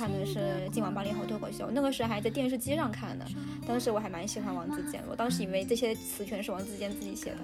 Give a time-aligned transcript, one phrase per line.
[0.00, 0.38] 看的是
[0.72, 3.24] 《今晚八零后脱口秀》，那个时候还在电视机上看的。
[3.68, 7.36] 当时我还蛮喜欢王自健，我当时以为这些词全是王自健自己写的，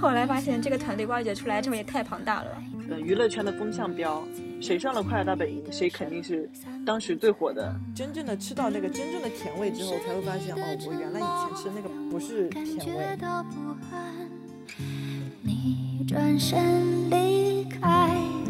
[0.00, 2.64] 后来发现这个团队挖掘出来之后也太庞大了。
[2.88, 4.26] 嗯，娱乐圈的风向标，
[4.58, 6.48] 谁上了《快乐大本营》，谁肯定是
[6.86, 7.74] 当时最火的。
[7.94, 13.04] 真正的吃到那个真正的甜味之后，才会发现哦，我原来以前吃的那个不是甜味。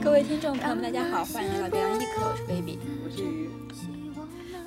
[0.01, 2.79] 各位听众朋友们，大家好，欢迎来到表扬一口，我是 baby。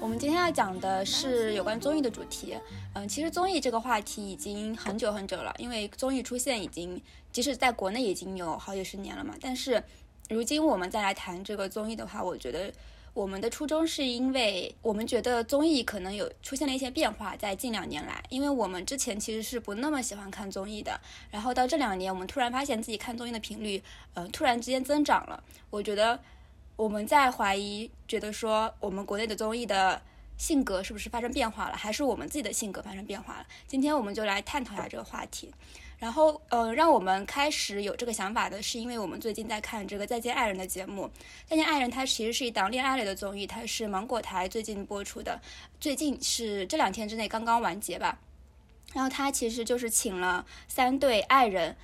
[0.06, 2.56] 我们今天要讲的是有关综艺的主题。
[2.94, 9.34] 嗯，其实综艺这个话题已经很久很久了，因为综艺出现已经，即使在国内已经有好几十年了嘛。
[9.42, 9.84] 但是，
[10.30, 12.72] 如今我们再来谈这个综艺的话，我觉得。
[13.16, 21.00] 我们的初衷是因为我们觉得综艺可能有出现了一些变化，在近两年来，因为我们之前其实是不那么喜欢看综艺的，
[21.32, 23.82] 然后到这两年，我们突然发现自己看综艺的频率，
[24.16, 25.42] 呃，突然之间增长了。
[25.70, 26.20] 我觉得
[26.76, 30.02] 我们在怀疑，觉得说我们国内的综艺的
[30.38, 33.46] 性格是不是发生变化了，还是我们自己的性格发生变化了？
[33.68, 35.54] 今天我们就来探讨一下这个话题。
[35.98, 41.06] 然后，呃，让我们开始有这个想法的是，因为我们最近在看这个《再见爱人》的节目，
[41.48, 45.42] 《再见爱人》它其实是一档恋爱类的综艺，它是芒果台最近播出的，
[45.80, 48.20] 最近是这两天之内刚刚完结吧。
[48.94, 51.78] 然后它其实就是请了三对爱人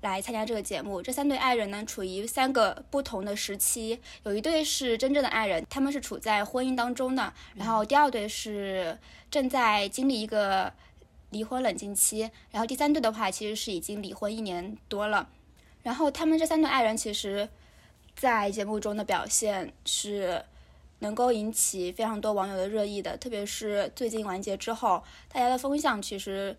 [0.00, 8.98] 来参加这个节目，这三对爱人呢处于三个不同的时期，有一对是真正的爱人，他们是处在婚姻当中的，然后第二对是
[9.30, 10.72] 正在经历一个。
[11.30, 12.20] 离婚冷静期，
[12.50, 15.28] 然后第三对的话，其实是已经离婚一年多了。
[15.82, 17.46] 然后他们这三对爱人，其实，
[18.16, 20.42] 在节目中的表现是
[21.00, 23.14] 能够引起非常多网友的热议的。
[23.18, 26.56] 特别是最近完结之后，大家的风向其实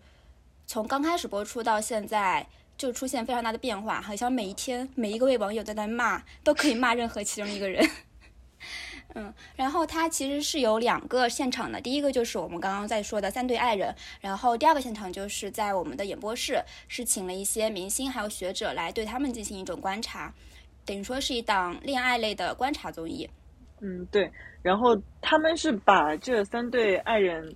[0.68, 2.46] 从刚开始播出到现在
[2.80, 7.86] 就出现非常大的变化，好像每一天每一个位网友都在骂，都可以骂任何其中一个人。
[9.14, 16.58] 嗯，然后它其实是有两个现场的，第一个就是我们刚刚在说的三对爱人，然后第二个现场就是在我们的演播室，
[16.88, 20.32] 是请了一些明星还有学者来对他们进行一种观察，
[20.86, 23.28] 等于说是一档恋爱类的观察综艺。
[23.80, 24.30] 嗯，对，
[24.62, 27.54] 然后他们是把这三对爱人，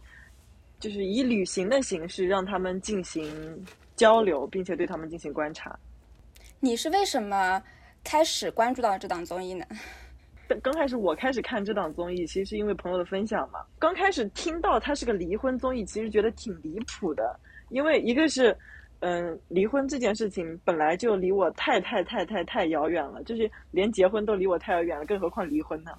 [0.79, 3.65] 就是以旅行的形式让他们进行
[3.97, 5.79] 交流，并且对他们进行观察。
[6.61, 7.63] 你是为什么
[8.03, 9.65] 开始关注到这档综艺呢？
[10.63, 13.61] 刚开始我开始看这档综艺，其实是因为朋友的分享嘛。
[13.79, 17.39] 刚开始听到它是个离婚综艺，其实觉得挺离谱的。
[17.71, 18.57] 因为一个是，
[19.01, 25.93] 嗯，离婚这件事情本来就离我太太太太太遥远了，就是连结婚都离我太遥远了，更何况离婚呢？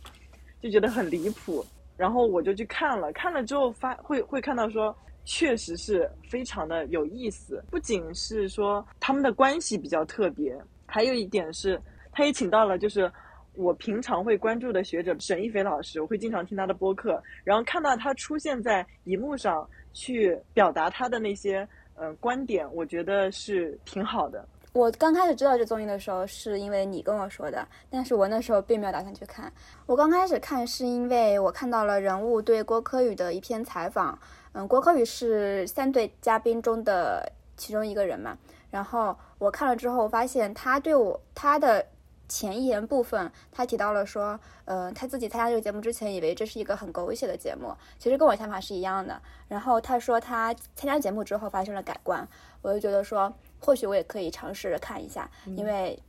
[0.62, 1.66] 就觉得很离谱。
[1.98, 4.96] 然后我就去看了，看了之后发会会看到说，
[5.26, 7.62] 确实是非常的有意思。
[7.70, 11.82] 不仅是说他们的关系比较特别，还有一点是，
[12.12, 13.12] 他也请到了就是。
[13.58, 21.66] 我平常会关注的学者沈一菲老师，我会经常听他的播客，然后看到他出现在荧幕上去表达他的那些
[21.96, 24.46] 呃观点，我觉得是挺好的。
[24.74, 29.50] 我刚开始知道这综艺的时候，是因为你跟我说的，但是我那时候并没有打算去看。
[29.86, 34.20] 我刚开始看是因为我看到了人物对郭柯宇的一篇采访，
[34.56, 38.36] 嗯，郭柯宇是三对嘉宾中的其中一个人嘛，
[38.72, 41.86] 然后我看了之后发现他对我他的。
[42.28, 49.22] 前言部分，他提到了说，呃，他自己参加这个节目之前，以为这是一个很狗血的节目，其实跟我想法是一样的。
[49.48, 52.28] 然后他说他参加节目之后发生了改观，
[52.64, 56.02] 我就觉得说，或许我也可以尝试着看一下，因为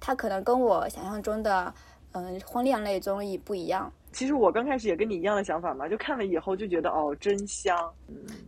[0.00, 1.72] 他可能跟我想象中的，
[2.10, 3.92] 嗯，婚恋类综艺不一样。
[4.18, 7.78] 其实我刚开始也跟你一样的想法嘛，就看了以后就觉得哦，真香。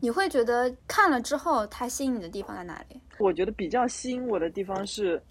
[0.00, 3.00] 你会觉得看了之后，它吸引你的地方在哪里？
[3.20, 5.22] 我觉得比较吸引我的地方是。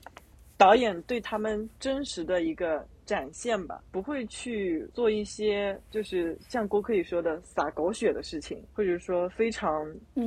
[0.55, 9.71] 导演对他们真实的一个展现吧，不会去做一些就是像郭可以说的撒狗血的事情，或者说非常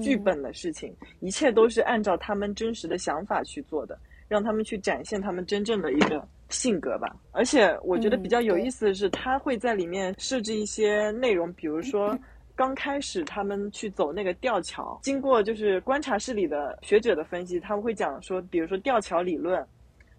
[0.02, 7.16] 剧本的事情，一切都是按照他们真实的想法去做的，让他们去展现他们真正的一个性格吧。
[7.32, 12.16] 而且我觉得比较有意思的是，他会在里面设置一些内容，比如说
[12.54, 19.66] 刚开始他们去走那个吊桥，经过就是观察室里的学者的分析，他们会讲说，比如说吊桥理论。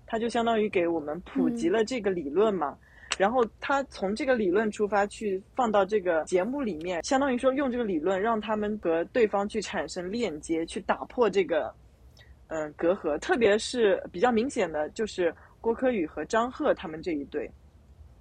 [0.06, 2.77] 它就相当于给我们普及了这个理论嘛，
[3.18, 11.74] 然后他从这个理论出发去放到这个节目里面，相当于说用这个理论让他们和对方去产生链接，去打破这个
[12.47, 13.18] 嗯隔阂。
[13.18, 15.33] 特别是比较明显的就是
[15.63, 17.50] 郭柯宇和张赫他们这一对，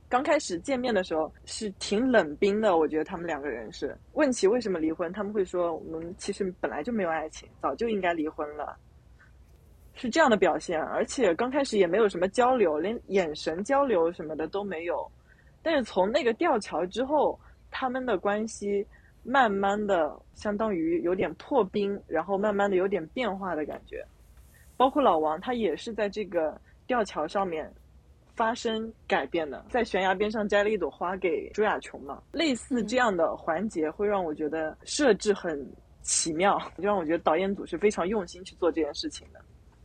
[0.08, 8.76] 刚开始见面的时候是挺冷冰的，我觉得他们两个人是问起为什么离婚，他们会说我们其实本来就没有爱情，早就应该离婚了。
[9.94, 15.10] 是这样的表现，而且刚开始也没有什么交流，连眼神交流什么的都没有，
[15.62, 17.36] 但是从那个吊桥之后，
[17.72, 18.86] 他们的关系
[19.24, 24.06] 慢慢的相当于有点破冰，然后慢慢的有点变化的感觉。
[24.76, 27.72] 包括老王，他也是在这个吊桥上面
[28.34, 32.22] 发生改变的，在悬崖边上摘了一朵花给朱亚琼嘛。
[32.32, 35.66] 类似这样的环节，会让我觉得设置很
[36.02, 39.40] 奇妙， 就让我觉得导演组是非常用心去做这件事情的，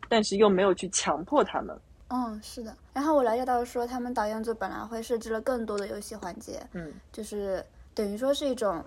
[0.09, 1.77] 但是又没有去强迫他们。
[2.09, 2.73] 嗯，是的。
[2.93, 7.61] 然后我了解到说，他们导演组本来会设置了更多的游戏环节，嗯，就是
[7.93, 8.81] 等于说是一种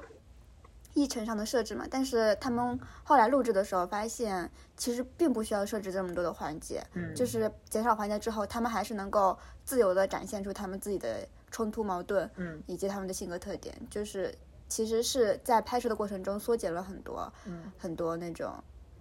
[0.94, 1.86] 议程上的设置嘛。
[1.90, 14.34] 但是他们后来录制的时候发现，其实并不需要设置这么多的环节，嗯就是减少环节之后，他们还是能够自由的展现出他们自己的冲突矛盾，嗯以及他们的性格特点，就是
[14.68, 18.52] 其实是在拍摄的过程中缩减了很多，嗯很多那种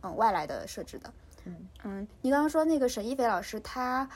[0.01, 1.13] 嗯外来的设置的。
[1.45, 4.07] 嗯嗯，你刚刚说那个沈一菲老师，他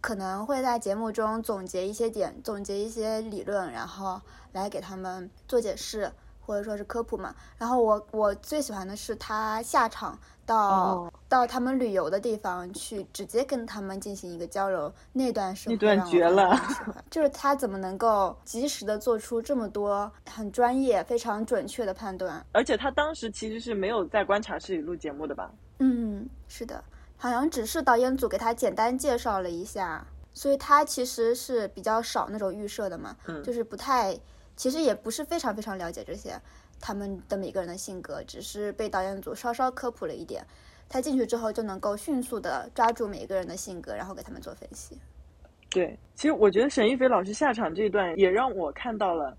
[0.00, 4.20] 可能会在节目中总结一些点，总结一些理论，然后
[4.52, 6.12] 来给他们做解释，
[6.50, 7.32] 或者说是科普嘛。
[7.56, 16.60] 然后我我最喜欢的是他下场到、哦到他们旅游的地方去，直接跟他们进行一个交流，那段是那段绝了
[17.08, 22.44] 就是他怎么能够及时的做出这么多很专业、非常准确的判断。
[22.50, 25.52] 而且他当时其实是没有在观察室里录节目的吧？
[25.78, 26.82] 嗯，是的，
[27.16, 30.04] 好像只是导演组给他简单介绍了一下，
[30.34, 34.18] 所以他其实是比较少那种预设的嘛，嗯就是不太，
[34.60, 36.38] 其实也不是非常非常了解这些
[36.78, 40.44] 他们的每个人的性格，只是被导演组稍稍科普了一点。
[40.86, 44.98] 他进去之后就能够迅速的抓住每个人的性格，然后给他们做分析。
[45.70, 49.34] 对，其实我觉得沈一菲老师下场这一段也让我看到了，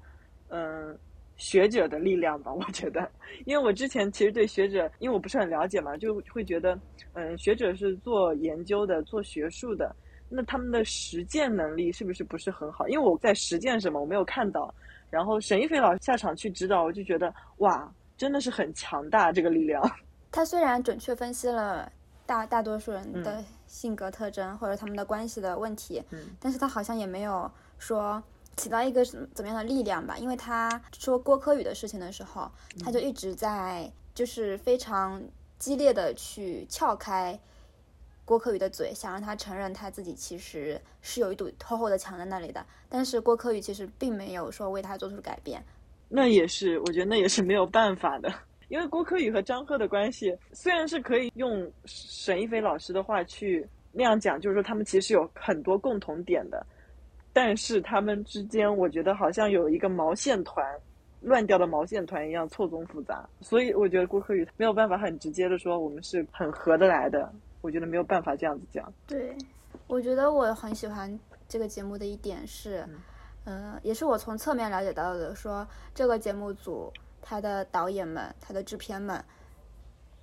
[0.50, 0.98] 嗯、
[1.38, 2.52] 学者的力量吧。
[2.52, 3.08] 我觉得，
[3.46, 6.76] 因为我之前其实对学者，因为我不是很了解嘛，就会觉得，
[7.14, 9.96] 嗯，学者是做研究的，做学术的，
[10.30, 12.88] 那他们的实践能力是不是不是很好？
[12.88, 14.74] 因为我在实践什么，我没有看到。
[15.12, 17.88] 然后沈一菲老师下场去指导，我就觉得哇，
[18.18, 19.84] 真的是很强大这个力量。
[20.32, 21.92] 他虽然准确分析了
[22.26, 26.20] 大大多数人的性格特征、或者他们的关系的问题，嗯。
[26.40, 28.24] 但是他好像也没有说
[28.56, 32.50] 起到一个什么怎么样的力量吧，因为他说郭柯宇的事情的时候，
[32.82, 35.22] 他就一直在就是非常
[35.60, 37.38] 激烈的去撬开
[38.24, 45.64] 郭柯宇的嘴，想让他承认他自己其实是有一堵厚厚的墙在那里的，但是郭柯宇其实并没有说为他做出改变，
[46.08, 48.34] 那也是，我觉得那也是没有办法的，
[48.70, 56.66] 因为郭柯宇和张赫的关系虽然是可以用沈一菲老师的话去那样讲，就是说他们其实有很多共同点的，
[57.34, 60.66] 但是他们之间我觉得好像有一个毛线团，
[61.20, 67.30] 乱掉的毛线团一样错综复杂，所以我觉得郭柯宇没有办法很直接的说我们是很合得来的，
[67.62, 68.92] 我觉得没有办法这样子讲。
[69.08, 69.38] 对，
[69.88, 72.88] 我觉得我很喜欢这个节目的一点是，
[73.46, 76.92] 呃，也是我从侧面了解到的，说这个节目组
[77.22, 79.24] 他的导演们、他的制片们，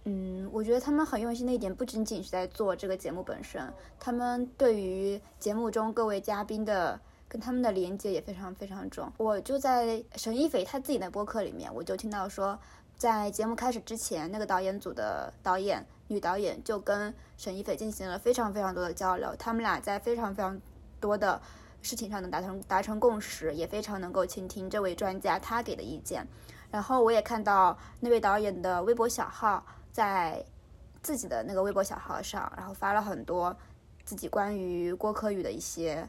[0.04, 3.62] 嗯，我觉得他们很用心的一点，不仅仅是在做这个节目本身，
[3.99, 7.00] 他们对于节目中各位嘉宾的。
[7.30, 9.12] 跟他们的连接也非常非常重。
[9.18, 12.59] 我就在沈一菲他自己的播客里面，我就听到说，
[12.97, 20.61] 在节目开始之前，那个导演组的导演女导演就跟沈一菲进行了非常非常多的交流，他们俩在非常非常
[21.00, 21.40] 多的
[21.80, 26.26] 事情上能达成达成共识，也非常能够倾听这位专家他给的意见。
[26.71, 30.45] 然后我也看到那位导演的微博小号在
[31.02, 33.57] 自己的那个微博小号上，然后发了很多
[34.04, 36.07] 自己关于郭柯宇的一些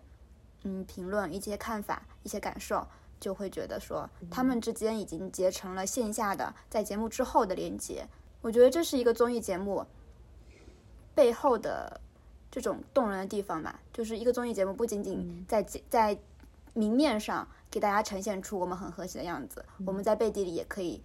[0.63, 2.85] 嗯评论、一些看法、一些感受。
[3.19, 8.07] 就会觉得说，他们之间已经结成了线下的在节目之后的连接。
[8.39, 9.85] 我觉得这是一个综艺节目
[11.19, 11.99] 背后的
[12.49, 16.17] 这种动人的地方吧，就是一个综艺节目不仅仅在节在
[16.73, 21.01] 明面上给大家呈现出我们很和谐的样子，我们在背地里也可以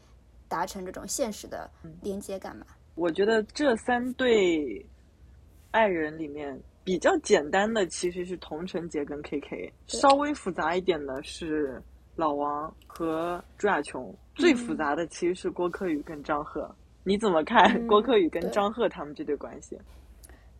[0.47, 1.69] 达成这种现实的
[2.01, 2.67] 连接感吧。
[2.95, 4.87] 我觉得这三对
[5.73, 11.83] 爱人里面比较简单的其实是童晨杰跟 KK，稍微复杂一点的是
[12.15, 16.73] 老王和朱亚琼，最复杂的其实是郭柯宇跟张赫。
[17.03, 19.77] 你怎么看嗯郭柯宇跟张赫他们这对关系？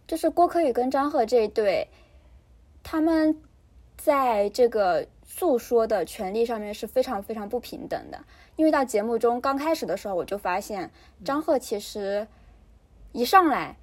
[0.07, 1.89] 就是郭柯宇跟张赫这一对，
[2.83, 3.41] 他们
[3.97, 8.19] 在这个诉说的权利上面是非常非常不平等的。
[8.57, 10.91] 因为到节目中刚开始的时候，我就发现
[11.25, 12.27] 张赫其实
[13.13, 13.77] 一上来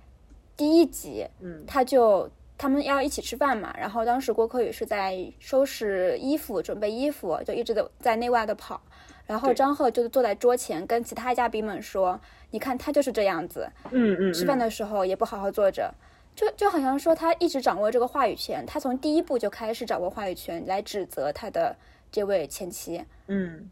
[0.56, 8.80] 第一集，嗯他就他们要一起吃饭嘛，然后当时郭柯宇是在收拾衣服、准备衣服，就一直在在内外的跑。
[9.28, 12.20] 然后张赫就坐在桌前跟其他嘉宾们说
[12.52, 15.94] ：“你看他就是这样子，嗯嗯，吃饭嗯的时候也不好好坐着，
[16.36, 21.76] 就就好像说他一直掌握这个话语权，他从第一步就开始掌握话语权来指责他的
[22.12, 23.70] 这位前妻，嗯，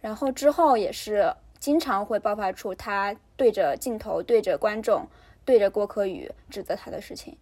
[0.00, 5.06] 然后之后也是经常会爆发出他对着镜头、对着观众、
[5.44, 7.36] 对着郭柯宇指责他的事情。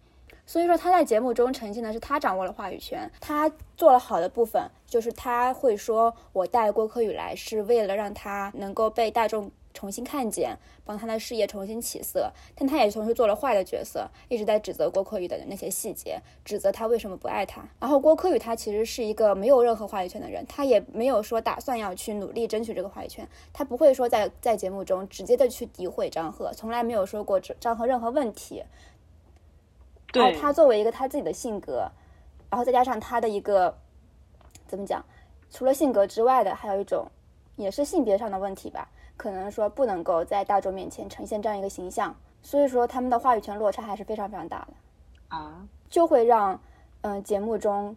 [0.45, 12.31] 所以说他在节目中呈现的是他掌握了话语权，他做了好的部分，就是他会说我带郭柯宇来是为了让他能够被大众重新看见，帮他的事业重新起色。
[12.55, 17.67] 但他也同时做了坏的角色，一直在指责郭柯宇的那些细节，指责他为什么不爱他。
[17.79, 28.63] 然后郭柯宇他其实是一个没有任何话语权的人，他也没有说打算要去努力争取这个话语权，他不会说在在节目中直接的去诋毁张赫，从来没有说过张赫任何问题。
[30.13, 31.89] 然后他作为一个他自己的性格，
[32.49, 33.75] 然后再加上他的一个
[34.67, 35.03] 怎么讲？
[35.49, 37.07] 除了性格之外的，还有一种
[37.55, 38.89] 也是性别上的问题吧。
[39.17, 44.73] 可能说不能够在大众面前呈现这样一个形象，所以说他们的话语权落差还是非常非常大的
[45.29, 46.59] 啊，就会让
[47.01, 47.95] 嗯节目中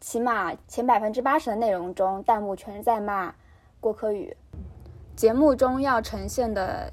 [0.00, 3.34] 起码前百分之八十的内容中弹幕全是在骂
[3.80, 4.36] 郭柯宇。
[5.16, 6.92] 节目中要呈现的。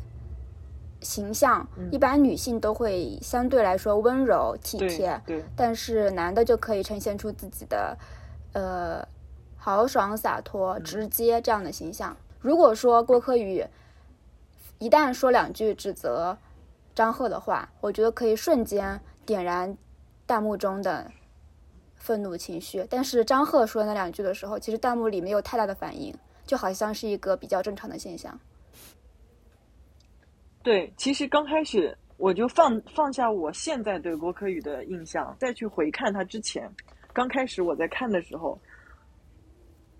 [1.03, 7.97] 形象一般女性都会相对来说温柔体贴，对，但是男的就可以呈现出自己的，
[8.53, 9.03] 呃，
[9.57, 12.15] 豪爽洒脱、直接这样的形象。
[12.41, 13.63] 如果说郭柯宇
[14.79, 16.35] 一旦说两句指责
[16.95, 19.77] 张赫的话，我觉得可以瞬间点燃
[20.25, 21.09] 弹幕中的
[21.95, 22.85] 愤怒情绪。
[22.89, 26.13] 但是张赫说那两句的时候，其实弹幕里没有太大的反应，
[26.45, 28.37] 就好像是一个比较正常的现象。
[30.63, 36.67] 对，其实刚开始我就放放下我现在对郭柯宇的印象，再去回看他之前，
[37.13, 38.59] 刚开始我在看的时候，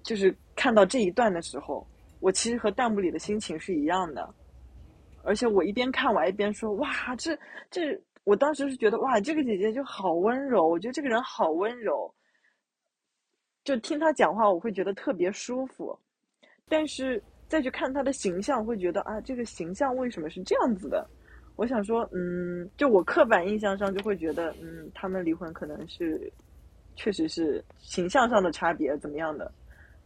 [0.03, 1.85] 就是看到这一段的时候，
[2.21, 4.33] 我其实和弹幕里的心情是一样的，
[5.23, 7.37] 而且我一边看完一边说：“哇，这
[7.69, 12.09] 这，我当时是觉得哇，这个姐姐就好温柔，我觉得这个人好温柔，
[13.65, 15.99] 就听她讲话我会觉得特别舒服，
[16.69, 21.05] 但是。”再去看他的形象，会觉得啊，这个形象为什么是这样子的？
[21.57, 26.31] 我想说，嗯，就我刻板印象上就会觉得，嗯，他们离婚可能是，
[26.95, 29.53] 确实是形象上的差别怎么样的？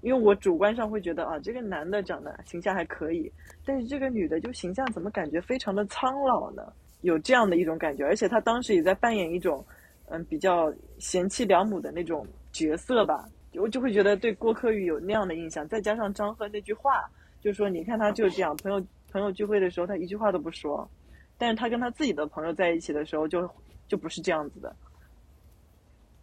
[0.05, 3.31] 因为我主观上会觉得啊，这个男的长得形象还可以，
[3.65, 6.62] 但是这个女的就形象怎么感觉非常的苍老呢？
[7.01, 9.65] 有这样的一种感觉，而且他当时也在扮演一种，
[10.09, 17.03] 嗯，比较贤妻良母的那种角色吧，我就会觉得对郭柯宇有那样的印象，再加上张赫那句话。
[17.41, 18.79] 就说你看他就是这样，朋友
[19.12, 20.88] 朋友聚会的时候他一句话都不说，
[21.35, 23.50] 但是他跟他自己的朋友在一起的时候就
[23.88, 24.75] 就不是这样子的。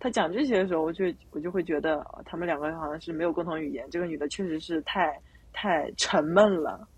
[0.03, 3.89] 他讲这些的时候，我就我就会觉得他们两个好像是没有共同语言。
[3.89, 5.17] 这个女的确实是太
[5.53, 6.89] 太沉闷了。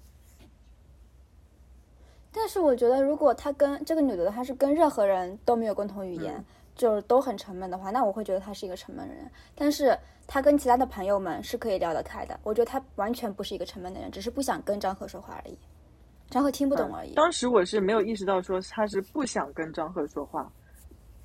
[2.32, 6.42] 但是我觉得，如果他跟这个女的她是跟任何人都没有共同语言，
[6.74, 9.30] 就是都很沉闷的话，那我会觉得她是一个沉闷的人。
[9.54, 9.94] 但是。
[10.26, 15.58] 她跟其他的朋友们是可以聊得开的，我觉得她完全不是一个沉闷的人，只是不想跟张赫说话而已。
[16.30, 17.12] 张赫听不懂而已。
[17.12, 20.50] 当时我是没有意识到说他是不想跟张赫说话，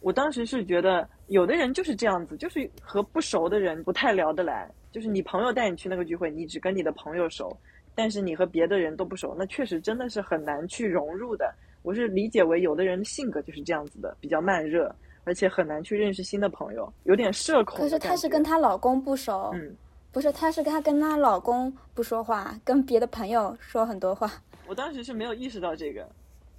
[0.02, 4.70] 我当时是觉得有的人就是这样子，就是和不熟的人不太聊得来。
[4.92, 7.56] 就是你朋友带你去那个聚会，你只跟你的朋友熟，
[7.94, 11.54] 但是你和别的人都不熟，那确实真的是很难去融入的。
[11.84, 14.94] 我是理解为有的人的性格就是这样子的，比较慢热。
[15.26, 17.78] 而且很难去认识新的朋友，有点社恐。
[17.78, 19.76] 可是她是跟她老公不熟，嗯，
[20.12, 24.32] 不是，她是跟她跟她老公不说话，跟别的朋友说很多话。
[24.66, 26.08] 我当时是没有意识到这个，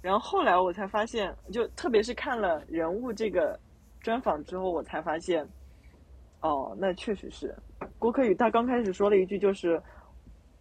[0.01, 3.59] 然后后来我才发现，就特别是看了人物这个
[4.01, 5.47] 专访之后，我才发现，
[6.41, 7.55] 哦，那确实是
[7.99, 8.33] 郭柯宇。
[8.33, 9.81] 他刚开始说了一句，就是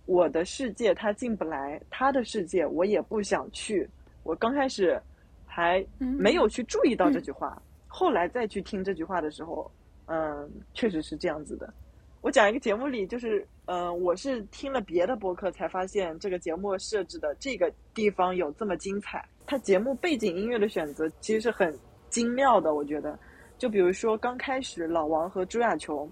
[0.04, 3.88] 我的世界他进不来，他的世界我也不想去。
[4.22, 5.00] 我刚开始
[5.46, 7.60] 还没有去注意到这句话。
[7.88, 9.70] 后来再去听这句话的时候，
[10.06, 11.72] 嗯，确实是这样子的。
[12.20, 19.24] 我讲一个节目里，就是，嗯，我是听了别的播客才发现这个节目设置的这个地方有这么精彩。
[19.46, 21.72] 它节目背景音乐的选择其实是很
[22.08, 23.16] 精妙的，我觉得。
[23.58, 26.10] 就比如说刚开始老王和朱亚琼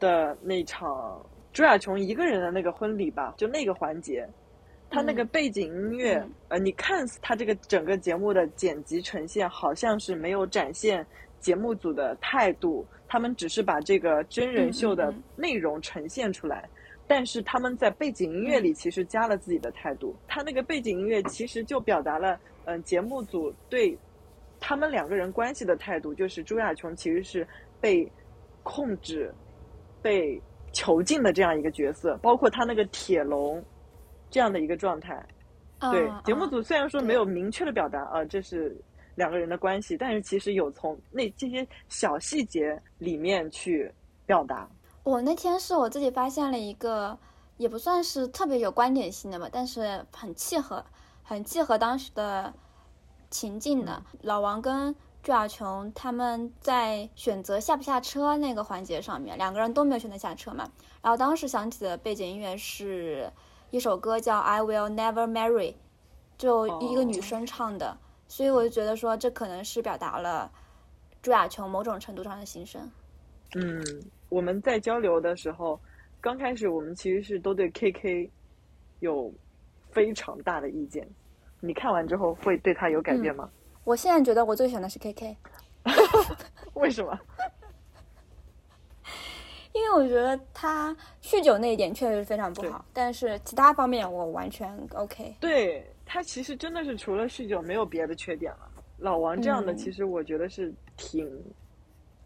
[0.00, 1.20] 的那场
[1.52, 4.26] 朱亚琼一个人的那个婚礼吧，就那个环节。
[4.88, 11.06] 他那个背景音乐，呃，你看他这个整个节目的剪辑呈现，好像是没有展现
[11.42, 16.66] 节目组的态度，他们只是把这个真人秀的内容呈现出来，
[17.06, 20.16] 但是他们在背景音乐里其实加了自己的态度。
[20.26, 23.94] 他那个背景音乐其实就表达了，嗯，节目组对
[24.58, 27.46] 他们两个人关系的态度，就是朱亚琼其实是
[27.78, 28.10] 被
[28.62, 29.30] 控制、
[30.00, 30.40] 被
[30.72, 33.62] 囚禁的这样一个角色，包括他那个铁笼。
[34.34, 35.22] 这样的一个状态，
[35.78, 38.74] 对节目组虽然说没有明确的表达啊，这是
[39.14, 43.92] 两个人的关系，但是其实有从那这些小细节里面去
[44.26, 44.68] 表达。
[45.02, 47.18] 我那天是我自己发现了一个，
[47.56, 50.84] 也不算是特别有观点性的吧，但是很契合，
[51.22, 52.52] 很契合当时的
[53.30, 54.02] 情境的。
[54.22, 60.70] 老王跟朱亚琼他们在选择下不下车那个环节上面，两个人都没有选择下车嘛。
[61.02, 63.28] 然后当时响起的背景音乐是
[63.70, 65.72] 一首歌叫《I Will Never Marry》，
[66.38, 67.96] 就一个女生唱的，
[68.32, 70.50] 所以我就觉得说这可能是表达了
[71.20, 72.90] 朱亚琼某种程度上的心声。
[73.56, 73.84] 嗯，
[74.30, 75.78] 我们在交流的时候，
[76.18, 78.30] 刚开始我们其实是都对 KK
[79.00, 79.30] 有
[79.90, 81.06] 非常大的意见。
[81.60, 83.50] 你看完之后会对他有改变吗？
[83.84, 85.36] 我现在觉得我最喜欢的是 KK，
[86.72, 87.20] 为什么？
[89.74, 95.36] 因为我觉得他酗酒那一点确实非常不好，但是其他方面我完全 OK。
[95.38, 98.68] 对他其实真的是除了酗酒没有别的缺点了。
[98.98, 101.28] 老王这样的其实我觉得是挺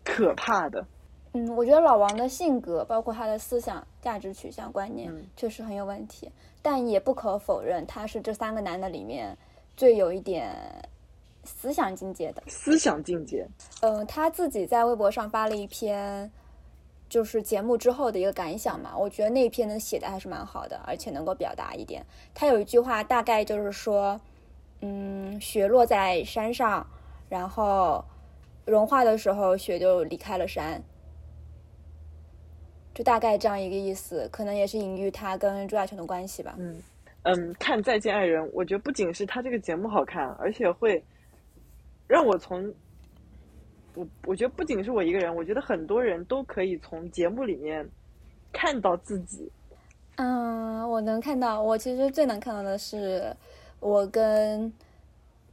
[0.04, 0.86] 可怕的。
[1.32, 6.30] 嗯，我觉得老王的性格，包括他的思想、价值取向、观念，确实很有问题。
[6.62, 9.36] 但也不可否认，他是这三个男的里面
[9.76, 10.54] 最有一点
[11.44, 12.42] 思想境界的。
[12.46, 13.46] 思想境界。
[13.80, 16.30] 嗯，他自己在微博上发了一篇，
[17.08, 18.96] 就是节目之后的一个感想嘛。
[18.96, 22.04] 我觉得那篇能写的还是蛮好的，而且能够表达一点。
[22.34, 24.20] 他有一句话，大概就是说，
[24.80, 26.86] 嗯，雪落在山上，
[27.28, 28.04] 然后
[28.64, 30.82] 融化的时候，雪就离开了山。
[32.94, 36.54] 就大概这样一个意思，可能也是隐喻他跟朱亚琼的关系吧。
[36.56, 36.82] 嗯
[37.24, 41.04] 嗯，看《再见爱人》，我觉得不仅是他这个节目好看，而且会
[42.06, 42.72] 让我从
[43.96, 47.88] 我我觉得不仅是我一个人，我觉得很多人都可以从节目里面
[48.52, 49.50] 看到自己。
[50.16, 53.34] 嗯，我能看到，我其实最能看到的是
[53.80, 54.72] 我跟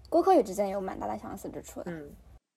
[0.10, 1.92] 郭柯宇之间有蛮大的相似之处的。
[1.92, 2.10] 嗯，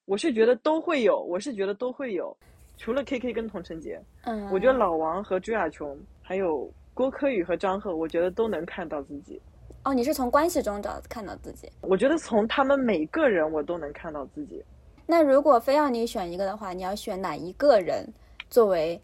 [0.04, 2.36] 我是觉得都会有，我是觉得都会有。
[2.76, 9.40] 除了 K K 跟童晨杰，嗯，我觉得老王和朱亚琼，还有郭柯宇和张赫，我觉得都能看到自己。
[9.84, 11.70] 哦，你是从关系中找看到自己？
[11.80, 14.62] 我觉得从他们每个人，我都能看到自己。
[15.06, 18.04] 那如果非要你选一个的话，你要选哪一个人
[18.50, 19.00] 作为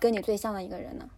[0.00, 1.08] 跟你最像的一个人呢？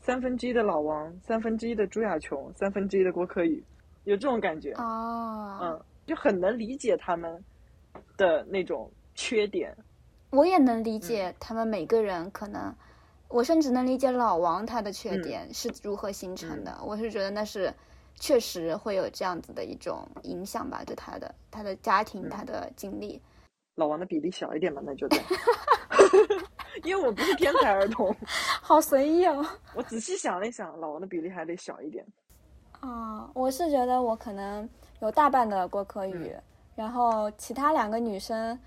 [0.00, 3.62] 三分之一的老王，三分之一的朱亚琼，三分之一的郭柯宇，
[4.04, 5.58] 有这种感觉哦。
[5.62, 7.44] 嗯，就很能理解他们
[8.16, 9.76] 的那种缺点。
[10.30, 12.74] 我也能理解他们每个人可能，
[13.28, 16.76] 我甚至能理解老王他的缺点是如何形成的。
[16.82, 17.72] 我是觉得那是
[18.18, 23.20] 确实会有这样子的一种影响吧，对他的他的家庭他的经历。
[23.76, 25.26] 老王的比例小一点吧，那就这样。
[26.84, 28.14] 因为我不是天才儿童，
[28.60, 29.44] 好随意哦。
[29.74, 32.04] 我仔细想了一想，老王的比例还得小一点。
[32.80, 34.68] 啊，我是觉得我可能
[35.00, 36.34] 有大半的郭柯宇，
[36.74, 38.58] 然后其他两个女生。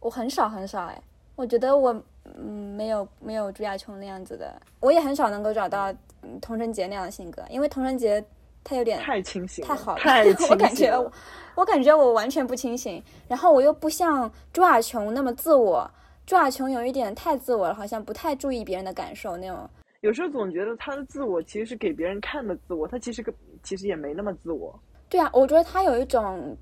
[0.00, 1.02] 我很少很少哎，
[1.34, 1.92] 我觉得我
[2.24, 5.92] 嗯没有没有朱亚琼那样子的，我也很少能够找到
[6.40, 8.24] 童晨杰那样的性格，因为童晨杰
[8.68, 11.12] 他有点太清醒，太好了，太 我感觉我
[11.54, 15.90] 我感觉我完全不清醒，然后我又不像朱亚琼那么自我，
[16.26, 19.68] 朱亚琼有一点太自我了，好像不太注意别人的感受那种。
[20.00, 24.78] 有时候总觉得他的自我其实是给别人看的自我，他其实个其实也没那么自我。
[25.08, 26.56] 对啊，我觉得他有一种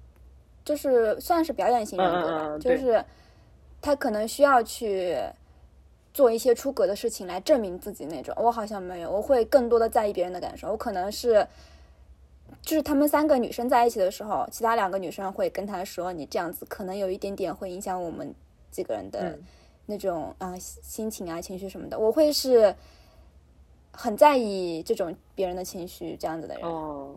[0.64, 3.04] 就是算是表演型人格吧，就是。
[3.78, 5.16] 他可能需要去
[6.12, 10.70] 做一些出格的事情来证明自己那种，我好像没有，我会更多的在意别人的感受。
[10.72, 11.46] 我可能是，
[12.66, 18.34] 就是他们三个女生在一起的时候，其他两个女生会跟他说：“你这样子可能有一点点会影响我们
[18.72, 19.38] 几个人的
[19.86, 22.74] 那种啊心情啊情绪什么的。”我会是
[23.92, 26.68] 很在意这种别人的情绪这样子的人。
[26.68, 27.14] 哦，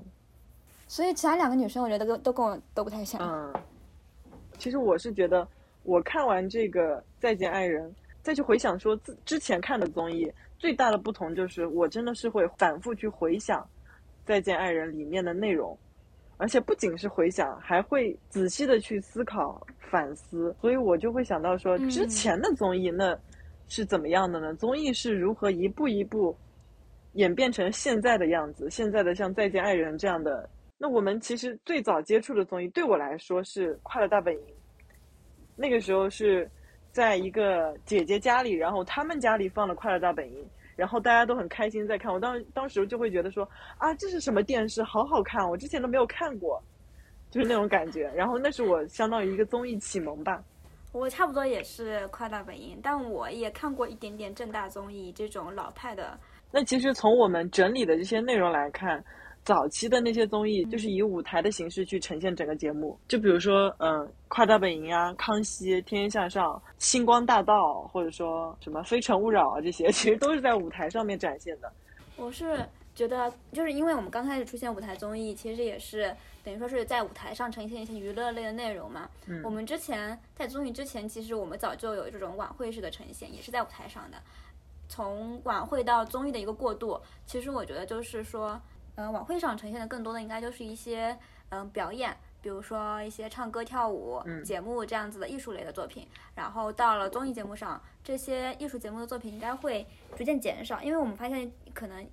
[0.88, 3.20] 所以其他两个女生我觉得都都跟我都不太像。
[3.22, 3.54] 嗯，
[4.58, 5.46] 其实我是觉得。
[5.84, 7.90] 我看完这个《再见爱人》，
[8.22, 13.62] 再去回想说自之前看的综艺，最大的不同就是我真的是会反复去回想
[14.30, 15.76] 《再见爱人》里面的内容，
[16.38, 20.56] 而且不仅是回想，还会仔细的去思考反思。
[20.62, 23.18] 所以我就会想到说，之前的综艺那
[23.68, 24.54] 是怎么样的呢？
[24.54, 26.38] 综艺是如何一步一步
[27.13, 28.70] 演变成现在的样子？
[28.70, 34.39] 现在的像《再见爱人》这样的，那我们其实最早接触的综艺，对我来说是《快乐大本营》。
[35.56, 36.48] 那个时候是
[36.92, 40.38] 在一个姐姐家里，然后他们家里放了《快乐大本营》，
[40.80, 42.12] 然后大家都很开心在看。
[42.12, 46.63] 我当当时就会觉得说啊，这是什么电视，好好看，我之前都没有看过，
[47.30, 48.10] 就是那种感觉。
[48.15, 50.42] 然后那是我相当于一个综艺启蒙吧。
[50.92, 56.18] 我差不多也是《快乐大本营》，但我也看过一点点正大综艺这种老派的。
[56.52, 59.04] 那其实从我们整理的这些内容来看，
[59.43, 62.97] 早期的那些综艺，就是以舞台的形式去呈现整个节目。
[63.08, 67.54] 就比如说，嗯，《快乐大本营》啊，《康熙》《天天向上》《星光大道》，
[67.88, 71.71] 或者说什么《非诚勿扰》啊，这些 其实都是在舞台上面展现的。
[72.15, 79.10] 我是觉得，就是因为我们刚开始出现舞台综艺，其实也是等于说是在舞台上呈现一些娱乐类的内容嘛。
[79.25, 84.17] 嗯我们之前在综艺之前，其实我们早就有这种晚会式的呈现，也是在舞台上的。
[84.89, 88.60] 从晚会到综艺的一个过渡，其实我觉得就是说，
[88.95, 91.17] 嗯、晚会上呈现的更多的应该就是一些
[91.49, 96.08] 嗯、表演，比如说一些唱歌、跳舞、嗯节目这样子的艺术类的作品。
[96.36, 102.04] 然后到了综艺节目上，这些艺术节目的作品应该会逐渐减少，因为我们发现可能《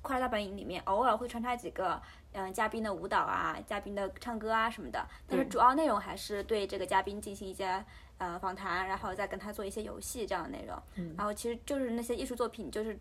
[0.00, 2.00] 快乐大本营》里面偶尔会穿插几个
[2.32, 7.84] 嗯、嘉宾的舞蹈啊、嘉宾的唱歌啊什么的，但是主要内容还是对这个嘉宾进行一些
[8.18, 10.82] 呃访谈，然后再跟他做一些游戏这样的内容。
[10.94, 12.98] 嗯然后其实就是那些艺术作品就是。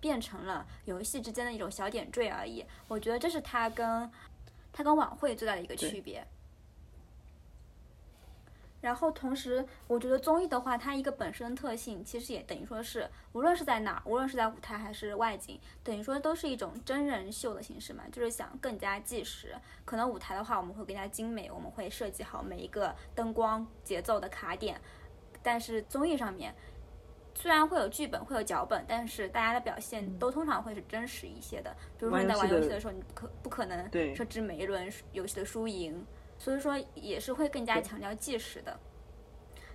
[0.00, 4.10] 变成了游戏之间的一种小点缀而已，我觉得这是它跟
[4.72, 6.26] 它跟晚会最大的一个区别。
[8.80, 19.54] 然后同时，我觉得综艺的话，它一个本身的特性，其实也等于说是，无论是在哪儿，无论是在舞台还是外景，等于说都是一种真人秀的形式嘛，就是想更加纪实。
[19.84, 24.80] 可能舞台的话，我们会更加精美，我们会设计好每一个灯光、节奏的卡点，
[25.42, 26.54] 但是综艺上面。
[27.40, 31.74] 虽然会有剧本，会有脚本，但是大家的表现都通常会是真实一些的。
[31.98, 36.04] 比如说你在玩游戏的时候，你不可不可能设置每一轮游戏的输赢，
[36.36, 38.78] 所以说也是会更加强调计时的。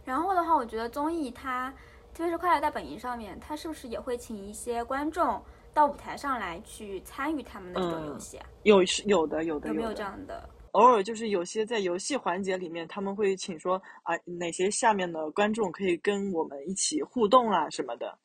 [0.03, 1.71] 然后的话，我觉得综艺它，
[2.13, 8.45] 特别是《快乐大本营》上面，它是不是也会请一些观众到舞台上来去参与他们的这种游嗯戏啊？
[8.61, 10.47] 有是有的，有的的有没有这样的？
[10.75, 18.17] 偶尔就是有些在游戏环节里面，他们会请说啊哪些下面的观众可以跟我们一起互动啊什么的。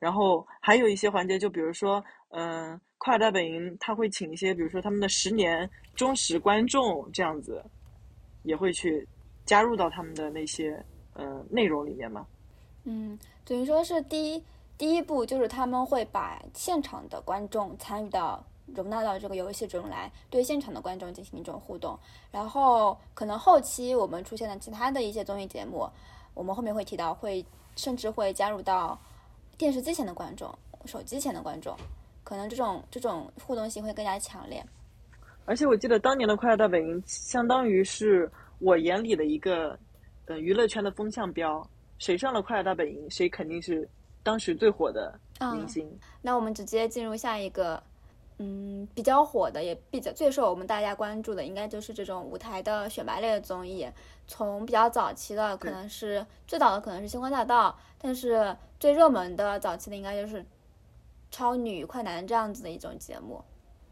[0.00, 7.64] 然后还有一些环节，就比如说，嗯、快乐大本营他会请一些，比如说他们的十年忠实观众这样子，
[8.42, 9.06] 也会去
[9.44, 10.70] 加入到他们的那些
[11.14, 12.26] 嗯、呃内容里面嘛。
[12.84, 14.44] 嗯，等于说是第一
[14.76, 21.98] 第一步就是他们会把现场的观众参与到容纳到这个游戏中来，对现场的观众进行一种互动。
[22.30, 25.88] 然后可能后期我们出现的其他的一些综艺节目，
[26.34, 27.44] 我们后面会提到，会
[27.76, 28.98] 甚至会加入到
[29.56, 30.52] 电视机前的观众、
[30.84, 31.76] 手机前的观众，
[32.24, 34.64] 可能这种这种互动性会更加强烈。
[35.44, 39.78] 而且我记得当年的《快乐大本营》相当于是我眼里的一个，
[40.26, 41.66] 呃，娱乐圈的风向标。
[41.98, 43.88] 谁上了《快乐大本营》，谁肯定是
[44.22, 45.18] 当时最火的
[45.52, 45.90] 明星。
[46.22, 47.82] 那我们直接进入下一个，
[48.38, 53.86] 嗯，比较火的，也比较最受我们大家关注的，应该就是这种舞台的选拔类的综艺。
[54.28, 57.70] 从比较早期的，可能是最早的可能是《星光大道》，
[58.00, 60.40] 但是最热门的早期的应该就是
[61.30, 63.42] 《超女》《快男》这样子的一种节目。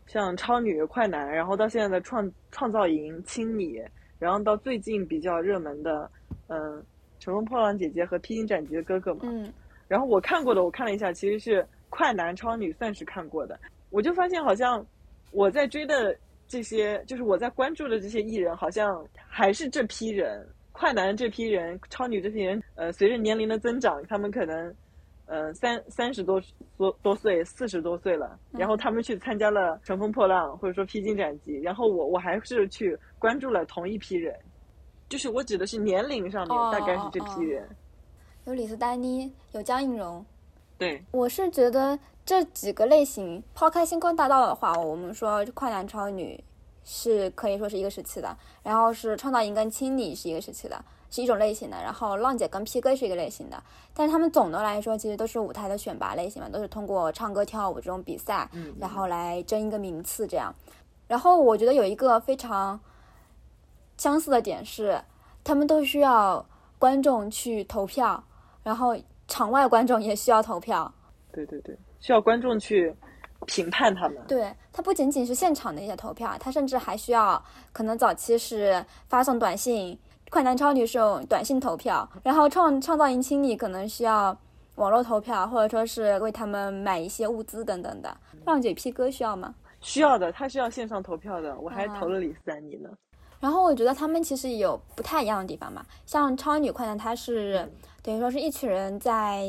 [0.06, 3.82] 像超女、快男，然后到现在的创创造营、青你，
[4.18, 6.08] 然后到最近比较热门的，
[6.46, 6.84] 嗯，
[7.18, 9.22] 乘风破浪姐姐和披荆斩棘的哥哥嘛。
[9.24, 9.52] 嗯，
[9.88, 13.58] 然后我看过的，我看了一下，其实是快男、超女算是看过的。
[13.90, 14.84] 我就发现好像
[15.30, 16.16] 我在追的
[16.48, 20.46] 这些，就是我在关注的这些艺人，好像还是这批人。
[20.78, 24.74] 快男这批人，超女这批人，呃，随着年龄的增长，他们可能，
[25.24, 26.38] 呃，三三十多
[26.76, 34.38] 多多岁，四十多岁了，然后他们去参加了《乘风破浪》或者说《披荆斩棘》，然后我我还是去关注了同一批人，
[35.08, 37.68] 就是我指的是年龄上面哦大概是这哦哦批人，
[38.44, 40.22] 有李斯丹妮，有江映蓉。
[40.76, 46.42] 对，我是觉得这几个类型，抛开星光大道的话，我们说快男超女
[46.84, 53.62] 是可以说是一个时期的，然后是创造营跟青你是一个时期的，是一种类型的，然后浪姐跟 P 哥是一个类型的，
[53.94, 60.52] 但是他们总的来说其实都是舞台的选拔类型嘛，都是通过唱歌跳舞这种比赛，嗯，然后来争一个名次这样。
[61.06, 62.80] 然后我觉得有一个非常
[63.96, 65.00] 相似的点是，
[65.44, 66.44] 他们都需要
[66.76, 68.24] 观众去投票，
[68.64, 68.96] 然后
[69.28, 70.92] 场外观众也需要投票。
[71.30, 72.94] 对对对，需要观众去
[73.46, 74.16] 评判他们。
[74.28, 77.42] 对，它不仅仅是现场的一些投票，它甚至还需要
[77.72, 79.98] 可能早期是发送短信，
[80.30, 84.36] 快男超女是用短信投票，然后创创造营青你可能需要
[84.76, 88.16] 网络投票，或者说是为他们买一些物资等等的。
[88.44, 89.52] 浪姐 P 哥需要吗？
[89.80, 92.88] 需要的，他是要线上投票的，我还啊投了李斯丹妮呢。
[93.40, 97.68] 然后我觉得他们其实有不太一样的地方嘛，像超女快男，它是
[98.00, 99.42] 等于说是一群人在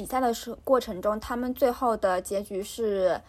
[0.00, 3.20] 比赛的时过程中，他们最后的结局是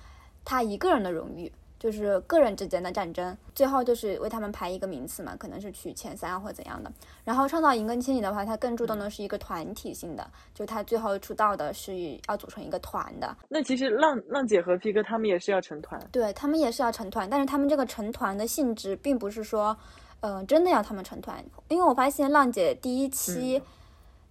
[0.46, 6.90] 他一个人的荣誉，就是个人之间的战争，最后就是为他们排一个名次嘛，可能是取前三或怎样的。
[7.26, 13.36] 然后创造营跟千里的话，它更注重的是一个团体性的，就他最后出道的是要组成一个团的。
[13.50, 19.76] 那其实浪浪姐和 P 哥他们也是要成团，对他们也是要成团，但是他们这个成团的性质并不是说，
[20.22, 23.62] 嗯，真的要他们成团，因为我发现浪姐第一期。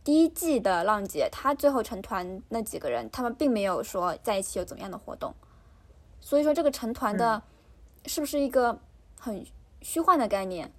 [0.02, 5.34] 第一季的浪姐，她最后成团那几个人，他们并没有说在一起有怎么样的活动，
[6.20, 7.42] 所以说这个成团的，
[8.06, 8.78] 是不是一个
[9.18, 9.44] 很
[9.82, 10.70] 虚幻的概念？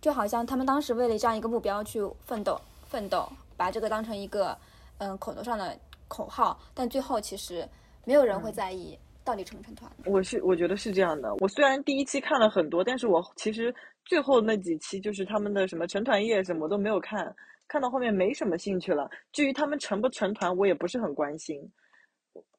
[0.00, 4.56] 就好像他们当时为了这样一个目标去奋斗，奋斗，把这个当成一个
[4.98, 5.76] 嗯口头上的
[6.06, 7.66] 口号，但最后其实
[8.04, 9.90] 没有人会在意到底成不成团。
[10.04, 11.34] 我是我觉得是这样的。
[11.40, 13.74] 我虽然第一期看了很多，但是我其实
[14.04, 17.34] 最后那几期就是他们的什么成团夜什么都没有看。
[17.68, 19.10] 看到后面没什么兴趣了。
[19.32, 21.60] 至于他们成不成团，我也不是很关心。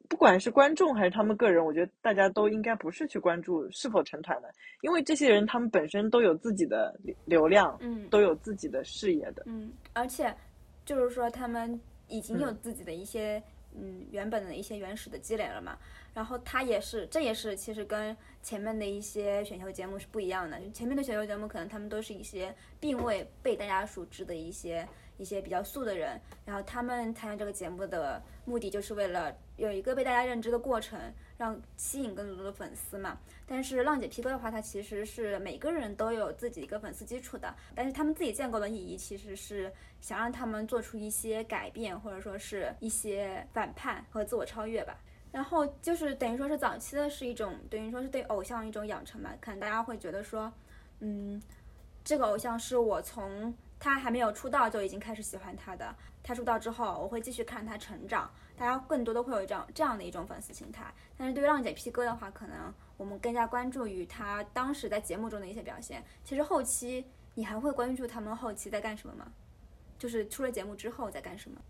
[0.09, 10.33] 不管是观众还是他们个人，我觉得大家都应该不是去关注是否成团的，因为这些人他们本身都有自己的流量，嗯，都有自己的事业的，嗯，而且
[10.85, 13.43] 就是说他们已经有自己的一些
[13.79, 15.77] 嗯原本的一些原始的积累了嘛。
[16.13, 20.59] 然后他也是，这也是其实跟前面的一些选秀节目是不一样的。
[20.71, 24.87] 前面的选秀节目可能他们都是一些并未被大家熟知的一些
[25.17, 30.99] 一些比较素的人，然后他们参加这个节目的目的就是为了有一个被大家认知的过程，
[31.37, 33.17] 让吸引更多的粉丝嘛。
[33.45, 39.71] 但是浪姐 P 哥的话，他其实是每个人都有自己一个粉丝基础的，但是他们自己建构的意义其实是
[40.01, 44.97] 想让他们做出一些改变，或者说是一些反叛和自我超越吧。
[45.31, 50.51] 然后就是等于说是早期的是一种等于说是对偶像一种养成嘛，可能大家会觉得说，
[50.99, 51.39] 嗯，
[52.03, 60.93] 这个偶像是我从他还没有出道就已经开始喜欢他的，他出道之后我会继续看他成长，大家更多的会有这样这样的一种粉丝心态。
[61.15, 66.03] 但是对于浪姐 P 哥的话，可能我们更加关注于他当时在节目中的一些表现。
[66.23, 69.31] 其实后期你还会关注他们后期在干什么吗？
[69.99, 71.61] 就是出了节目之后在干什么？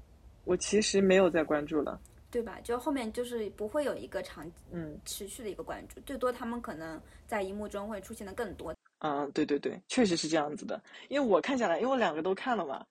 [0.45, 1.99] 我其实没有在关注了。
[2.29, 2.59] 对吧？
[2.61, 8.75] 就后面就是不会有一个长嗯持续的一个关注，最多他们可能在荧幕中会出现的更多。
[8.99, 10.79] 嗯，对对对，确实是这样子的。
[11.07, 12.85] 因为我看下来，因为我两个都看了嘛，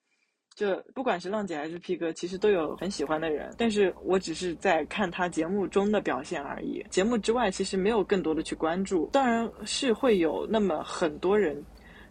[0.57, 6.83] 就不管是浪姐还是 P 哥，其实都有很喜欢的人，但是我只是在看他节目中的表现而已。
[6.89, 9.07] 节目之外，其实没有更多的去关注。
[9.13, 11.63] 当然是会有那么很多人。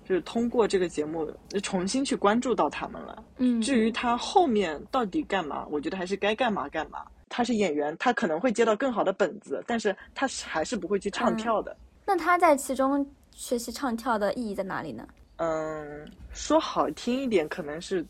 [0.08, 1.28] 就是通过这个节目
[1.64, 3.24] 重新去关注到他们了。
[3.38, 7.04] 嗯，至于他后面到底干嘛，我觉得还是该干嘛干嘛。
[7.28, 11.76] 他是演员，他可能会接到更好的本子，但是他是还是不会去唱跳的。
[12.06, 15.04] 那他在其中学习唱跳的意义在哪里呢？
[15.38, 18.06] 嗯，说好听一点，可能是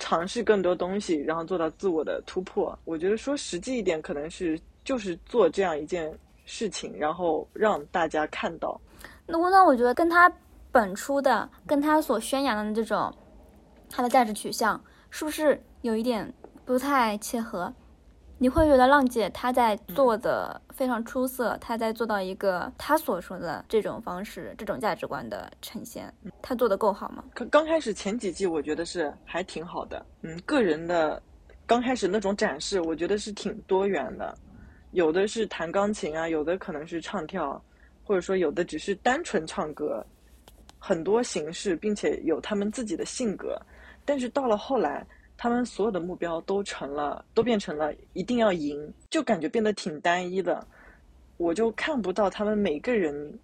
[0.00, 2.76] 尝试更多东西，然后做到自我的突破。
[2.84, 6.12] 我觉得说实际一点，可能是就是做这样一件
[6.44, 8.80] 事情，然后让大家看到。
[9.24, 10.28] 那我那我觉得跟他。
[10.72, 13.12] 本初的跟他所宣扬的这种
[13.88, 16.32] 他的价值取向，是不是有一点
[16.64, 17.74] 不太切合？
[18.42, 27.22] 你会觉得浪姐她在做的非常出色，她在做到一个她所说的这种方式、这种价值观的呈现，她做的够好吗？
[27.34, 30.06] 刚刚开始前几季，我觉得是还挺好的。
[30.22, 31.22] 嗯，个人的
[31.66, 34.34] 刚开始那种展示，我觉得是挺多元的，
[34.92, 37.62] 有的是弹钢琴啊，有的可能是唱跳，
[38.02, 40.02] 或者说有的只是单纯唱歌。
[40.78, 43.60] 很多形式，并且有他们自己的性格，
[44.02, 45.06] 但是到了后来，
[45.42, 50.62] 他们所有的目标都成了，都变成了一定要赢，就感觉变得挺单一的。
[51.38, 53.38] 我就看不到他们每个人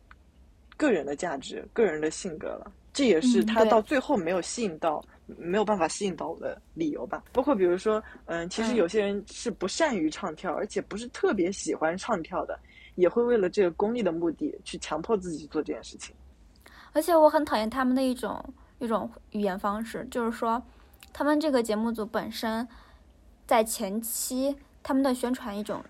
[0.76, 2.70] 个人的价值、个人的性格了。
[2.92, 5.02] 这也是他到最后没有吸引到、
[5.38, 7.24] 没有办法吸引到我的理由吧。
[7.32, 12.58] 包括比如说，嗯，其实有些人是不善于唱跳，而且不是特别喜欢唱跳的，
[12.96, 16.14] 也会为了这个功利的目的去强迫自己做这件事情。
[16.92, 18.44] 而且我很讨厌他们的一种
[18.80, 20.62] 一种语言方式，就是说，
[21.18, 22.68] 他们这个节目组本身
[23.46, 25.82] 在前期他们的宣传一种，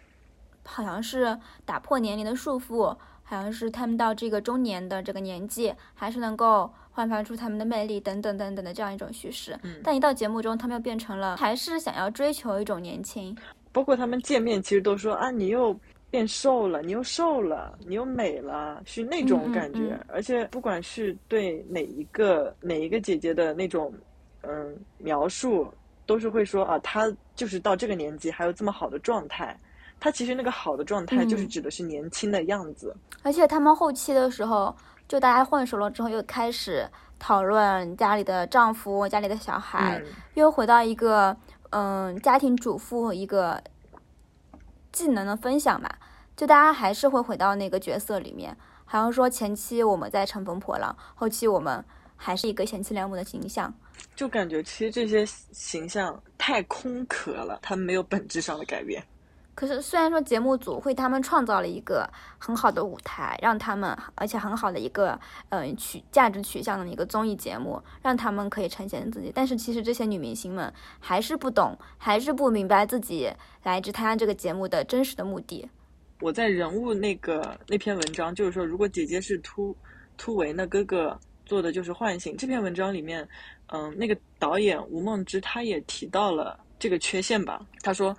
[0.62, 9.59] 好像是打破年龄的束缚，好像是他们到这个中年的这个年纪还是能够焕发出他们的魅力等等等等的这样一种叙事。
[9.83, 13.37] 但一到节目中，他们又变成了还是想要追求一种年轻。
[13.73, 15.77] 包括他们见面，其实都说啊，你又。
[16.09, 19.99] 变瘦了，你又瘦了，你又美了，是那种感觉。
[20.07, 23.93] 而且不管是对哪一个哪一个姐姐的那种
[24.49, 25.73] 嗯描述，
[26.07, 29.59] 都是会说啊，他就是到这个年纪还有这么好的状态。
[29.99, 32.95] 他其实那个好的状态就是指的是年轻的样子。
[33.23, 34.75] 而且他们后期的时候，
[35.09, 40.03] 就大家混熟了之后，又开始讨论家里的丈夫、家里的小孩，
[40.35, 41.37] 又回到一个
[41.71, 43.63] 嗯家庭主妇一个。
[44.93, 45.99] 技能的分享吧，
[46.35, 48.57] 就大家还是会回到那个角色里面，
[48.87, 51.85] 好像说前期我们在乘风破浪，后期我们
[52.17, 53.75] 还是一个贤妻良母的形象。
[54.15, 59.03] 就感觉其实这些形象太空壳了，他们没有本质上的改变。
[59.55, 62.07] 可是虽然说节目组为他们创造了一个
[62.37, 73.33] 很好的舞台，让他们而且很好的一个嗯取价值取向的一个综艺节目，让他们可以呈现自己，但是其实这些女明星们还是不懂，还是不明白自己
[73.63, 75.67] 来自参加这个节目的真实的目的。
[76.21, 79.75] 我在人物那个那篇文章就是说，如果姐姐是突
[80.19, 82.37] 突围，那哥哥做的就是唤醒。
[82.37, 83.27] 这篇文章里面，
[83.68, 88.16] 嗯，那个导演吴梦之他也提到了这个缺陷吧，他说。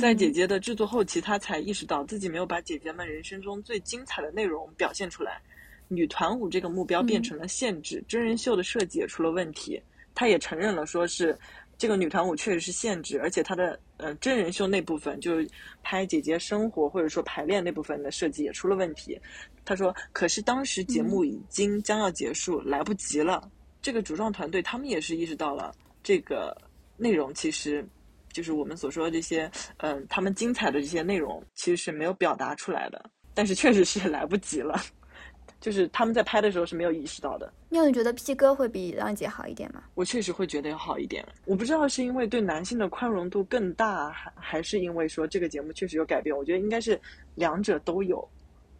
[0.00, 5.40] 在姐姐的制作后期，她才意识到自己没有把姐姐们人生中最精彩的内容表现出来。
[5.86, 9.80] 女团舞这个目标变成了限制，真人秀的设计也出了问题。
[10.12, 11.38] 她也承认了，说是
[11.78, 15.48] 这个女团舞确实是限制，而且她的呃真人秀那部分，就是
[15.84, 19.16] 拍姐姐生活或者说排练那部分的设计也出了问题。
[19.64, 23.48] 她说：“可是当时节目已经将要结束，来不及了。
[23.86, 25.72] 这个主创团队他们也是意识到了
[26.02, 26.56] 这个
[26.96, 27.86] 内容其实。”
[28.32, 34.78] 就是我们所说的这些，嗯，他们精彩的这些内容其实是没有表达出来的，但是确实是来不及了。
[35.58, 37.50] 就是他们在拍的时候是没有意识到的。
[37.70, 39.84] 那你觉得 P 哥会比浪姐好一点吗？
[39.94, 41.26] 我确实会觉得要好一点。
[41.46, 46.36] 我不知道是因为对男性的宽容度更大，还还是因为说这个节目确实有改变。
[46.36, 47.00] 我觉得应该是
[47.36, 48.28] 两者都有，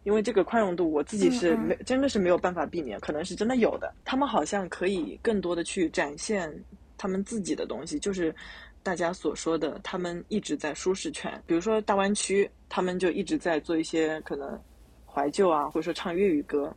[0.07, 3.93] 因为这个宽容度我自己是没真的是没有办法避免，可能是真的有的。
[4.05, 6.49] 他们好像可以更多的去展现
[6.97, 8.33] 他们自己的东西，就是。
[8.83, 14.57] 大家所说的，他们一直在舒适圈，比如说大湾区，他们就一直在做一些可能
[15.05, 16.73] 怀旧啊，或者说唱粤语歌。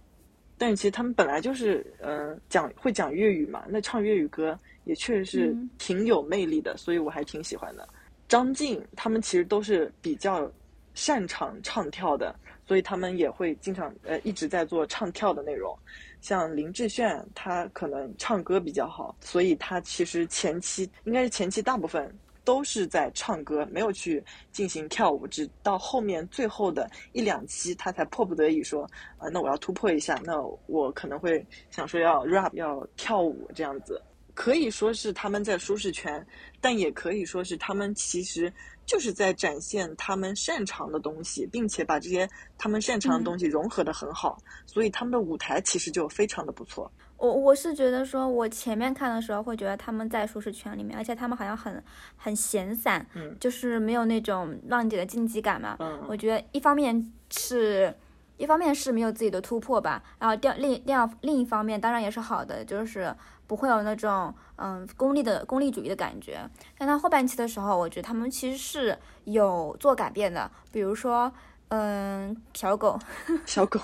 [0.59, 7.89] 但其实他们本来就是，嗯，讲会讲粤语嘛，那唱粤语歌也确实是挺有魅力的，所以我还挺喜欢的。
[8.27, 10.51] 张晋他们其实都是比较
[10.95, 12.35] 擅长唱跳的，
[12.71, 15.77] 所以他们也会经常呃一直在做唱跳的内容。
[16.21, 34.01] 像林志炫，他可能唱歌比较好，所以他其实前期应该是前期大部分都是在唱歌，没有去进行跳舞，直到后面最后的一两期，他才迫不得已说，啊，那我要突破一下，那我可能会想说要 rap 要跳舞这样子，
[34.33, 36.25] 可以说是他们在舒适圈，
[36.61, 38.53] 但也可以说是他们其实。
[38.91, 46.91] 就是在展现他们擅长的东西，并且把这些他们擅长的东西融合的很好，所以他们的舞台其实就非常的不错。
[47.17, 51.81] 我我是觉得说，我前面看的时候会觉得他们在舒适圈里面，而且他们好像很
[52.17, 55.77] 很闲散，嗯，就是没有那种浪姐的竞技感嘛。
[55.79, 57.95] 嗯，我觉得一方面是。
[58.37, 63.15] 一方面是没有自己的突破吧，然后第二另另二另一方面当然也是好的，就是
[63.51, 66.39] 不会有那种嗯功利的功利主义的感觉。
[66.79, 71.33] 但到后半期的时候，我觉得他们其实是有做改变的，比如说
[71.71, 72.97] 嗯小狗，
[73.45, 73.81] 小狗，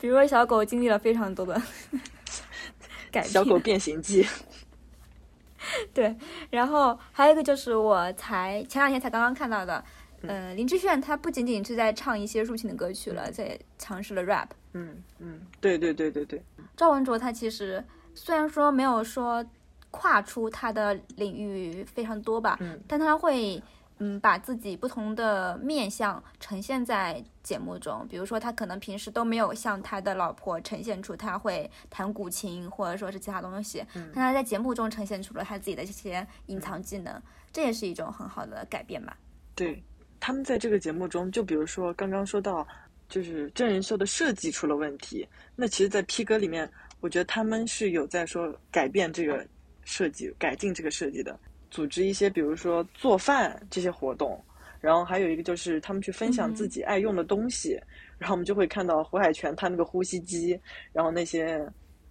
[0.00, 1.54] 比如说小狗经历了非常多的
[3.12, 4.26] 改变，小狗变形记，
[5.94, 6.16] 对，
[6.50, 9.84] 然后还有一个就是我才前两天才刚刚看到的。
[10.26, 14.48] 嗯，林志炫他不仅仅是在唱一些抒情的歌曲了，在尝试了 rap。
[14.72, 16.42] 嗯嗯，对对对对对。
[16.74, 19.44] 赵文卓他其实虽然说没有说
[19.90, 23.62] 跨出他的领域非常多吧，嗯，但他会
[23.98, 28.06] 嗯把自己不同的面相呈现在节目中。
[28.08, 37.20] 比如说他可能平时都没有向他的老婆呈现出他会弹古琴或者说是其他东西，但他在节目中呈现出了他自己的这些隐藏技能，
[37.52, 39.16] 这也是一种很好的改变吧。
[39.54, 39.82] 对。
[40.20, 42.66] 他们在这个节目中，就比如说刚刚说到，
[43.10, 45.28] 就是真人秀的设计出了问题。
[45.54, 46.66] 那其实，在 P 哥里面，
[47.04, 49.46] 我觉得他们是有在说改变这个
[49.84, 51.38] 设计、改进这个设计的，
[51.70, 54.42] 组织一些比如说做饭这些活动，
[54.80, 57.78] 然后还有一个就是他们去分享自己爱用的东西，
[58.16, 60.58] 然后我们就会看到胡海泉他那个呼吸机，
[60.94, 61.60] 然后那些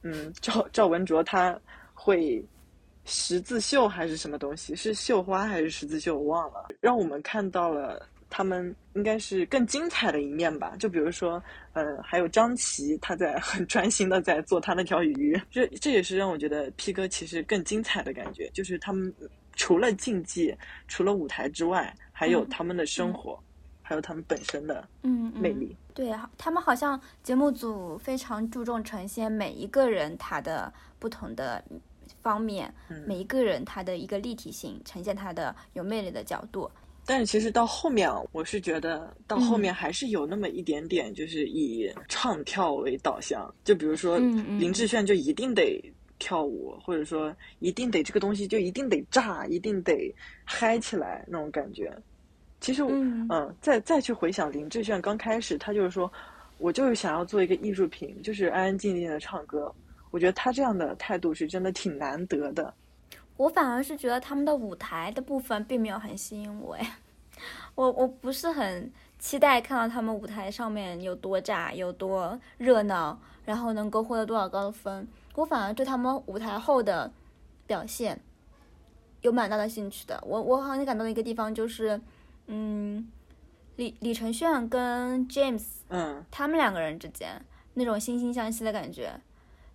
[0.03, 1.59] 嗯赵赵文卓他
[1.95, 2.45] 会。
[3.05, 4.73] 十字绣还是什么东西？
[4.73, 6.17] 是绣花还是十字绣？
[6.17, 6.69] 我忘了。
[6.79, 8.01] 让我们看到了
[8.35, 10.75] 他们应该是更精彩的一面吧。
[10.79, 11.41] 就比如说，
[11.73, 15.39] 呃，还有张琪，他在很专心的在做他那条鱼。
[15.51, 18.49] 这这也是让我觉得 P 哥其实更精彩的感觉。
[18.51, 19.13] 就是他们
[19.55, 20.51] 除了竞技，
[20.87, 23.39] 除了舞台之外，还有他们的生活，
[23.83, 25.77] 还有他们本身的嗯魅力。
[25.93, 31.63] 对，他们好像节目组非常注重呈现每一个人他的不同的。
[32.21, 32.73] 方面，
[33.05, 36.69] 每一个人他的一个立体性，呈现他的有魅力的角度。
[37.05, 43.53] 但是其实到后面，我是觉得到后面还是有那么一点点，就是以唱跳为导向。
[43.63, 45.79] 就比如说林志炫就一定得
[46.19, 50.13] 跳舞，或者说一定得这个东西就一定得炸，一定得
[50.45, 51.91] 嗨起来那种感觉。
[52.61, 56.11] 其实，嗯，再再去回想林志炫刚开始，他就是说。
[56.59, 59.73] 我就是想要做一个艺术品，就是安安静静的唱歌。
[60.11, 62.73] 我觉得他这样的态度是真的挺难得的。
[63.43, 66.97] 我反而是觉得他们的舞台的部分并没有很吸引我，哎，
[67.75, 68.89] 我我不是很
[69.19, 75.05] 期待看到他们舞台上面有多炸、有多热闹，然后能够获得多少高分。
[75.35, 77.11] 我反而对他们舞台后的
[77.67, 78.17] 表现
[79.21, 80.23] 有蛮大的兴趣的。
[80.25, 81.99] 我我很感动的一个地方就是，
[82.47, 83.11] 嗯，
[83.75, 89.19] 李李承铉跟 James，嗯，他们两个人之间那种惺惺相惜的感觉。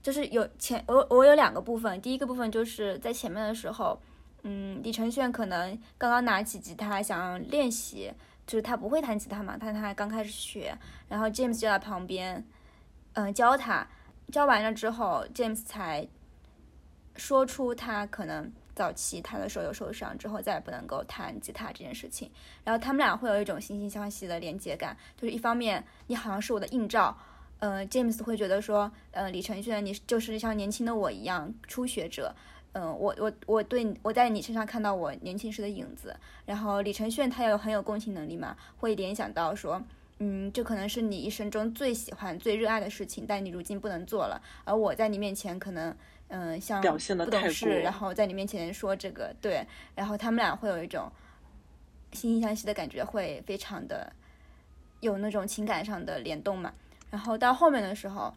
[0.09, 4.01] 就是有前我我有两个部分，第一个部分就是在前面的时候，
[4.43, 8.11] 嗯，李承铉可能刚刚拿起吉他想练习，
[8.47, 10.75] 就是他不会弹吉他嘛，但他刚开始学，
[11.11, 12.43] 然后 James 就在旁边，
[13.13, 13.87] 嗯，教他，
[14.33, 16.09] 教完了之后，James 才
[17.17, 22.31] 说出他可能早期他的手有受伤之后再也不能够弹吉他这件事情，
[22.65, 27.15] 然后他们俩会有一种惺惺相惜的连接感，就是一方面你好像是我的映照。
[27.61, 32.33] 呃，James 会觉得说，呃，李承铉，你就是像年轻的我一样初学者，
[32.73, 36.15] 嗯，我我我对我在你身上看到我年轻时的影子。
[36.47, 39.83] 然后李承铉他有很有共情能力嘛，会联想到说，
[40.19, 44.41] 嗯，这可能是你一生中最喜欢、最热爱的事情，但你如今不能做了。
[44.65, 45.97] 而我在你面前可能，
[46.29, 51.11] 嗯，像不懂事，然后在你面前说这个，对，然后他们俩会有一种
[52.13, 54.13] 惺惺相惜的感觉，会非常的
[55.01, 56.73] 有那种情感上的联动嘛。
[57.11, 58.35] 然后到后面的时候，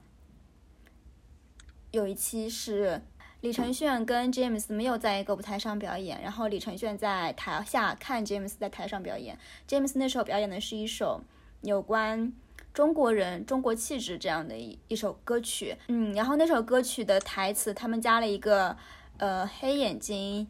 [1.91, 3.01] 有一期是
[3.41, 9.37] 李承铉跟 James 没有在一个舞台上表演，然后李承铉在台下看 James 在台上表演。
[9.67, 11.21] James 那时候表演的是一首
[11.61, 12.31] 有关
[12.73, 18.77] 中国人、中国气质这样的一一首歌曲，嗯，然后那首歌曲的台词他们加了一个
[19.17, 20.47] 呃黑眼睛。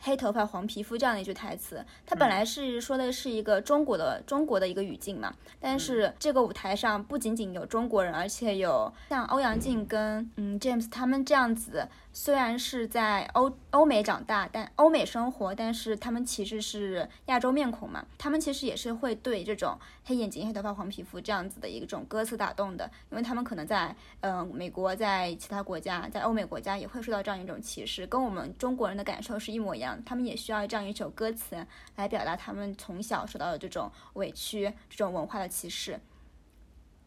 [0.00, 5.34] 黑头发、黄皮肤这样的一句台词，它本来是说的是一个中国的中国的一个语境嘛。
[5.60, 11.88] 但是这个舞台上不仅仅有中国人，而且有像欧阳靖跟嗯 James 他们这样子。
[12.18, 36.00] 虽然是在欧欧美长大，但欧美生活，但是他们其实是亚洲面孔嘛，他们其实也是会对这种黑眼睛、黑头发、黄皮肤这样子的一种歌词打动的，因为他们可能在嗯美国，在其他国家，在欧美国家也会受到这样一种歧视，跟我们中国人的感受是一模一样，他们也需要这样一首歌词来表达他们从小受到的这种委屈、这种文化的歧视。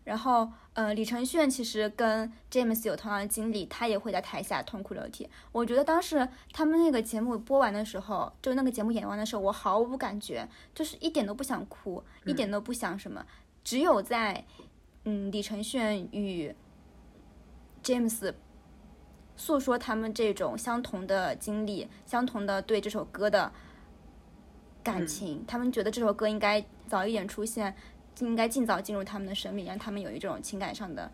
[0.05, 0.49] 然后，
[0.79, 5.29] 呃，李承铉其实跟 James 有同样的经历，他也会在台下痛哭流涕。
[5.51, 13.25] 我觉得当时他们那个节目播完的时候，就那个节目演完的时候，我毫无感觉，就是一点都不想哭，一点都不想什么。
[13.61, 14.45] 只有在，
[15.03, 16.55] 嗯，李承铉与
[17.83, 18.33] James
[19.35, 23.51] 诉说他们这种相同的经历，相同的对这首歌的
[24.81, 27.75] 感情，他们觉得这首歌应该早一点出现。
[28.19, 31.09] 应该尽早进入他们的生命，让他们有一种情感上的、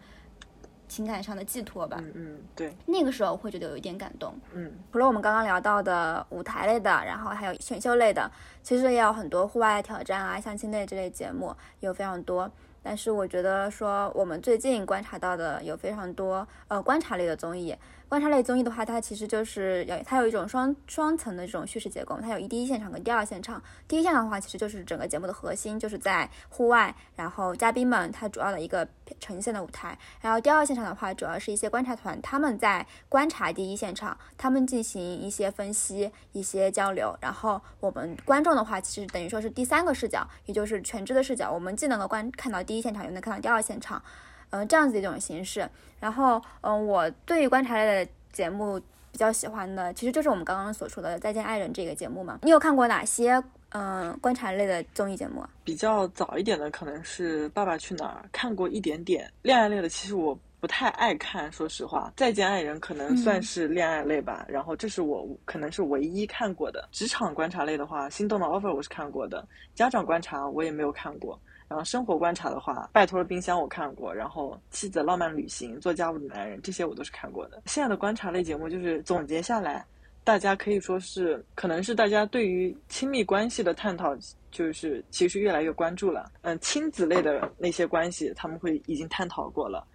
[0.87, 1.97] 情感上的寄托吧。
[1.99, 2.75] 嗯嗯，对。
[2.85, 4.33] 那个时候会觉得有一点感动。
[4.53, 8.29] 嗯，除了我们刚刚聊到的舞台类的，然后还有选秀类的，
[8.63, 12.51] 其实也有很多户外挑战啊、相亲类这类节目，有非常多。
[12.81, 17.75] 但是我觉得说，我们最近观察到的有非常多呃观察类的综艺。
[18.07, 23.61] 观察类综艺的话，它其实就是有它有一种双双层的这种叙事结构，它有一第一现场跟第二现场。
[23.87, 28.87] 第一现场的话，其实就是整个节目的核心，就是在户外，然后嘉宾们他主要的一个
[29.19, 29.97] 呈现的舞台。
[30.21, 37.17] 然后第二现场的话，主要是一些观察团他们在观察第一现场，他们进行一些分析、一些交流。
[37.19, 44.01] 然后我们观众的话，其实等于说是第三个视角，也就是全知的视角，我们既能够观看到第一现场，又能看到第二现场。
[44.49, 45.67] 嗯，这样子一种形式。
[45.99, 48.79] 然后，嗯，我对于观察类的节目
[49.11, 52.39] 比较喜欢的，其实就是我们刚刚所说的《再见爱人》这个节目嘛。
[52.43, 55.43] 你有看过哪些嗯观察类的综艺节目？
[55.63, 59.31] 比较早一点的可能是《爸爸去哪儿》，看过一点点。
[59.41, 64.45] 恋爱类的其实我不太爱看，说实话，《再见爱人》可能算是恋爱类吧。
[64.47, 66.87] 然后这是我可能是唯一看过的。
[66.91, 71.39] 职场观察类的话，《心动的 offer》我是看过的，家长观察我也没有看过。
[71.67, 77.63] 然后生活观察的话，拜托了冰箱我看过，然后妻子浪漫旅行、做家务的男人这些我都是看过的。
[77.65, 79.83] 现在的观察类节目就是总结下来，
[80.23, 84.15] 大家可以说是可能是大家对于亲密关系的探讨，
[84.51, 86.31] 就是其实越来越关注了。
[86.43, 89.85] 嗯，亲子类的那些关系他们会已经探讨过了，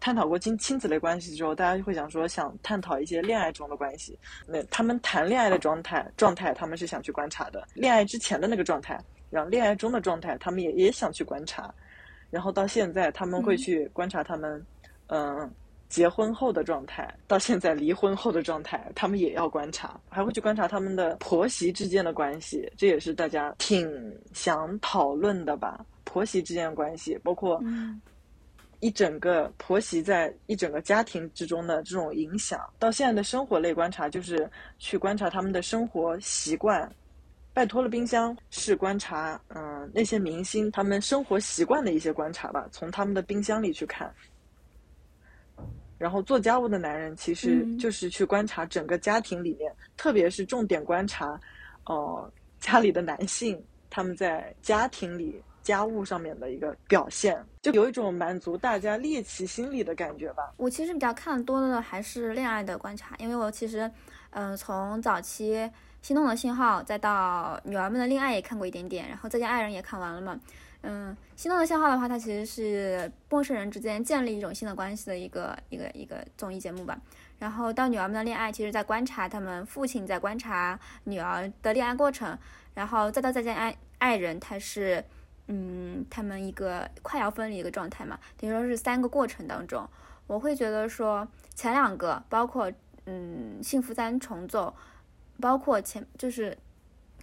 [0.00, 4.18] 探讨过亲亲子类关系之后，大家就会想说想探讨一些恋爱中的关系。
[4.46, 8.98] 那他们谈恋爱的状态状态，他们是想去观察的，恋爱之前的那个状态。
[9.30, 11.72] 然后恋爱中的状态，他们也也想去观察，
[12.30, 14.64] 然后到现在他们会去观察他们，
[15.08, 15.50] 嗯，
[15.88, 23.90] 结婚后的状态，到现在离婚后的状态，他们也要观察，还会去观察他们的婆媳之间的关系，这也是大家挺
[24.32, 25.84] 想讨论的吧？
[26.04, 27.62] 婆媳之间的关系，包括
[28.80, 34.48] 一整个婆媳在一整个家庭之中的这种影响，到现在的生活类观察，就是
[34.78, 36.90] 去观察他们的生活习惯。
[37.58, 44.14] 拜托了冰箱是观察，嗯，那些明星他们生活习惯的一些观察吧，从他们的冰箱里去看。
[45.98, 51.36] 然后做家务的男人其实就是去观察整个家庭里面，特别是重点观察，
[51.86, 52.30] 哦，
[52.60, 55.42] 家里的男性他们在家庭里。
[55.60, 60.54] 家务上面的一个表现，就有一种满足大家猎奇心理的感觉吧。
[60.56, 63.90] 我其实比较看多的还是恋爱的观察，因为我其实，
[64.30, 65.56] 嗯，从早期
[66.02, 70.38] 《心动的信号》再到《女儿们的恋爱》也看过一点点，然后《再见爱人》也看完了嘛。
[70.82, 76.98] 嗯，《心动的信号》的话，它其实是陌生人之间建立一种新的关系的一个一个一个综艺节目吧。
[77.38, 82.38] 然后到《女儿们的恋爱》，其实在观察他们父亲在观察女儿的恋爱过程，
[82.74, 85.04] 然后再到《再见爱爱人》，它是。
[85.50, 89.88] 嗯，他们一个快要分离一个状态嘛，等于说是三个过程当中，
[90.26, 92.70] 我会觉得说前两个，包括
[93.06, 94.76] 嗯幸福三重奏，
[95.40, 96.56] 包括前就是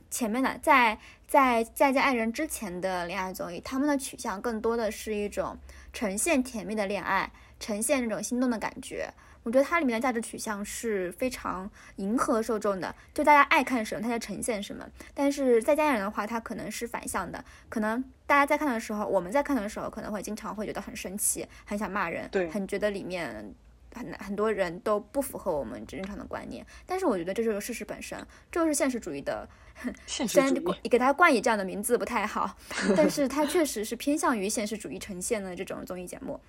[0.10, 0.98] 前面的在
[1.28, 5.58] 在再见爱人之前的恋爱综艺，他们的取向更多的是一种
[5.92, 9.14] 呈现甜蜜的恋爱，呈现那种心动的感觉。
[9.44, 14.84] 我觉得它里面的价值取向是非常迎合受众的，就大家爱看什么，它就呈现什么。
[15.14, 23.54] 但是在家人的话，它可能是反向的，可能大家在看的时候，我们在看的时候，可能会经常会觉得很生气，很想骂人，对，很觉得里面
[23.96, 26.66] 很很多人都不符合我们正常的观念。
[26.86, 28.20] 但是我觉得这就是事实本身，
[28.52, 29.48] 这就是现实主义的。
[30.08, 32.56] 虽然给它冠以这样的名字不太好，
[32.96, 36.40] 但是它确实是偏向于现实主义呈现的这种综艺节目。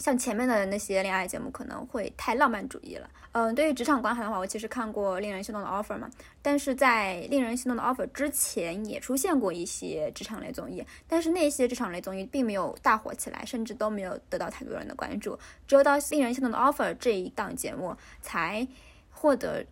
[0.00, 3.08] 像前面的那些恋爱节目可能会太浪漫主义了。
[3.32, 6.10] 嗯，对于职场观察的话，我其实看过《令人心动的 offer》嘛，
[6.42, 15.38] 但是在《令人心动的 offer》之前也出现过一些职场类综艺，但是那些职场类综艺并没有大火起来，甚至都没有得到太多人的关注。
[15.68, 18.66] 只有到《令人心动的 offer》这一档节目才
[19.10, 19.64] 获得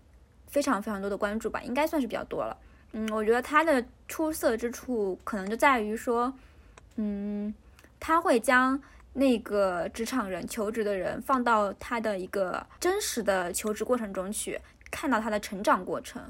[0.46, 2.56] 非常非常多的关注吧，应该算是比较多了。
[2.92, 6.32] 嗯，我觉得它的出色之处可能就在于说，
[6.96, 7.52] 嗯，
[7.98, 8.78] 它会将。
[9.18, 14.60] 那个职场人求职的人放到他的一个真实的求职过程中去，
[14.90, 16.22] 看到他的成长过程，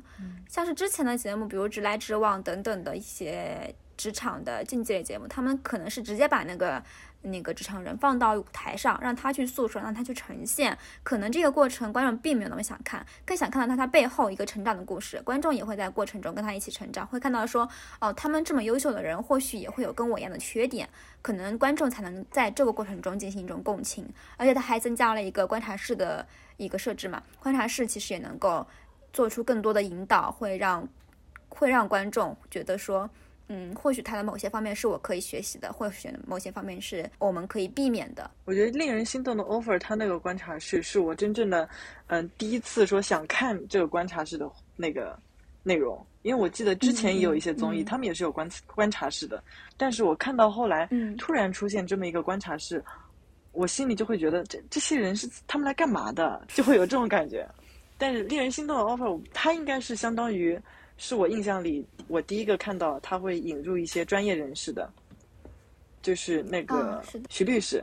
[0.49, 6.83] 像是之前的节目，比如《直来直往》等等的一些职场的竞技类节目，他们可能是直接把那个。
[7.29, 10.77] 那个职场人放到舞台上，让他去诉说，让他去呈现。
[11.03, 15.21] 可能这个过程观众并没有那么想看，更想看到他他背后一个成长的故事。
[15.23, 17.69] 观众也会在过程中跟他一起成长，会看到说，
[18.01, 20.89] 哦，他们这么优秀的人，或许也会有跟我一样的缺点。
[21.23, 24.09] 可能观众才能在这个过程中进行一种共情。
[24.37, 26.27] 而且他还增加了一个观察室的
[26.57, 28.67] 一个设置嘛，观察室其实也能够
[29.13, 30.89] 做出更多的引导，会让
[31.49, 33.09] 会让观众觉得说。
[33.51, 38.31] 嗯，或许他的某些方面是我可以学习的，或许某些方面是我们可以避免的。
[38.45, 41.67] 我觉得令人心动的 offer，他那个观察室是我真正的，
[42.09, 45.19] 嗯，第一次说想看这个观察室的那个
[45.63, 49.43] 内容，因为我记得之前也有一些综艺，他们也是有观观察室的，
[49.79, 50.87] 但是我看到后来，
[51.17, 52.85] 突然出现这么一个观察室，
[53.53, 57.49] 我心里就会觉得这这些人是他们来干嘛的，就会有这种感觉。
[57.97, 60.61] 但是令人心动的 offer，它应该是相当于。
[60.99, 64.93] 是我印象里，我第一个看到他会引入一些专业人士的，
[66.03, 67.83] 就是那个徐律师，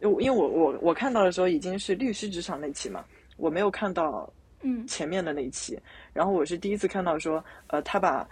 [0.00, 3.04] 因为因为我我我看到的时候已经是律师职场那期嘛，
[3.36, 4.86] 我没有看到嗯。
[4.86, 5.78] 前面的那一期，
[6.14, 8.26] 然后我是第一次看到说，呃，他把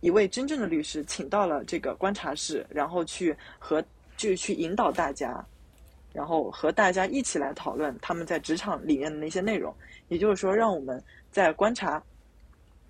[0.00, 3.84] 一位真正的律师请到了这个观察室，然后去和
[4.16, 5.44] 就去引导大家，
[6.14, 9.74] 然后和大家一起来讨论他们在职场里面的那些内容，
[10.08, 12.02] 也就是说，让我们在观察。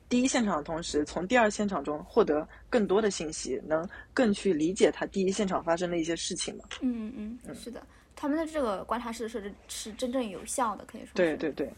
[0.09, 6.65] 第一现场的同时，从第二现场中获得更多的信息，能更去理解他第一现场发生的一些事情嘛？
[6.81, 7.87] 嗯嗯嗯，是的，
[8.17, 11.11] 他们的这个观察室的设置是真正有效的，可以说。
[11.15, 11.71] 对对对。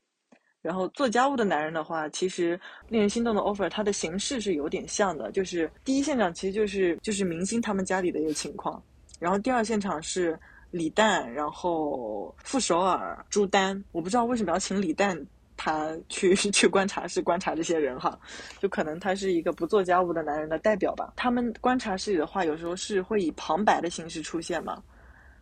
[0.62, 8.82] 然后做家务的男人的话，其实令人心动的 offer，它的形式是有点像的，就是第一现场其实就是就是明星他们家里的一个情况，
[9.18, 10.38] 然后第二现场是
[10.70, 15.18] 李诞，然后傅首尔、朱丹，我不知道为什么要请李诞。
[15.62, 18.18] 他去 去观察室观察这些人哈，
[18.60, 21.12] 就可能他是一个不做家务的男人的代表吧。
[21.16, 24.82] 他们观察室里的话，有时候是会以旁白的形式出现嘛，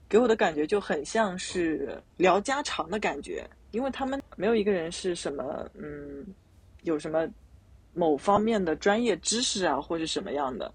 [0.08, 6.26] 给我的感觉就很像是聊家常的感觉，因为他们没有一个人是什么嗯，
[6.82, 7.24] 有什么
[7.94, 10.74] 某方面的专业知识啊，或者什么样的，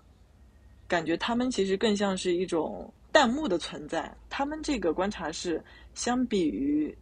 [0.87, 4.09] 感觉他们其实更像是一种弹幕的存在。
[4.29, 5.61] 他们这个观察室
[5.93, 6.97] 相比于。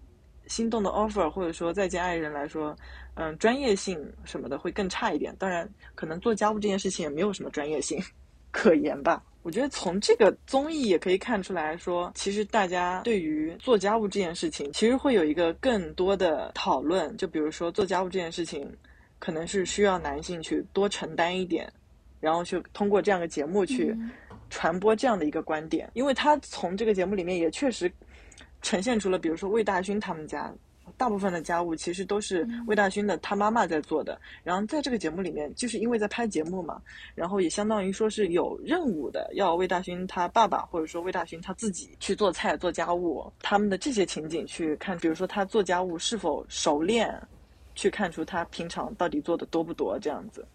[0.51, 2.75] 心动的 offer，或者说再见爱人来说，
[3.13, 5.33] 嗯，专业性什么的会更差一点。
[5.39, 7.97] 当然，可能做家务这件事情也没有什么专业性
[8.51, 9.23] 可言吧。
[9.43, 17.15] 我觉得从这个综艺也可以看出来说，其实大家对于做家务这件事情，其实会有一个更多的讨论。
[17.15, 18.69] 就比如说做家务这件事情，
[19.19, 21.71] 可能是需要男性去多承担一点，
[22.19, 23.97] 然后去通过这样的节目去
[24.51, 25.89] 传播这样的一个观点。
[25.93, 27.91] 因为他从这个节目里面也确实
[28.61, 30.53] 呈现出了，比如说魏大勋他们家。
[30.97, 36.79] 大部分的家务其实都是魏大勋的他妈妈在做的，然后在这个节目里面，就是因为在拍节目嘛，
[37.15, 47.19] 然后也相当于说是有任务的，要魏大勋他爸爸或者说魏大勋他自己去做菜做家务，他们的这些情景去看，比如说他做家务是否熟练，
[47.73, 50.45] 去看出他平常到底做的多不多，这样子，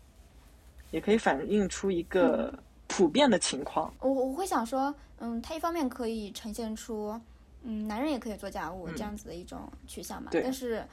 [0.91, 3.93] 也可以反映出一个普遍的情况。
[4.01, 7.19] 我我会想说，嗯，他一方面可以呈现出。
[7.63, 10.31] 嗯，男人也可以做家务这样子的一种取向嘛。
[10.33, 10.85] 但是，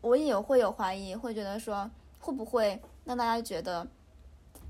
[0.00, 3.86] 我也会有怀疑，会觉得说，会不会让大家觉得，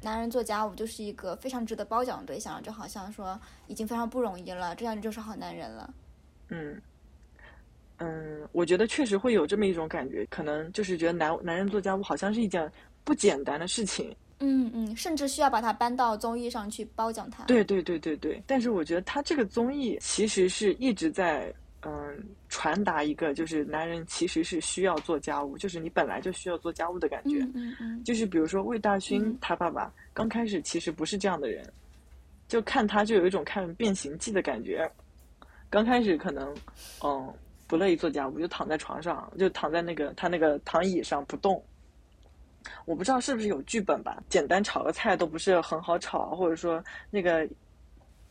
[0.01, 5.95] 男人做家务就是一个非常值得褒奖的对象，就好像说已经非常不容易了，这样就是好男人了。
[6.49, 6.81] 嗯，
[7.99, 12.71] 嗯，我觉得确实会有这么一种感觉，可能就是觉得男男人做家务好像是一件
[13.05, 14.15] 不简单的事情。
[14.43, 17.45] 嗯嗯，甚至需要把它搬到综艺上去褒奖他。
[17.45, 21.93] 对对对对对，但是我觉得他这个综艺其实是一直在嗯
[22.49, 27.39] 传达一个，就是男人其实是需要做家务，就是你本来就需要做家务的感觉。
[27.55, 28.03] 嗯嗯。
[28.05, 31.65] 就是比如说魏大勋他爸爸刚开始其实不是这样的人，
[32.49, 34.91] 就看他就有一种看《变形记》的感觉，
[35.71, 36.55] 刚开始可能
[37.05, 37.33] 嗯
[37.67, 41.63] 不乐意做家务，就躺在床上，就躺在那个他那个躺椅上不动。
[42.85, 47.49] 我不知道是不是有剧本吧，简单炒个菜都不是很好炒，或者说那个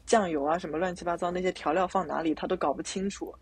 [0.06, 3.34] 酱油啊什么乱七八糟那些调料放哪里他都搞不清楚，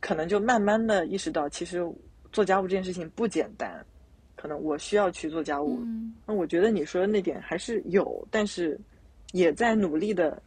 [0.00, 1.84] 可能就慢慢的意识到其实
[2.32, 3.84] 做家务这件事情不简单，
[4.36, 5.82] 可能我需要去做家务。
[6.26, 8.78] 那我觉得你说的那点还是有，但是
[9.32, 10.40] 也在努力的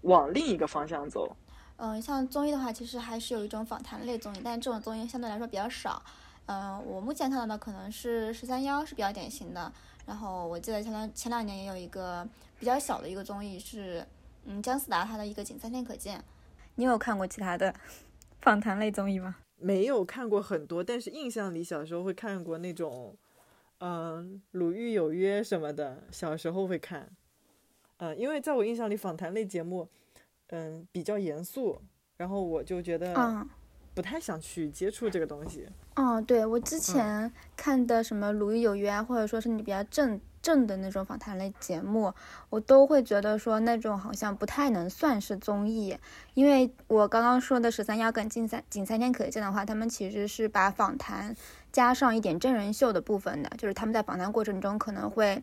[0.00, 1.36] 往另一个方向走。
[1.76, 6.02] 嗯，像综艺的话，其实还是有一种访谈类综艺，但是这种综艺相对来说比较少。
[6.46, 9.72] 嗯，我目前看到的可能是十三幺是比较典型的。
[10.04, 12.26] 然后我记得前两前两年也有一个
[12.58, 14.04] 比较小的一个综艺是，
[14.44, 16.18] 嗯，姜思达他的一个《仅三天可见》。
[16.74, 17.72] 你有看过其他的
[18.40, 19.36] 访谈类综艺吗？
[19.56, 23.16] 没有看过很多，但是印象里小时候会看过那种，
[23.78, 27.08] 嗯，《鲁豫有约》什么的，小时候会看。
[27.98, 29.88] 嗯，因为在我印象里，访谈类节目，
[30.48, 31.80] 嗯，比较严肃，
[32.16, 33.14] 然后我就觉得。
[33.94, 35.66] 不太想去接触这个东西。
[35.96, 42.12] 哦，对我之前看的什么《鲁豫有约》啊，或者说是你比较正正的那种访谈类节目，
[42.48, 45.96] 我都会觉得说那种好像不太能算是综艺。
[46.34, 51.36] 因为我刚刚说的十三幺跟近三仅三天可见的话，他们其实是把访谈
[51.70, 55.42] 加上一点真人秀的部分的，就是他们在访谈过程中可能会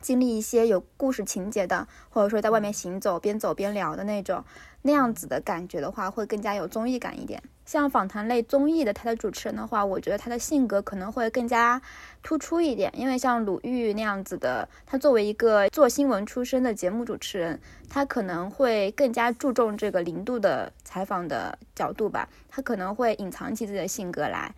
[0.00, 4.44] 经历一些有故事情节的，或者说在外面行走边走边聊的那种，
[4.82, 7.42] 那样子的感觉的话，会更加有综艺感一点。
[7.66, 11.82] 像访谈类综艺的，他的主持人的话，我觉得他的性格可能会更加
[12.22, 24.54] 突出一点，因为像鲁豫那样子的，他作为一个做新闻出身的节目主持人，他可能会更加注重这个零度的采访的角度吧，他可能会隐藏起自己的性格来。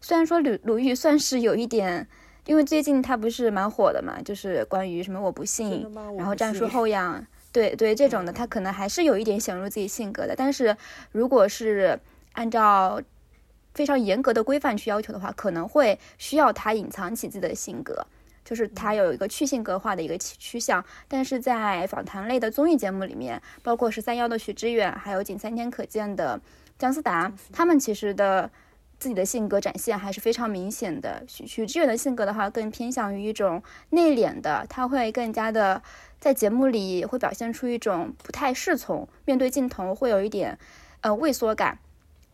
[0.00, 2.06] 虽然说鲁鲁豫算是有一点，
[2.44, 5.86] 因为最近他不是蛮火的嘛，就是关于什么我不信，
[6.16, 10.34] 然后战术后仰，对对这种的，他可能还是有一点显露自己性格的。
[10.36, 10.76] 但是
[11.12, 11.98] 如果是
[12.32, 13.00] 按照
[13.74, 18.04] 非常严格的规范去要求的话，可能会需要他隐藏起自己的性格，
[18.44, 20.84] 就是他有一个去性格化的一个趋向。
[21.06, 26.40] 但是在访谈类的综艺节目里面，包括十三幺的许知远，还有仅三天可见的
[26.76, 28.50] 姜思达，他们其实的
[29.02, 31.24] 自己的性格展现还是非常明显的。
[31.26, 35.82] 许许知远的性格的话，更偏向于一种内敛的，他会更加的
[36.20, 40.56] 在节目里会表现出一种不太适从，面对镜头会有一点
[41.00, 41.80] 呃畏缩感。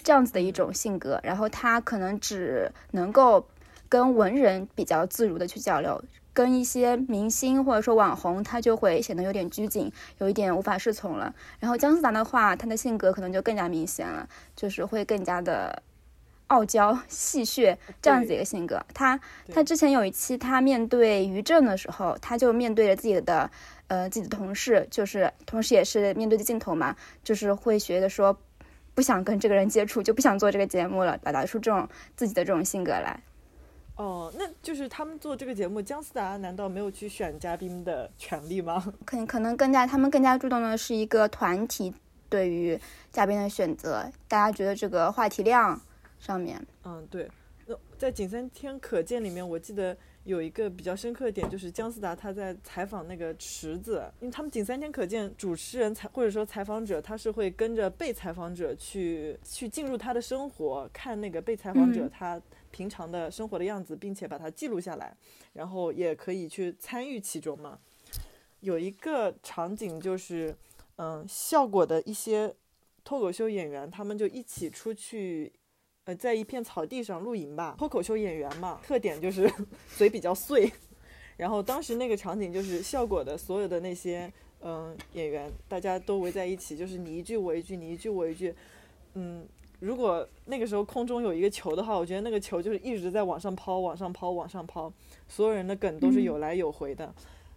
[0.02, 3.46] 这样子的一种性格，然后他可能只能够
[3.88, 6.02] 跟文人比较自如的去交流，
[6.32, 11.34] 跟一些明星或者说网红，他就会显得有点拘谨，有一点无法适从了。
[11.58, 15.82] 然后姜思达的话，他的性格可能就更加明显了，就是会更加的
[16.48, 18.84] 傲娇 戏谑这样子一个性格。
[18.92, 19.18] 他
[19.50, 23.50] 他之前有一期他面对于正的时候，他就面对着自己的
[23.86, 26.94] 呃自己的同事，就是同时也是面对着镜头嘛，
[27.24, 28.36] 就是会觉得说。
[28.94, 33.22] 不想跟这个人接触，就不想做这个节目了，表达出这种自己的这种性格来。
[33.94, 38.92] 哦，那就是他们做这个节目，姜思达难道没有去选嘉宾的权利吗？
[39.06, 41.94] 可可能更加，他们更加注重的是一个团体
[42.28, 42.76] 对于
[43.12, 45.80] 嘉宾的选择，大家觉得这个话题量
[46.18, 46.64] 上面。
[46.84, 47.28] 嗯，对。
[47.66, 49.94] 那在《仅三天可见》里面，我记得
[50.24, 62.40] 有一个比较深刻的点，就是姜思达他在采访那个池子，因为他们仅三天可见，主持人采或者说采访者，他是会跟着被采访者去去进入他的生活，看那个被采访者嗯他
[62.70, 65.14] 平常的生活的样子，并且把它记录下来，
[65.52, 67.78] 然后也可以去参与其中嘛。
[68.60, 70.56] 有一个场景就是，
[70.96, 72.54] 嗯，效果的一些
[73.04, 75.52] 脱口秀演员，他们就一起出去，
[76.08, 77.74] 呃，在一片草地上露营吧。
[77.76, 79.46] 脱口秀演员嘛，特点就是
[79.94, 80.72] 嘴比较碎。
[81.36, 84.32] 然后当时那个场景就是效果的所有的那些
[84.62, 88.54] 嗯、演员，大家都围在一起，就是你一句我一句，你一句我一句。
[89.12, 89.46] 嗯，
[89.80, 94.90] 如果那个时候空中有一个球的话，我觉得那个球就是一直在往上抛，往上抛，往上抛，
[95.28, 97.14] 所有人的梗都是有来有回的。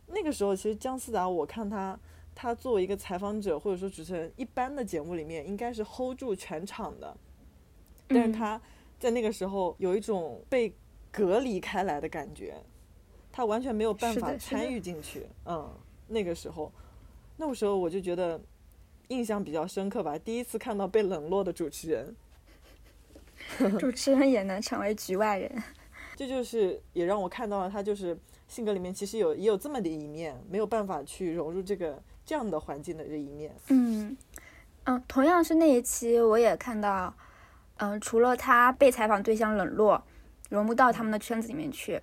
[0.07, 1.97] 那个时候其实姜思达，我看他。
[2.33, 7.15] 他作为一个采访者或者说主持人，一般的节目里面应该是 hold 住全场的，
[8.13, 8.61] 但是嗯他
[8.99, 10.73] 在那个时候有一种被
[11.11, 12.55] 隔离开来的感觉，
[13.31, 15.27] 他完全没有办法参与进去。
[15.45, 15.69] 嗯，
[16.07, 16.71] 那个时候，
[17.37, 18.39] 那个时候我就觉得
[19.07, 22.15] 印象比较深刻吧，第一次看到被冷落的主持人，
[23.79, 25.63] 主持人也能成为局外人。
[26.15, 33.51] 这就是也让我看到了他就是性格里面其实有也有这么的一面，没有办法去融入这个这样的环境的这一面。
[33.69, 34.15] 嗯
[34.83, 37.13] 嗯，同样是那一期，我也看到，
[37.81, 40.03] 嗯、除了他被采访对象冷落，
[40.49, 41.99] 融不到他们的圈子里面去，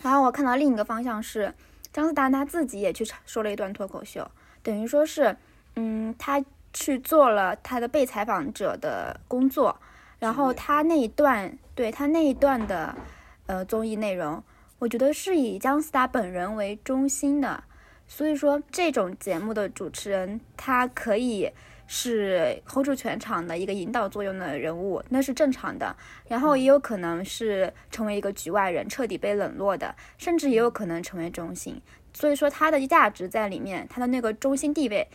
[0.00, 1.52] 然后我看到另一个方向是，
[1.92, 4.30] 张思达他自己也去说了一段脱口秀，
[4.62, 5.36] 等于说是，
[5.76, 6.42] 嗯，他
[6.72, 9.78] 去做了他的被采访者的工作，
[10.18, 12.96] 然后他那一段对他那一段的
[13.44, 14.42] 呃综艺内容，
[14.78, 17.62] 我觉得是以姜思达本人为中心的，
[18.08, 21.50] 所以说这种节目的主持人，他可以
[21.94, 25.94] 是 hold 住全场的一个引导作用的人物，那是正常的。
[26.26, 31.78] 然后也有可能是成为一个局外人，彻底被冷落的，甚至也有可能成为中心。
[32.14, 35.06] 所以说他的价值在里面，他的那个中心地位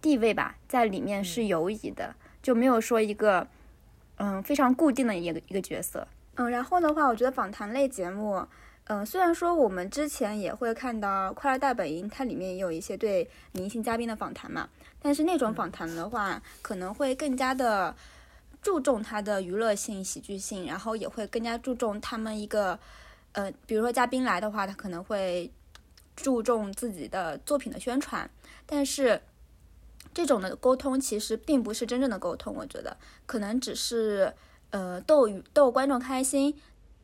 [0.00, 3.46] 地位吧，在里面是游移的，就没有说一个
[4.16, 6.08] 嗯非常固定的一个一个角色。
[6.36, 8.42] 嗯，然后的话，我觉得访谈类节目。
[8.86, 14.68] 嗯，虽然说我们之前也会看到《快乐大本营》，它里面也有一些对明星嘉宾的访谈嘛，
[15.02, 17.94] 但是那种访谈的话，可能会更加的
[18.62, 22.78] 注重它的娱乐性、喜剧性，然后也会更加注重他们一个，
[23.32, 25.50] 呃，比如说嘉宾来的话，他可能会
[26.14, 28.30] 注重自己的作品的宣传，
[28.64, 29.20] 但是
[30.14, 32.96] 这种的沟通其实并不是真正的沟通，我觉得
[33.26, 34.32] 可能只是
[34.70, 36.54] 呃逗与逗观众开心。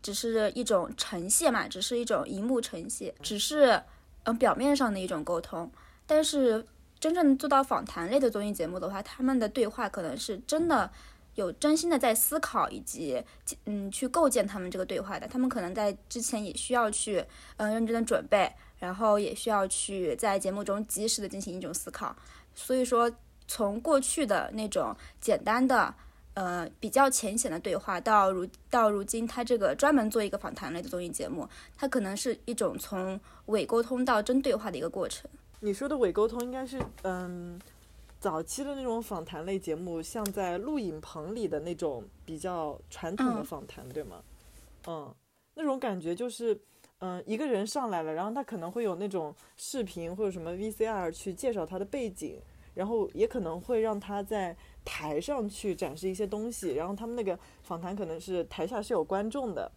[0.00, 5.68] 只是一种呈现嘛，只是一种荧幕呈现，只是嗯、呃表面上的一种沟通。
[6.06, 6.64] 但是
[7.00, 10.90] 真正做到访谈类的综艺节目的话，他们的对话可能是真的
[11.34, 13.22] 有真心的在思考，以及
[13.66, 15.26] 嗯去构建他们这个对话的。
[15.26, 17.24] 他们可能在之前也需要去
[17.56, 22.14] 嗯、认真的准备，然后也需要去在节目中及时的进行一种思考。
[22.54, 23.10] 所以说，
[23.46, 25.94] 从过去的那种简单的。
[26.34, 35.28] 呃，比较浅显的对话，到如到如今，他这个专门做一个访谈类的综艺节目，它可能是一种从伪沟通到真对话的一个过程。
[35.60, 37.60] 你说的伪沟通应该是嗯，
[38.20, 44.22] 早期的那种访谈类节目，像在录影棚里的那种比较传统的嗯访谈，对吗？
[44.86, 45.14] 嗯，
[45.54, 46.60] 那种感觉就是。
[47.00, 52.42] 嗯，一个人上来了，然后他可能会有那种视频或者什么 VCR 去介绍他的背景，
[52.74, 59.70] 然后也可能会让他在台上去展示一些东西，然后他们那个访谈可能是台下是有观众的，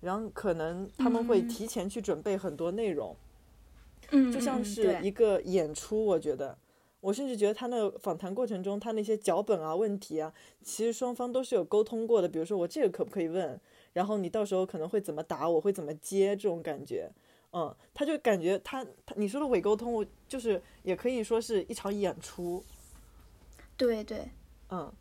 [0.00, 3.23] 然后可能他们会嗯提前去准备很多内容，嗯，
[4.32, 6.04] 就像嗯是一个演出。
[6.04, 6.56] 我觉得，
[7.00, 12.28] 我甚至觉得他那个访谈过程中，他那些脚本啊、问题啊，其实双方都是有沟通过的。
[12.28, 13.60] 比如说我这个可不可以问，
[13.92, 17.10] 然后你到时候可能会怎么答，我会怎么接，这种感觉。
[17.56, 22.64] 嗯，他就感觉他他你说的伪沟通，我就是也可以说是一场演出。
[23.76, 24.28] 对对，
[24.70, 24.92] 嗯，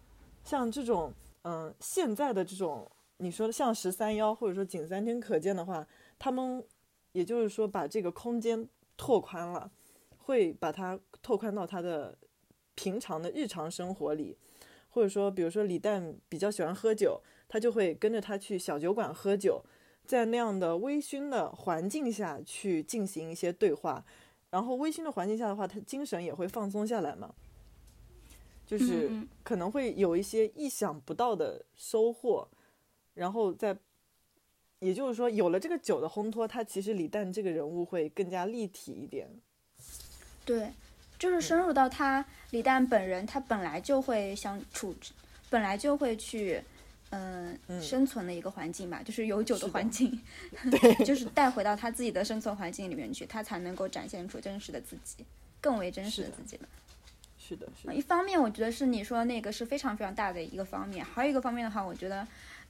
[0.44, 1.12] 像这种
[1.44, 5.88] 嗯现在的这种你说的像十三幺或者说仅三天可见的话，
[6.20, 6.64] 他们
[7.14, 9.72] 也就是说把这个空间拓宽了，
[10.18, 12.18] 会把它拓宽到他的
[12.76, 14.38] 平常的日常生活里，
[14.90, 19.64] 或者说比如说李诞比较喜欢喝酒，他就会跟着他去小酒馆喝酒，
[20.06, 24.04] 在那样的微醺的环境下去进行一些对话，
[24.50, 27.34] 然后微醺的环境下的话，他精神也会放松下来嘛。
[28.66, 29.12] 就是
[29.44, 32.48] 可能会有一些意想不到的收获，
[33.14, 33.78] 然后在，
[34.84, 39.28] 也就是说，有了这个酒的烘托，他其实李诞这个人物会更加立体一点。
[40.46, 40.70] 对，
[41.18, 44.94] 就是深入到他李诞本人，他本来就会相处，
[45.50, 46.62] 本来就会去，
[47.12, 50.20] 嗯、嗯生存的一个环境吧，就是有酒的环境，
[51.06, 55.26] 就是带回到他自己的生存环境里面去，他才能够展现出真实的自己，
[55.62, 56.68] 更为真实的自己吧。
[57.38, 62.26] 是的，是的一，方面，我觉得是你说那个是非常非常大的一个方面，还有一个方面的话，我觉得，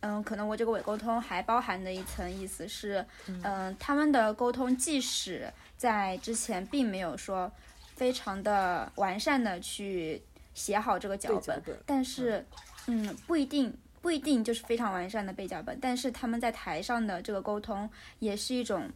[0.05, 3.03] 嗯，可能我这个伪沟通还包含的一层意思是，
[3.41, 7.49] 嗯，他们的沟通即使在之前并没有说
[7.95, 10.21] 非常的完善的去
[10.53, 12.45] 写好这个脚本，脚本但是，
[12.87, 17.89] 嗯，不一定不一定就是非常完善的背脚本，但是他们在台上的这个沟通
[18.19, 18.89] 也是一种，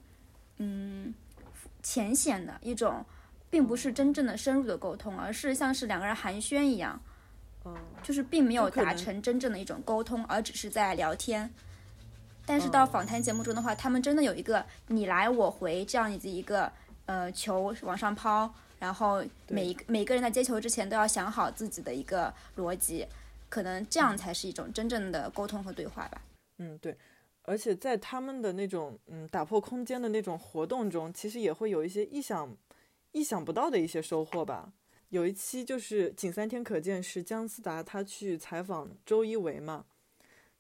[0.57, 1.13] 嗯，
[1.81, 3.05] 浅显的一种，
[3.49, 7.06] 并不是真正的深入的沟通，而是像是两个人寒暄一样，嗯，
[8.03, 11.49] 就是并没有达成真正的一种沟通，而只是在聊天。
[12.45, 16.71] 但是到嗯访谈节目中的话，他们真的有一个你来我回这样子一个
[17.05, 18.49] 呃球往上抛，
[18.79, 23.05] 然后每一个每个人在接球之前都要想好自己的一个逻辑，
[23.49, 26.21] 可能这样才是一种真正的沟通和对话吧。
[26.59, 26.95] 嗯，对。
[27.43, 32.55] 而且在他们的那种嗯打破空间的那种活动中，其实也会有一些意想
[33.11, 34.71] 意想不到的一些收获吧。
[35.09, 39.85] 有一期就是仅三天可见，是姜思达他去采访周一围嘛。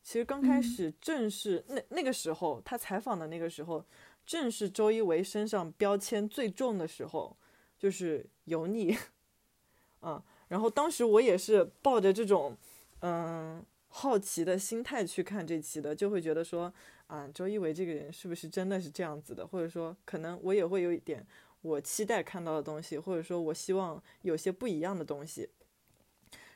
[0.01, 3.83] 其实刚开始正是、那那个时候，他采访的那个时候，
[4.25, 7.35] 正是周一围身上标签最重的时候，
[7.77, 8.97] 就是油腻。
[10.01, 12.55] 嗯， 然后当时我也是抱着这种
[13.01, 16.73] 嗯好奇的心态去看这期的，就会觉得说
[17.07, 21.25] 啊，周一围这个人是不是真的是这样子的，或者说可能我也会有一点
[21.67, 25.49] 我期待看到的东西，或者说我希望有些不一样的东西。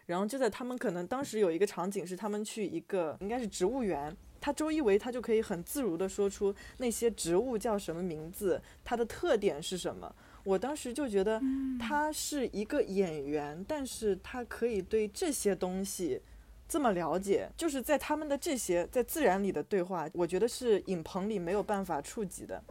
[0.05, 10.13] 然后就在他们可能当时有一个场景是他们去一个应该是植物园，他周一围他就可以很自如的说出那些植物叫什么名字，它的特点是什么。
[10.43, 11.39] 我当时就觉得
[11.79, 16.19] 他是一个演员，但是他可以对这些东西
[16.67, 22.61] 这么了解，就是在他们的这些在自然里的对话，我觉得是影棚里没有办法触及的，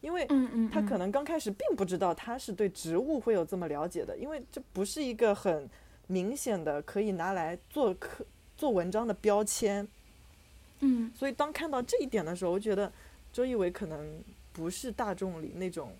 [0.00, 5.68] 因为嗯嗯，他可能刚开始并不知道他是对植物会有这么了解的，因为这不是一个很
[6.06, 8.24] 明显的可以拿来做课
[8.56, 9.86] 做文章的标签，
[10.80, 11.10] 嗯。
[11.14, 12.92] 所以当看到这一点的时候，我觉得
[13.32, 14.22] 周一围可能
[14.52, 15.92] 不是大众里那种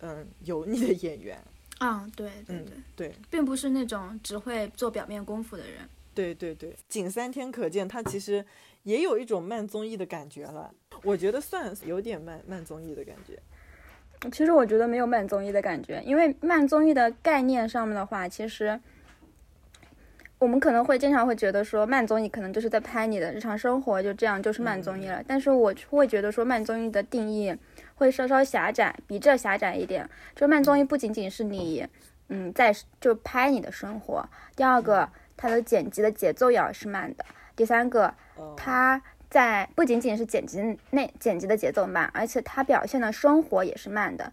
[0.00, 1.42] 嗯油腻的演员，
[1.78, 2.64] 啊，对对嗯
[2.94, 3.14] 对，对。
[3.30, 5.88] 并不是那种只会做表面功夫的人。
[6.14, 8.44] 对对对，仅三天可见，他其实
[8.88, 10.72] 也有一种慢综艺的感觉了。
[11.02, 13.38] 我觉得算有点慢慢综艺的感觉。
[14.32, 18.80] 其实我觉得没有慢综艺的感觉，因为慢综艺的概念上面的话，其实
[20.38, 25.22] 我们可能会经常会觉得说慢综艺可能就是在拍你的日常生活，就这样就是慢综艺了。
[25.28, 27.54] 但是我会觉得说慢综艺的定义
[27.94, 30.08] 会稍稍狭窄，比这狭窄一点。
[30.34, 31.86] 就慢综艺不仅仅是你
[32.28, 34.26] 嗯在就拍你的生活，
[34.56, 37.24] 第二个它的剪辑的节奏也要是慢的，
[37.54, 44.32] 第三个哦，它在不仅仅是剪辑内剪辑的节奏慢，而且他表现的生活也是慢的。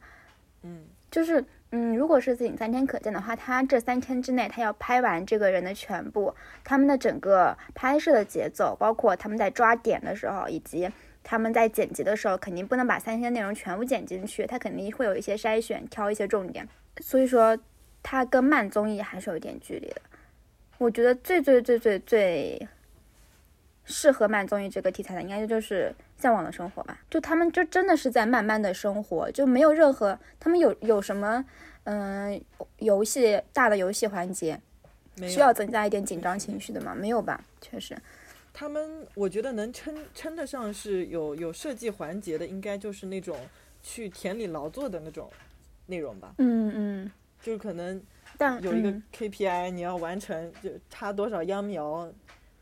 [0.64, 6.34] 嗯就是嗯，如果是仅三天可见的话，他这三天之内他要拍完这个人的全部，
[6.64, 10.90] 他们的整个拍摄的节奏，包括他们在抓点的时候，以及
[11.24, 16.68] 他们在剪辑的时候，肯定不能把三天内容全部剪进去，他肯定会有一些筛选，挑一些重点。
[17.02, 17.58] 所以说，
[18.02, 20.02] 它跟慢综艺还是有一点距离的。
[20.78, 22.68] 我觉得最最最最最
[23.86, 27.00] 适合慢综艺这个题材的，应该就是《向往的生活》吧。
[27.10, 31.46] 就他们就真的是在慢慢的生活，就没有任何他们有有什么
[31.86, 32.44] 嗯、
[32.80, 34.60] 游戏大的游戏环节
[35.28, 36.96] 需要增加一点紧张情绪的吗？
[36.96, 37.96] 没有吧，确实。
[38.52, 43.38] 他们，我觉得能称称得上是有有设计环节的，应该就是那种
[43.84, 45.30] 去田里劳作的那种
[45.86, 46.34] 内容吧。
[46.40, 47.12] 嗯嗯，
[47.42, 48.02] 就是可能
[48.38, 52.12] 但有一个嗯 KPI，、你要完成，就插多少秧苗，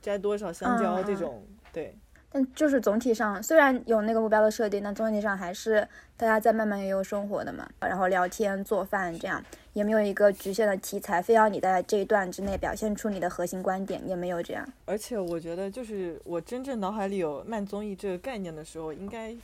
[0.03, 1.43] 摘多少香蕉这种。
[1.71, 1.97] 对，
[2.29, 7.67] 但就是总体上，虽然有那个目标的设定，但总体上还是大家在慢慢悠悠生活的嘛。
[7.79, 9.43] 然后聊天、做饭这样，
[9.73, 14.67] 也没有一个局限的题材，非要你在这一段之内表现出你的核心观点，也没有这样。
[14.85, 19.35] 而且我觉得，就是我真正脑海里有慢综艺这个概念的时候，应该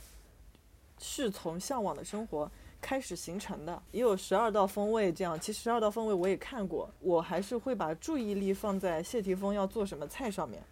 [1.00, 2.46] 是从《向往的生活》
[2.80, 3.82] 开始形成的。
[3.92, 10.62] 也有十二道风味这样，其实十二道风味我也看过，我还是会把注意力放在谢霆锋要做什么菜上面。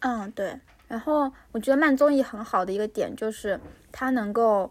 [0.00, 0.58] 嗯，对。
[0.88, 3.58] 然后我觉得慢综艺很好的一个点就是
[3.90, 4.70] 它能够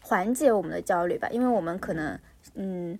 [0.00, 2.18] 缓解我们的焦虑吧，因为我们可能，
[2.54, 2.98] 嗯，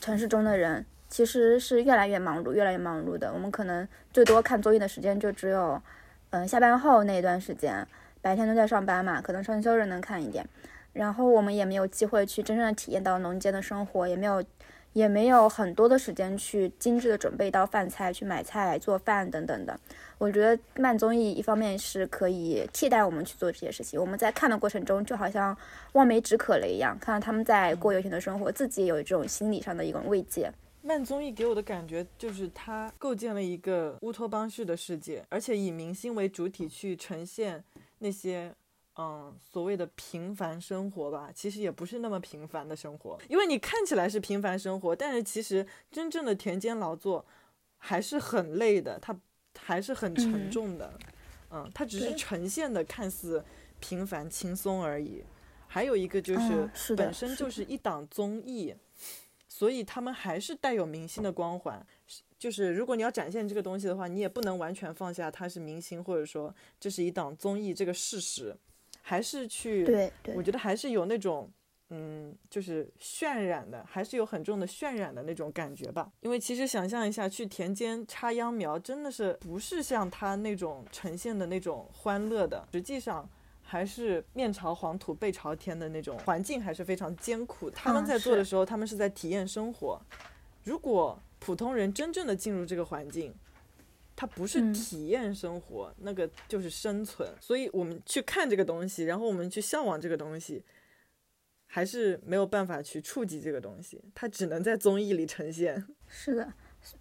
[0.00, 3.32] 城市中的人其实是越来越忙碌，越来越忙碌的。
[3.32, 5.82] 我们可能最多看综艺的时间就只有，
[6.30, 7.86] 嗯，下班后那一段时间，
[8.20, 10.46] 白天都在上班嘛，可能双休日能看一点。
[10.96, 14.42] 然后我们也没有机会去真正的体验到农间的生活，也没有
[14.94, 19.78] 也没有很多的时间去精致的准备一道饭菜，去买菜、做饭等等的。
[20.16, 25.54] 我觉得慢综艺一方面是可以替代我们去做这些事情，我们在看的过程中就好像
[25.92, 30.50] 望梅止渴了一样，看到他们在过悠闲的生活，自己也有这种心理上的一种慰藉。
[30.80, 37.62] 慢综艺给我的感觉就是它构建了一个乌托邦式的世界，而且以明星为主体去呈现
[37.98, 38.54] 那些
[38.96, 47.24] 嗯所谓的平凡生活吧，其实也不是那么平凡的生活，因为你看起来是平凡生活，但是其实真正的田间劳作
[47.78, 49.18] 还是很累的，它
[49.58, 50.98] 还是很沉重的，
[51.50, 53.44] 嗯，它只是呈现的看似
[53.80, 55.24] 平凡轻松而已。
[55.66, 58.74] 还有一个就是本身就是一档综艺。
[59.48, 61.86] 所以他们还是带有明星的光环，
[62.38, 68.54] 就是如果你要展现这个东西的话，你也不能完全放下它是明星，或者说这是一档综艺这个事实，
[69.08, 71.48] 还是去，对，我觉得还是有那种，
[71.90, 76.10] 嗯，就是渲染的，还是有很重的渲染的那种感觉吧。
[76.22, 83.28] 因为其实想象一下，去田间插秧苗，真的是不是像他那种呈现的那种欢乐的，实际上。
[83.68, 87.68] 还是面朝黄土背朝天的那种环境，还是非常艰苦。
[87.68, 90.00] 他们在做的时候，他们是在体验生活。
[90.62, 93.34] 如果普通人真正的进入这个环境，
[94.16, 97.28] 他不是体验生活，那个就是生存。
[97.40, 100.64] 所以我们去看这个东西，然后我们去向往这个东西，
[101.66, 104.02] 还是没有办法去触及这个东西。
[104.14, 105.86] 它只能在综艺里呈现。
[106.08, 106.52] 是的，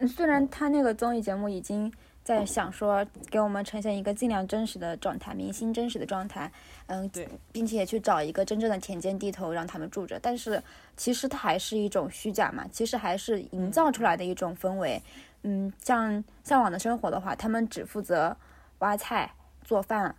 [0.07, 1.91] 虽然他那个综艺节目已经。
[2.25, 6.51] 在想说给我们呈现一个尽量真实的状态，明星真实的状态，
[6.87, 10.59] 嗯，对，并且去找一个真正的田间地头让他们住着，但是
[10.97, 14.99] 其实它还是一种虚假嘛，其实还是营造出来的一种氛围，
[15.47, 18.35] 嗯，像向往的生活的话，他们只负责
[18.79, 19.31] 挖菜、
[19.63, 20.15] 做饭，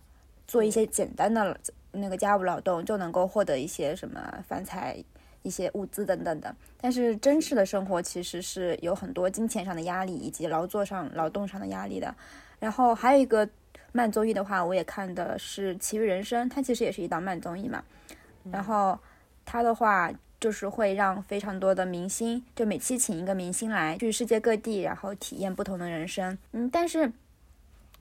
[0.47, 1.59] 做一些简单的
[1.91, 5.03] 那个家务劳动就能够获得一些什么饭菜。
[5.43, 12.13] 一些物资等等的，但是真实的生活其实是有很多金钱上的压力以及劳作上、劳动上的压力的。
[12.59, 13.47] 然后还有一个
[13.93, 17.81] 慢综艺的话，我也看的是《奇遇人生》，它其实也是一档慢综艺嘛。
[18.51, 18.99] 然后
[19.45, 26.37] 它的话就是会让非常多的明星，就每期请一个明星来去世界各地，然后体验不同的人生。
[26.51, 27.11] 嗯，但是。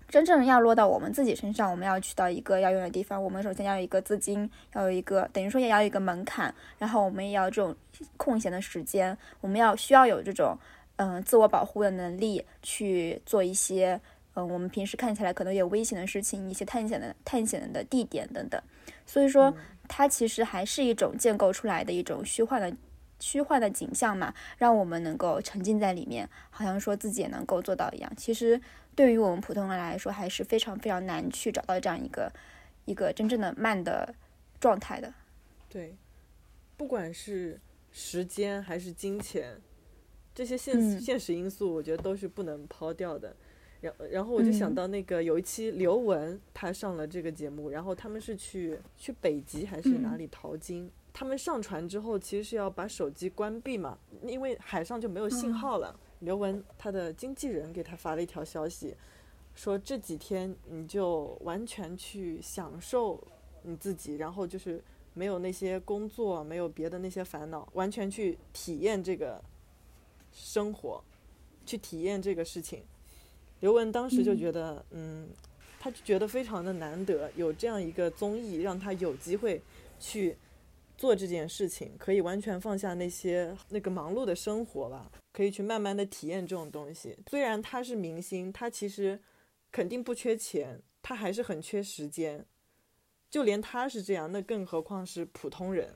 [0.08, 3.20] 真正要落到我们自己身上，我们要去到一个要用的地方。
[3.20, 7.74] 我们首先要有一个资金，要有一个等于说也要有一个门槛，然后我们也要这种
[8.16, 10.56] 空闲的时间，我们要需要有这种
[10.94, 14.00] 嗯自我保护的能力去做一些
[14.34, 18.62] 嗯我们平时看起来可能有危险的事情，一些探险的探险的地点等等。
[19.06, 19.52] 所以说，
[19.88, 22.76] 它其实还是一种建构出来的一种虚幻的
[23.20, 28.12] 虚幻的景象嘛，让我们能够沉浸在里面，好像说自己也能够做到一样。
[28.16, 28.60] 其实。
[28.96, 32.32] 对于我们普通人来说，还是非常非常难去找到这样一个
[32.86, 34.14] 一个真正的慢的
[34.58, 35.12] 状态的。
[35.68, 35.94] 对，
[36.78, 37.60] 不管是
[37.92, 39.60] 时间还是金钱，
[40.34, 43.36] 这些现现实因素，我觉得都是不能抛掉的。
[43.86, 50.90] 然然后我就想到那个有一期刘雯她上了这个节目，然后他们是去去北极还是哪里淘金？
[51.12, 55.98] 他们上船之后，其实是要把手机关闭嘛，因为海上就没有信号了。
[56.20, 58.94] 刘雯她的经纪人给她发了一条消息，
[59.54, 63.22] 说这几天你就完全去享受
[63.62, 64.82] 你自己，然后就是
[65.14, 69.42] 没有那些工作，没有别的那些烦恼，完全去体验这个
[70.32, 71.02] 生活，
[71.64, 72.82] 去体验这个事情。
[73.66, 75.28] 刘雯当时就觉得，嗯，
[75.80, 79.60] 她就觉得非常的难得，有这样一个综艺，让她有机会
[79.98, 80.36] 去
[80.96, 85.10] 做这件事情，可以完全放下那些那个忙碌的生活吧。
[85.32, 87.18] 可以去慢慢的体验这种东西。
[87.28, 89.20] 虽然他是明星，他其实
[89.72, 92.46] 肯定不缺钱，他还是很缺时间。
[93.28, 95.92] 就连他是这样，那更何况是普通人。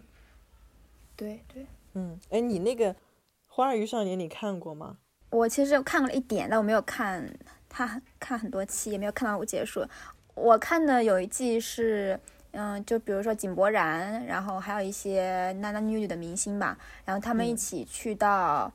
[1.14, 1.64] 对对，
[1.94, 2.92] 嗯，哎，你那个
[3.46, 4.98] 《花儿与少年》你看过吗？
[5.30, 7.22] 我其实看过一点，但我没有看
[7.70, 9.86] 他看很多期，也没有看到我结束。
[10.34, 18.70] 我看的有一季是，嗯，就比如说井柏然，然后还有一些男男女女的明星吧，然后他们一起去到。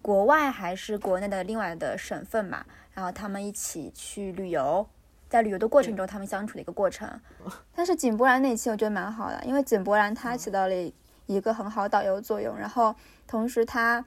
[0.00, 4.84] 国外还是国内的另外的省份嘛，然后他们一起去旅游，
[5.28, 7.08] 在旅游的过程中，他们相处的一个过程。
[7.72, 10.74] 但是井柏然那期我觉得蛮好的，因为井柏然他起到了
[11.26, 12.92] 一个很好导游作用，然后
[13.28, 14.04] 同时他，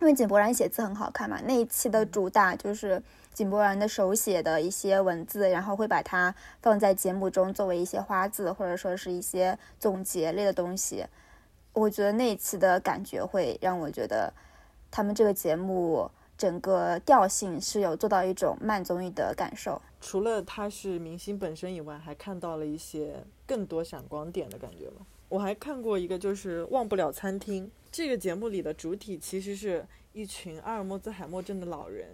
[0.00, 11.06] 因为井柏然写字很好看嘛，那一期的主打就是井柏然的手写的一些文字，然后会把它放在节目中作为一些花字或者说是一些总结类的东西。
[11.72, 14.32] 我觉得那一期的感觉会让我觉得。
[14.92, 19.80] 他们这个节目整个调性是有做到一种慢综艺的感受。
[20.00, 25.06] 除了他是明星本身以外，还看到了一些更多闪光点的感觉吗？
[25.28, 32.08] 我还看过一个，就是《忘不了餐厅》，这个节目里的主体其实是一群阿尔莫兹海默症的老人，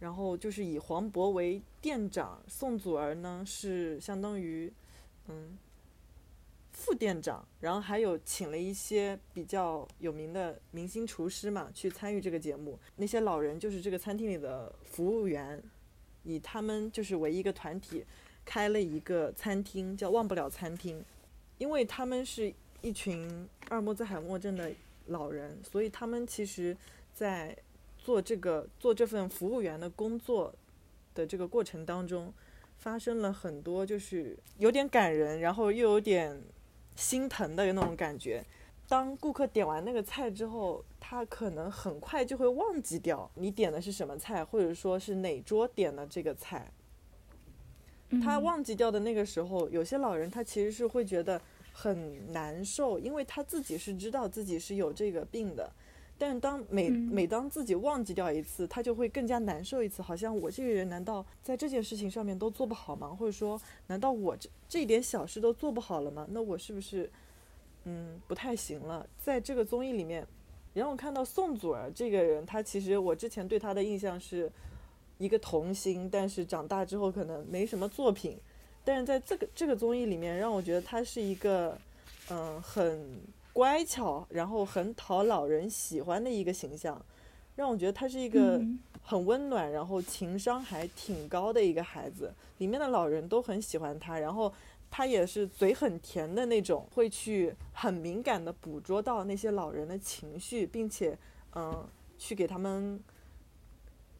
[0.00, 4.72] 然后就是以黄渤为店长，宋祖儿呢是相当于
[5.28, 5.56] 嗯
[6.72, 12.76] 副店长，然后还有请了一些比较有名的明星厨师嘛去参与这个节目。
[12.96, 15.62] 那些老人就是这个餐厅里的服务员，
[16.24, 18.04] 以他们就是为一个团体
[18.44, 21.04] 开了一个餐厅，叫忘不了餐厅，
[21.58, 22.52] 因为他们是
[22.82, 24.72] 一群阿尔莫兹海默症的
[25.06, 26.76] 老人，所以他们其实，
[27.12, 27.56] 在
[27.98, 30.54] 做这个做这份服务员的工作
[31.14, 32.32] 的这个过程当中，
[32.76, 36.42] 发生了很多就是有点感人，然后又有点
[36.96, 38.44] 心疼的那种感觉。
[38.86, 46.70] 当顾客点完那个菜之后，他可能很快就会忘记掉你点的是什么菜，或者说是哪桌点的这个菜。
[48.22, 51.40] 他忘记掉的那个时候，有些老人他其实是会觉得
[51.76, 55.68] 很难受，因为他自己是知道自己是有这个病的，
[56.16, 60.00] 但是当每每当自己忘记掉一次，他就会更加难受一次。
[60.00, 63.08] 好像我这个人难道在这件事情上面都做不好吗？
[63.08, 66.24] 或者说，难道我这这一点小事都做不好了吗？
[66.30, 67.10] 那我是不是
[67.84, 69.04] 嗯不太行了？
[69.18, 70.24] 在这个综艺里面，
[70.72, 74.50] 让我看到宋祖儿这个人，他其实我之前对他的印象是。
[75.16, 78.36] 一个童星，但是长大之后可能没什么作品，
[78.84, 81.78] 但是在这个这个综艺里面，让我觉得他是一个，
[82.30, 83.22] 嗯，很
[83.52, 87.00] 乖巧，然后很讨老人喜欢的一个形象，
[87.56, 88.60] 让我觉得他是一个
[89.02, 92.30] 很温暖，然后情商还挺高的一个孩子。
[92.58, 94.52] 里面的老人都很喜欢他，然后
[94.90, 101.16] 他也是嘴很甜的那种，会去很敏感的捕捉到那些老人的情绪，并且，
[101.54, 103.00] 嗯，去给他们。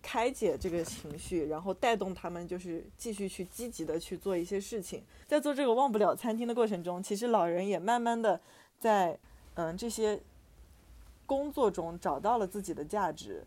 [0.07, 5.02] 开解这个情绪，然后带动他们就是继续去积极的去做一些事情。
[5.26, 8.38] 在做这个忘不了餐厅的过程中，其实老人也慢慢的
[8.78, 9.18] 在
[9.55, 10.20] 嗯这些
[11.24, 13.42] 工作中找到了自己的价值，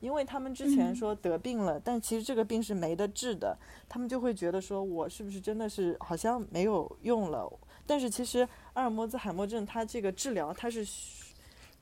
[0.00, 3.56] 因为他们之前说得病了，但其实这个病是没得治的，
[3.88, 7.50] 他们就会觉得说我是不是真的是好像没有用了？
[7.86, 10.86] 但是其实阿尔莫兹海默症它这个治疗它是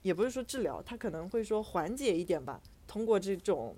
[0.03, 3.75] 也不是说治疗，它可能会说缓解一点吧，通过这种。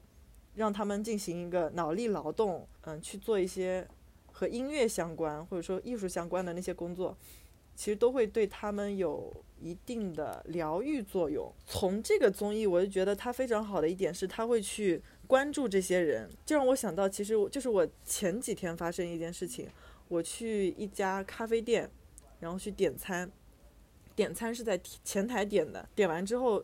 [0.55, 3.88] 让他们进行一个脑力劳动，嗯，去做一些
[4.30, 7.16] 和音乐相关或者说艺术相关的那些工作，
[7.74, 11.50] 其实都会对他们有一定的疗愈作用。
[11.66, 19.66] 从这个综艺，我就觉得它非常好的一点是，他会去关注这些人，就让我想到，其实就是我前几天发生一件事情，
[20.09, 21.90] 我去一家咖啡店，
[22.40, 23.30] 然后去点餐，
[24.14, 26.62] 点餐是在前台点的，点完之后。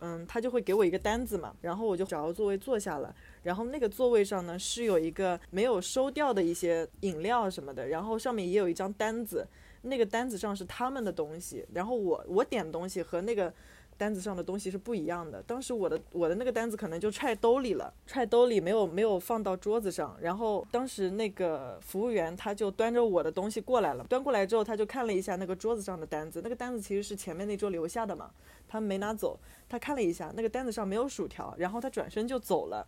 [0.00, 3.14] 嗯，他就会给我一个单子嘛，然后我就找个座位坐下了。
[3.42, 9.46] 然后那个座位上呢是有一个没有收掉的一些饮料什么的，然后上面也有一张单子，
[9.82, 11.64] 那个单子上是他们的东西。
[11.72, 13.52] 然后我我点东西和那个。
[13.98, 15.42] 单子上的东西是不一样的。
[15.42, 20.16] 当时我的我的那个单子可能就揣兜里了，揣兜里没有没有放到桌子上。
[20.20, 28.30] 然后当时那个服务员他就端着我的东西过来了，端过来之后他就看了一下那个桌子上的单子，那个单子其实是前面那桌留下的嘛，
[28.68, 29.38] 他没拿走。
[29.68, 32.86] 他看了一下那个单子上没有薯条，然后他转身就走了。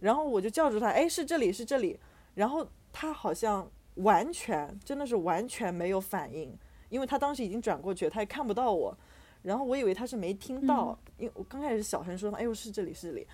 [0.00, 1.98] 然后我就叫住他，哎，是这里是这里。
[2.34, 6.52] 然后他好像完全真的是完全没有反应，
[6.88, 8.96] 因为他当时已经转过去，他也看不到我。
[9.44, 13.26] 然后我以为他是没听到，因为我刚开始小声说嘛，哎呦是这里是这里，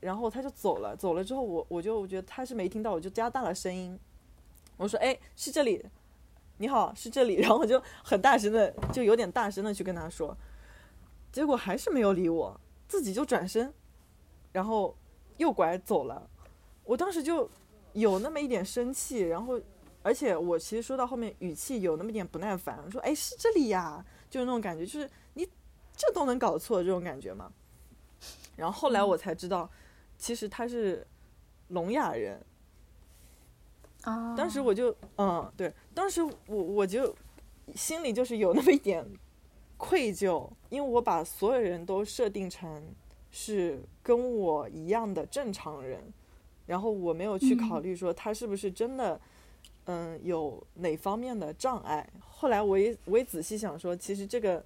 [0.00, 3.98] 然后他就走了，走了之后我我就我觉得他是没听到，我就加大了声音，
[4.78, 5.84] 我说哎是这里，
[6.56, 10.34] 你好是这里， 然后我就很大声的就有点大声的去跟他说，
[11.30, 12.58] 结果还是没有理我，
[12.88, 13.70] 自己就转身，
[14.52, 14.96] 然后
[15.36, 16.30] 右拐走了，
[16.82, 17.46] 我当时就
[17.92, 19.60] 有那么一点生气，然后
[20.02, 25.06] 而且我其实说到后面语气有那么点不耐烦，说哎是这里呀，就是那种感觉就是。
[26.04, 27.52] 这都能搞错这种感觉吗？
[28.56, 29.70] 然后后来我才知道，
[30.18, 31.06] 其实他是
[31.68, 32.44] 聋哑人。
[34.02, 34.34] 啊！
[34.36, 37.14] 当时我就，嗯，对，当时我我就
[37.76, 39.06] 心里就是有那么一点
[39.76, 42.82] 愧疚，因为我把所有人都设定成
[43.30, 46.12] 是跟我一样的正常人，
[46.66, 49.20] 然后我没有去考虑说他是不是真的，
[49.84, 52.10] 嗯，有哪方面的障碍。
[52.28, 54.64] 后来我也我也仔细想说，其实这个。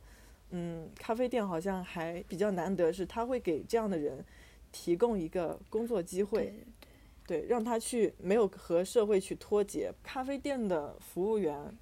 [0.51, 4.25] 嗯，咖啡店好像还比较难得，是他会给这样的人
[4.71, 6.65] 提供一个工作机会，
[7.27, 9.93] 对，让他去没有和社会去脱节。
[10.03, 11.77] 咖啡店的服务员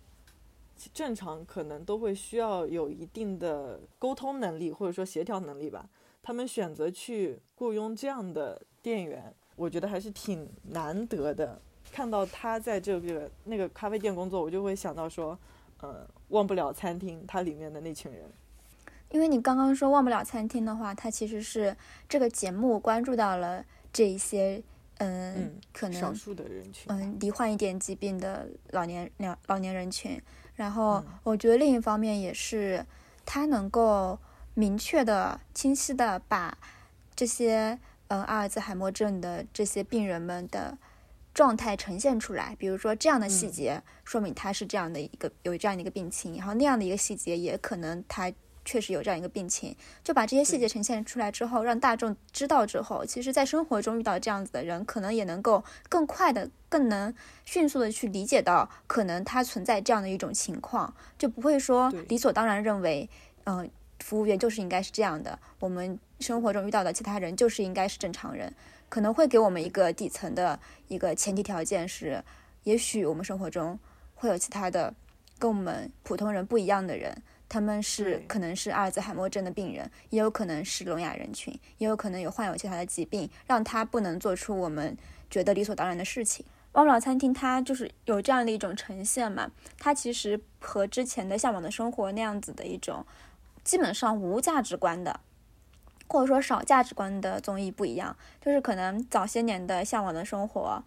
[0.92, 5.88] 正常可能都会需要有一定的沟通能力或者说协调能力吧。
[6.22, 11.60] 他们选择去雇佣这样的店员，我觉得还是挺难得的。
[11.92, 15.38] 看到他在这个那个咖啡店工作，我就会想到说，
[15.80, 18.24] 呃，忘不了餐厅它里面的那群人。
[19.14, 21.76] 因为你刚刚说忘不了餐厅的话，它其实是
[22.08, 24.60] 这个节目关注到了这一些，
[24.98, 30.20] 嗯，嗯，可能少数的人群，嗯，罹患一点疾病的老年老老年人群。
[30.56, 32.84] 然后嗯我觉得另一方面也是，
[33.24, 34.18] 它能够
[34.54, 36.58] 明确的、清晰的把
[37.14, 37.78] 这些
[38.08, 40.76] 嗯阿尔兹海默症的这些病人们的
[41.32, 42.56] 状态呈现出来。
[42.58, 48.32] 比如说这样的细嗯节，说明他是这样的一个有这样的一个病情，然后那样的一个细节也可能他。
[48.64, 57.14] 确实有这样一个病情，就把这些细节呈现出来之后，让大众知道之后，其实，在生活中遇到这样子的人，可能也能够更快的、更能
[57.44, 63.08] 迅速的去理解到，可能他存在这样的一种情况，就不会说理所当然认为，
[63.44, 63.70] 嗯、
[64.00, 68.52] 服务员就是应该是这样的，我们生活中遇到的其他人就是应该是正常人，
[68.88, 70.58] 可能会给我们一个底层的
[70.88, 72.24] 一个前提条件是，
[72.62, 73.78] 也许我们生活中
[74.14, 74.94] 会有其他的
[75.38, 77.22] 跟我们普通人不一样的人。
[77.48, 84.96] 他们是可能是阿尔兹海默症的病人，也有可能是聋哑人群，也有可能有患有其他的疾病，让他不能做出我们
[85.30, 86.44] 觉得理所当然的事情。
[86.72, 89.48] 忘不了餐厅它就是有这样的一种呈现嘛，
[89.78, 93.06] 它其实和之前的《向往的生活》那样子的一种
[93.62, 95.20] 基本上无价值观的，
[96.08, 100.82] 或者说少价值观的综艺不一样，就是可能早些年的《向往的生活》，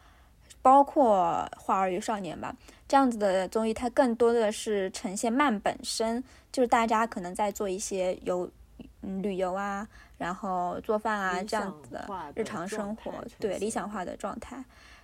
[0.61, 2.53] 包括《花儿与少年》吧，
[2.85, 6.21] 这样子的综艺，它更多的是呈现慢本身，
[6.57, 8.49] 就是大家可能在做一些游
[9.03, 14.57] 嗯旅游啊，然后做饭啊这样子的日常生活，对理想化的状态。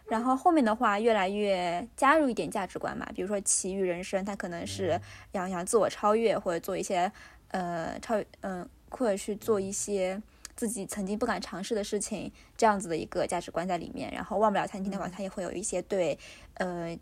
[0.07, 4.99] 然后后面的话，越来越加入一点价值观嘛，比如说奇遇人生，它可能是
[5.33, 7.11] 要想自我超越，或者做一些
[7.49, 10.19] 呃超嗯、或者去做一些
[10.55, 14.11] 自己曾经不敢尝试的事情，这样子的一个价值观在里面。
[14.11, 16.17] 然后忘不了餐厅的话，它也会有一些对
[16.55, 16.97] 呃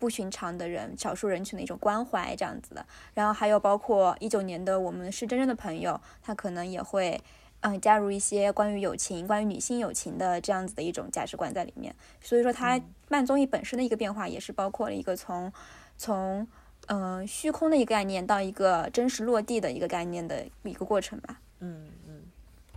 [0.00, 2.84] 不寻常的人、少数人群的一种关怀这样子的。
[3.14, 7.22] 然后还有包括一九年的我们是真正的朋友，他可能也会。
[7.62, 15.52] 嗯，加入一些关于友情、关于女性友情的这样子的一种价值观在里面，所以说它慢综艺本身的一个变化，也是包括了一个从
[15.98, 16.48] 从
[16.86, 21.38] 嗯、呃虚空的一个概念到一个真实落地的一个概念的一个过程吧。
[21.58, 22.22] 嗯嗯，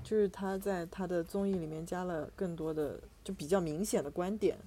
[0.03, 4.57] 就是他在他的综艺里面加了更多的就比较明显的观点，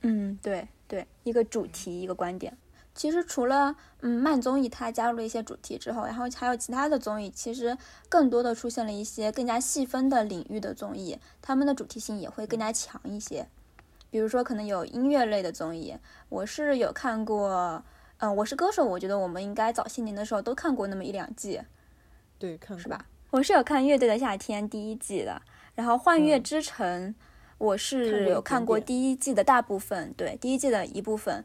[0.00, 2.56] 嗯，对对，一个主题，一个观点。
[2.94, 7.76] 其实除了嗯慢综艺它加入了一些主题之后，然后还有其他的综艺，其实
[8.08, 13.48] 更多的出现了一些更加细分的领域的综艺，他们的主题性也会更加强一些。
[14.08, 15.96] 比如说可能有音乐类的综艺，
[16.28, 17.82] 我是有看过，
[18.18, 21.60] 嗯、我是歌手，我觉得我们应该早些年的时候都看过那么一两季，
[22.38, 23.04] 对，看是吧？
[23.32, 25.42] 我是有看《乐队的夏天》第一季的，
[25.74, 27.12] 然后《幻乐嗯之城》
[27.58, 31.44] 我是有看过第一季的大部分，对，第一季的一部分，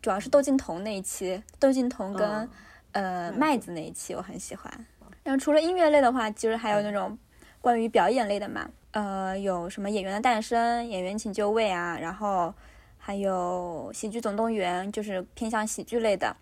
[0.00, 2.50] 主要是窦靖童那一期，窦靖童跟、嗯
[2.92, 4.86] 呃麦麦子那一期我很喜欢。
[5.22, 7.16] 然后除了音乐类的话，其实还有那种
[7.60, 12.52] 关于表演类的嘛，呃，有什么《演员的诞生》《演员请就位》啊，然后
[12.98, 16.34] 还有《喜剧总动员》，就是偏向喜剧类的。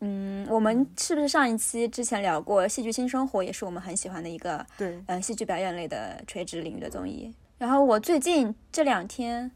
[0.00, 7.32] 嗯，我们是不是上一期之前聊过《戏剧新生活》，也是我们很喜欢的一个对，呃戏剧表演类的垂直领域的综艺。
[7.58, 9.50] 然后我最近这两天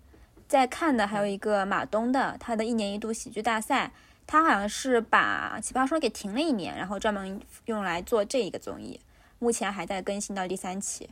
[0.48, 3.92] 在看的还有一个马东的他的一年一度喜剧大赛，
[4.26, 8.98] 他好像是把《奇葩说》给停了一年，然后专门用来做这一个综艺，
[9.38, 11.08] 目前还在更新到第三期。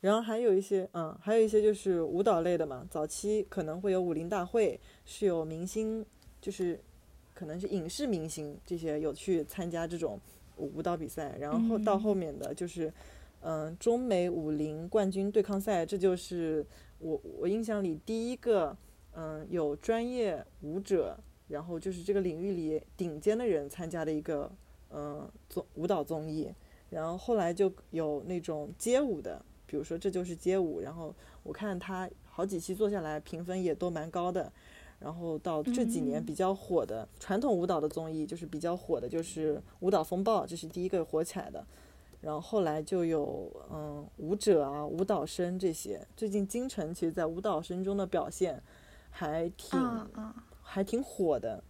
[0.00, 2.84] 然后还有一些，嗯，还有一些就是舞蹈类的嘛。
[2.90, 6.04] 早期可能会有武林大会，是有明星，
[6.40, 6.80] 就是
[7.34, 10.18] 可能是影视明星这些有去参加这种
[10.56, 11.36] 舞舞蹈比赛。
[11.38, 12.92] 然后到后面的就是，
[13.42, 16.64] 嗯，中美武林冠军对抗赛，这就是
[16.98, 18.76] 我我印象里第一个，
[19.14, 24.50] 嗯，有专业舞者，然后就是这个领域里顶尖的人参加的一个，
[24.90, 26.52] 嗯，综舞蹈综艺。
[26.88, 34.52] 然后后来就有那种街舞的，比如说这就是街舞，然后我看他好几期做下来，评分也都蛮高的。
[35.00, 41.66] 然后到这几年比较火的传统舞蹈的综艺，就是比较火的，就是《舞蹈风暴》，这是第一个火起来的。
[42.22, 46.00] 然后后来就有嗯舞者啊、舞蹈生这些。
[46.16, 48.62] 最近金晨其实在舞蹈生中的表现
[49.10, 50.34] 还挺、啊啊。
[50.62, 51.62] 还挺火的。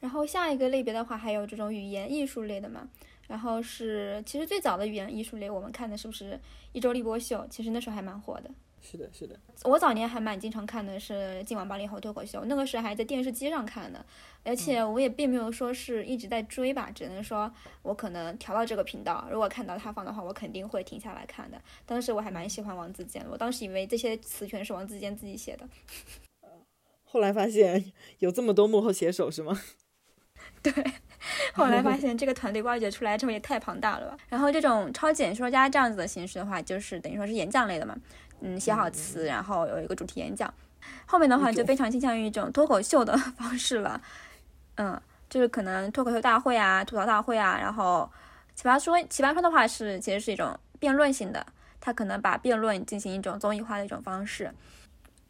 [0.00, 2.90] 然后下一个类别的话，还有这种语言艺术类的嘛。
[3.28, 6.38] 然后是，其实最早的语言艺术类，我们看的是不是
[6.72, 7.46] 一周立波秀？
[7.48, 8.50] 其实那时候还蛮火的。
[8.82, 11.12] 是的，是的，我早年还蛮经常看的是
[11.44, 14.04] 《今晚八零后脱口秀》，那个时候还在电视机上看的，
[14.42, 17.52] 而且我也并没有说是一直在追吧，只能说
[17.82, 21.60] 我可能调到这个频道，如果看到他放的话，我肯定会停下来看的。
[21.84, 25.68] 当时我还蛮喜欢王自健的，我当时以为这些词全是王自健自己写的。
[27.04, 29.60] 后来发现有这么多幕后写手是吗？
[30.62, 30.72] 对，
[31.54, 34.16] 后来发现这个团队挖掘出来之后也太庞大了吧。
[34.28, 37.96] 然后这种超级演说家这样子的形式的话，就是等于说是演讲类的嘛，
[38.40, 40.52] 嗯，写好词，然后有一个主题演讲。
[41.06, 44.00] 后面的话就非常倾向于一种脱口秀的 方式了，
[44.76, 48.10] 嗯，就是可能脱口秀大会啊、吐槽大会啊，然后
[48.54, 51.44] 奇葩说，奇葩说的话是其实是一种辩论性的，
[51.80, 54.52] 他可能把辩论进行一种综艺化的一种方式。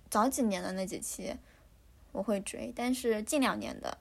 [0.09, 1.35] 早几年的那几期
[2.13, 3.99] 我会追，但是近两年的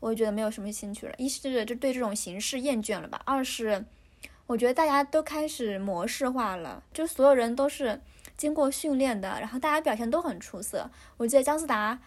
[0.00, 1.14] 我觉得没有什么兴趣了。
[1.18, 3.84] 一是就对这种形式厌倦了吧，二是
[4.48, 8.00] 我觉得大家都开始模式化了，就所有人都是。
[8.36, 10.88] 经过训练的，然后大家表现都很出色。
[11.16, 11.98] 我记得姜思达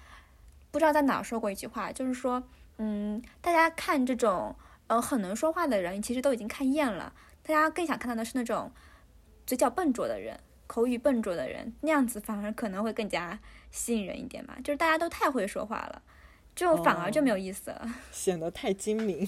[0.71, 2.41] 不知道在哪说过一句话，就是说，
[2.77, 4.55] 嗯，大家看这种
[4.87, 7.11] 呃很能说话的人，其实都已经看厌了。
[7.43, 8.71] 大家更想看到的是那种
[9.45, 13.37] 嘴角笨拙的人，口语笨拙的人，那样子反而可能会更加
[13.69, 14.57] 吸引人一点吧。
[14.63, 16.01] 就是大家都太会说话了，
[16.55, 19.27] 就反而就没有意思了，显得太精明。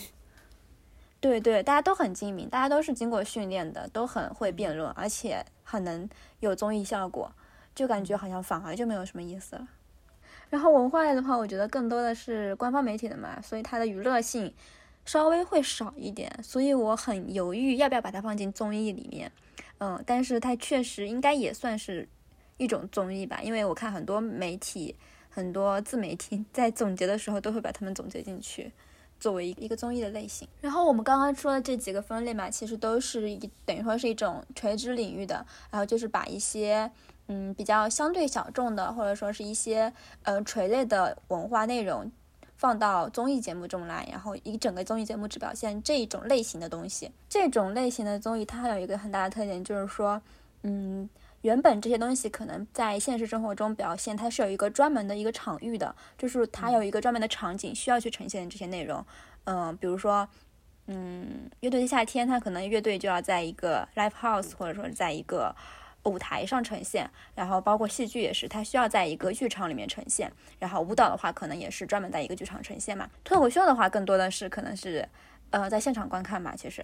[1.23, 6.09] 对对，大家都很精明，大家都是经过训练的，都很会辩论，而且很能
[6.41, 7.31] 有综艺效果，
[7.73, 9.65] 就感觉好像反而就没有什么意思了。
[10.49, 14.53] 然后文化类的话，我觉得更多的是官方媒体的嘛，所以它的娱乐性
[15.05, 19.31] 稍微会少一点，所以我很犹豫要不要把它放进综艺里面。
[19.77, 22.05] 嗯，但是它确实应该也算是
[22.57, 24.97] 一种综艺吧，因为我看很多媒体、
[25.29, 28.73] 很多自媒体在总结的时候都会把它们总结进去。
[29.23, 36.91] 作为一个一个综艺的类型，然后我们刚刚说的这几个分类嘛，其实都是一等于说是一种垂直领域的，然后就是把一些
[37.27, 39.93] 嗯比较相对小众的，或者说是一些
[40.23, 42.11] 呃垂类的文化内容
[42.57, 47.09] 放到综艺节目中来，然后一整个综艺节目只表现这一种类型的东西。
[47.29, 50.21] 这种类型的综艺它有一个很大的特点，就是说
[50.63, 51.09] 嗯。
[51.43, 59.05] 原本这些东西可能在现实生活中表现，它是有一个专门的一个场域的，就是它有一个专门的场景需要去呈现这些内容。
[59.43, 60.25] 嗯，比如说，
[60.87, 65.53] 嗯，乐队的夏天，它可能乐队就要在一个 live house 或者说在一个
[66.03, 70.31] 舞台上呈现，然后包括戏剧也是，它需要在一个剧场里面呈现。
[70.59, 73.09] 然后舞蹈的话，可能也是专门在一个剧场呈现嘛。
[73.25, 75.05] 脱口秀的话，更多的是可能是，
[75.49, 76.81] 呃，在现场观看嘛，其实。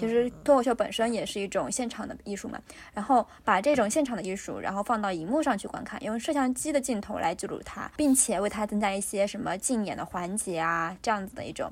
[0.00, 2.58] 其实脱口秀本身也是一种现场的艺术嘛，
[2.94, 11.70] 然后把这种现场的艺术，然后放到荧幕上去观看，用摄像机的镜头来记录它，并且为它增加一些什么竞演的环节啊，这样子的一种，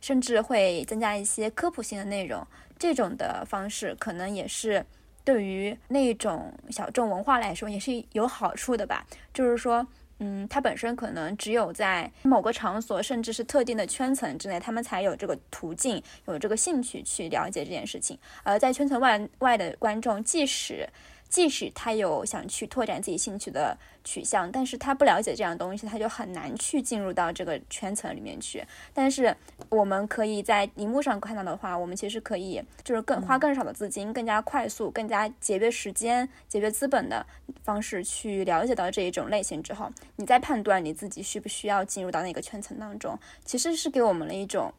[0.00, 2.46] 甚至会增加一些科普性的内容，
[2.78, 4.86] 这种的方式可能也是
[5.24, 9.04] 对于那种小众文化来说也是有好处的吧，
[9.34, 9.84] 就是说。
[10.20, 18.18] 嗯，它本身可能只有在某个场所，甚至是特定的圈层之内，他们才有这个途径，有这个兴趣去了解这件事情。
[18.42, 20.88] 而在圈层外外的观众，即使
[21.28, 28.64] 即使他有想去拓展自己兴趣的取向，但是他不了解这样东西，他就很难去进入到这个圈层里面去。
[28.94, 29.36] 但是
[29.68, 37.26] 我们可以在荧幕上看到的话，我们其实可以就是更花更少的资金，更加快速、更加节约时间、节约资本的
[37.62, 44.72] 方式去了解到这一种类型之后，你再判断你自己需不需要进入到那个圈层当中，其实是给我们了一种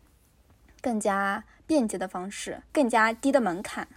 [0.82, 3.88] 更加便捷的方式，更加低的门槛。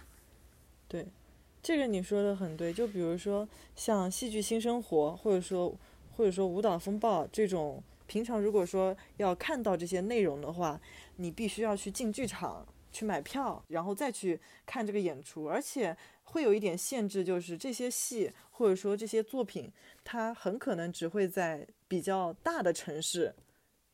[1.63, 1.75] 对。
[1.75, 5.73] 这个你说的很对，就比如说像戏剧新生活，或者说
[6.15, 10.79] 或者说舞蹈风暴这种，平常如果说要看到这些内容的话，
[11.15, 19.71] 你必须要去进剧场去买票，然后再去看这个演出，而且会有一点限制，就是这些戏或者说这些作品，
[20.03, 23.33] 它很可能只会在比较大的城市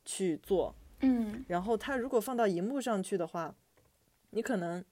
[0.03, 3.53] 去做，嗯，然后它如果放到荧幕上去的话，
[4.31, 4.83] 你可能。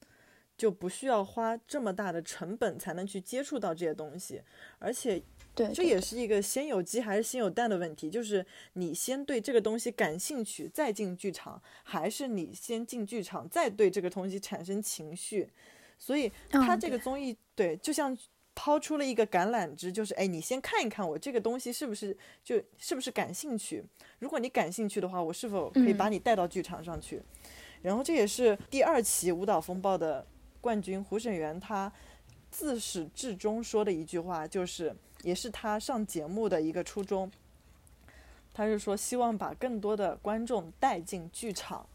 [0.58, 4.42] 就不需要花这么大的成本才能去接触到这些东西，
[4.80, 5.22] 而且，
[5.54, 8.10] 对，这也是一个先有鸡还是先有蛋的问题。
[8.10, 8.44] 就是
[8.74, 15.48] 你先对这个东西感兴趣再进剧场，还是你先进剧场再对这个东西产生情绪？
[16.00, 18.18] 所以，他这个综艺对，就像
[18.56, 23.84] 抛出了一个橄榄枝，就是哎，你先看一看我这个东西是不是就是不是感兴趣？
[24.18, 27.22] 如果你感兴趣的话，我是否可以把你带到剧场上去？
[27.84, 30.26] 然后这也是第二期舞蹈风暴的。
[30.62, 31.92] 冠军胡沈源他
[32.50, 37.32] 自始至终说的一句话，就是也是他上节目的一个初衷。
[38.54, 41.88] 他是说希望把更多的观众带进剧场，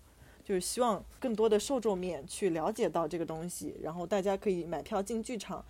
[0.44, 5.64] 就是希望更多的受众面去了解到这个东西，然后大家可以买票进剧场，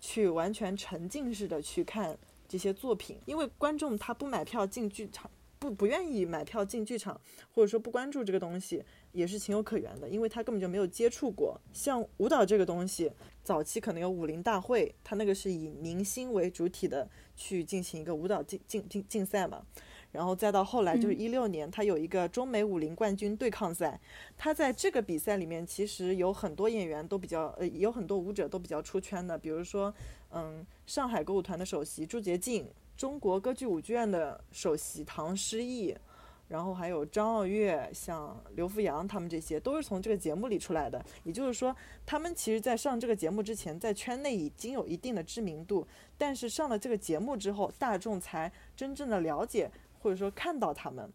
[0.00, 3.20] 去完全沉浸式的去看这些作品。
[3.24, 7.20] 因为观众他不买票进剧场，不不愿意买票进剧场，
[7.54, 8.82] 或者说不关注这个东西。
[9.12, 11.60] 也是情有可原的，因为他根本就没有接触过。
[11.72, 13.12] 像舞蹈这个东西，
[13.44, 19.64] 早期可能有武林大会，他那个是以明星为主体的去进行一个舞蹈竞竞竞竞赛嘛。
[20.10, 23.98] 然后再到后来就是一六年，他有一个中美武林冠军对抗赛，
[24.36, 29.94] 他在这个比赛里面其实有很多演员都比较呃，有很多舞者都比较出圈的，比如说
[30.30, 35.94] 嗯，上海歌舞团的首席朱洁静，中国歌剧舞剧院的首席唐诗逸。
[36.52, 41.02] 然后还有张傲月、像刘福阳他们这些，都是从这个节目里出来的。
[41.24, 41.74] 也就是说，
[42.04, 45.88] 他们其实，在上这个节目之前，在圈内已经有一定的知名度。
[46.18, 49.70] 但是上了这个节目之后，大众才真正的了解，
[50.00, 51.10] 或者说看到他们，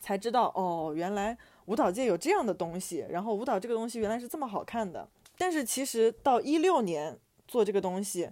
[0.00, 1.36] 才知道哦，原来
[1.66, 3.04] 舞蹈界有这样的东西。
[3.10, 5.06] 然后舞蹈这个东西原来是这么好看的。
[5.36, 8.30] 但是其实到一六年做这个东西。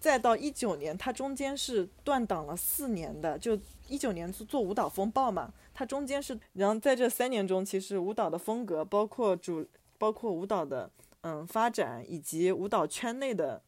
[0.00, 3.38] 再到一九年，它中间是断档了四年的。
[3.38, 3.56] 就
[3.86, 9.68] 一九年做做舞蹈风暴嘛，它中间是，然后在这三年中，其实舞蹈的风格，包括主，
[9.98, 10.90] 包括舞蹈的
[11.20, 13.62] 嗯发展，以及舞蹈圈内的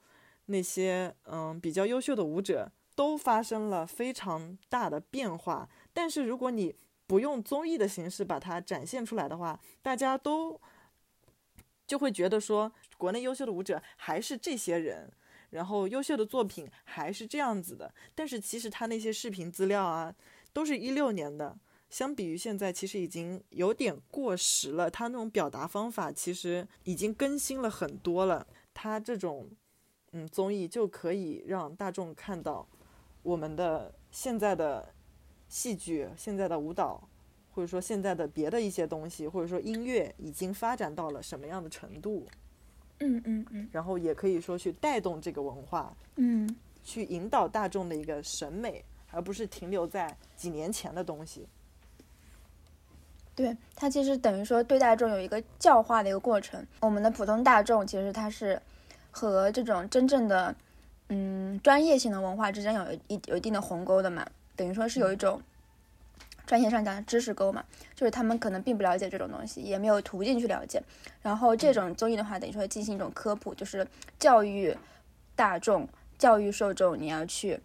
[0.46, 5.68] 那些嗯比较优秀的舞者，都发生了非常大的变化。
[5.92, 6.74] 但是如果你
[7.06, 10.58] 不用综艺的形式把它展现出来的话，大家都
[11.86, 15.12] 就会觉得说，国内优秀的舞者还是这些人。
[15.52, 20.14] 然后优秀的作品还是这样子的，但是其实他那些视频资料啊，
[20.52, 21.58] 都是一六年的，
[21.90, 24.90] 相比于现在其实已经有点过时了。
[24.90, 28.46] 他那种表达方法其实已经更新了很多了。
[28.72, 29.50] 他这种，
[30.12, 32.66] 嗯，综艺就可以让大众看到
[33.22, 34.94] 我们的现在的
[35.48, 37.06] 戏剧、现在的舞蹈，
[37.50, 42.26] 或者说现在的别的一些东西，或者说音乐已经发展到了什么样的程度。
[43.02, 46.48] 嗯嗯嗯，然后也可以说去带动这个文化，嗯，
[46.82, 51.46] 去引导大众的一个审美，而不是停留在几年前的东西。
[53.34, 56.64] 对，它其实等于说对大众有一个教化的一个过程。
[56.80, 58.60] 我们的普通大众其实它是
[59.10, 60.54] 和这种真正的
[61.08, 65.40] 嗯专业性的文化之间有一有一定的鸿沟的嘛，等于说是有一种。
[66.52, 67.64] 专业上讲的知识沟嘛，
[67.94, 70.82] 就是他们可能并不了解这种东西，也没有途径去了解。
[71.22, 73.86] 然后这种综艺的话，等于说进行一种科普，就是
[74.18, 74.76] 教育
[75.34, 75.88] 大众、
[76.18, 77.58] 教育受众，你要去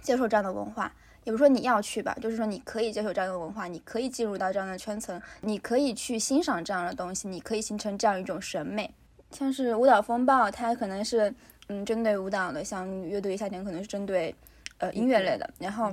[0.00, 0.90] 接受这样的文化，
[1.24, 8.90] 也不是说你要去吧，就是说你可以接受这样的文化，你可以进入到这样的圈层，你可以去欣赏这样的东西，你可以形成这样一种审美。
[9.32, 11.30] 像是舞蹈风暴，它可能是
[11.68, 14.34] 嗯针对舞蹈的，像乐队夏天可能是针对
[14.78, 15.92] 呃音乐类的，然后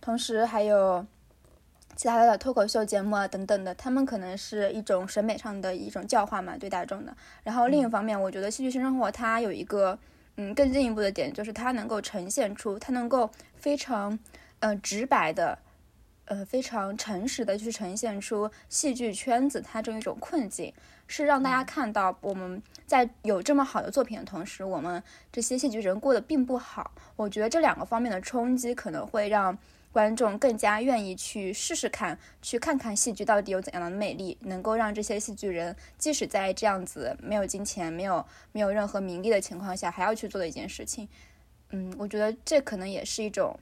[0.00, 1.04] 同时还有。
[1.94, 7.14] 其他的脱口秀节目啊等等的，他们可能是一种审美上的一种教化嘛，对大众的。
[7.44, 9.96] 然后另一方面，我觉得戏剧新生活它有一个
[10.36, 14.18] 嗯更进一步的点，就是它能够呈现出，它能够非常
[14.60, 15.58] 呃直白的，
[16.24, 20.72] 呃非常诚实的去呈现出戏剧圈子它这样一种困境，
[21.06, 26.92] 是让大家看到我们在有这么好的作品的同时，我们这些戏剧人过得并不好。
[27.16, 29.56] 我觉得这两个方面的冲击可能会让。
[29.92, 41.06] 观众更加愿意去试试看，去看看戏剧到底有怎样的魅力，能够让这些戏剧人即使在这样子没有金钱、没有没有任何名利的情况下，还要去做的一件事情。
[41.70, 43.54] 嗯，我觉得这可能也是一种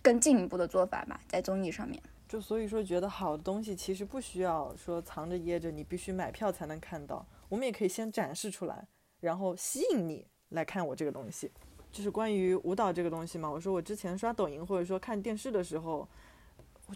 [0.00, 2.00] 更进一步的做法吧，在综艺上面。
[2.28, 7.26] 就所以说，觉得好的东西其实不需要说藏着掖着，你必须买票才能看到。
[7.48, 8.86] 我们也可以先展示出来，
[9.20, 11.50] 然后吸引你来看我这个东西。
[11.92, 16.08] 就是关于舞蹈这个东西嘛，我说我之前刷抖音或者说看电视的时候，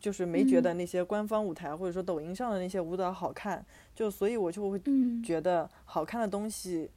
[0.00, 3.64] 就是没觉得那些官方舞台或者说抖音上的那些舞蹈好看，
[3.94, 4.80] 就所以我就会
[5.22, 6.90] 觉得好看的东西，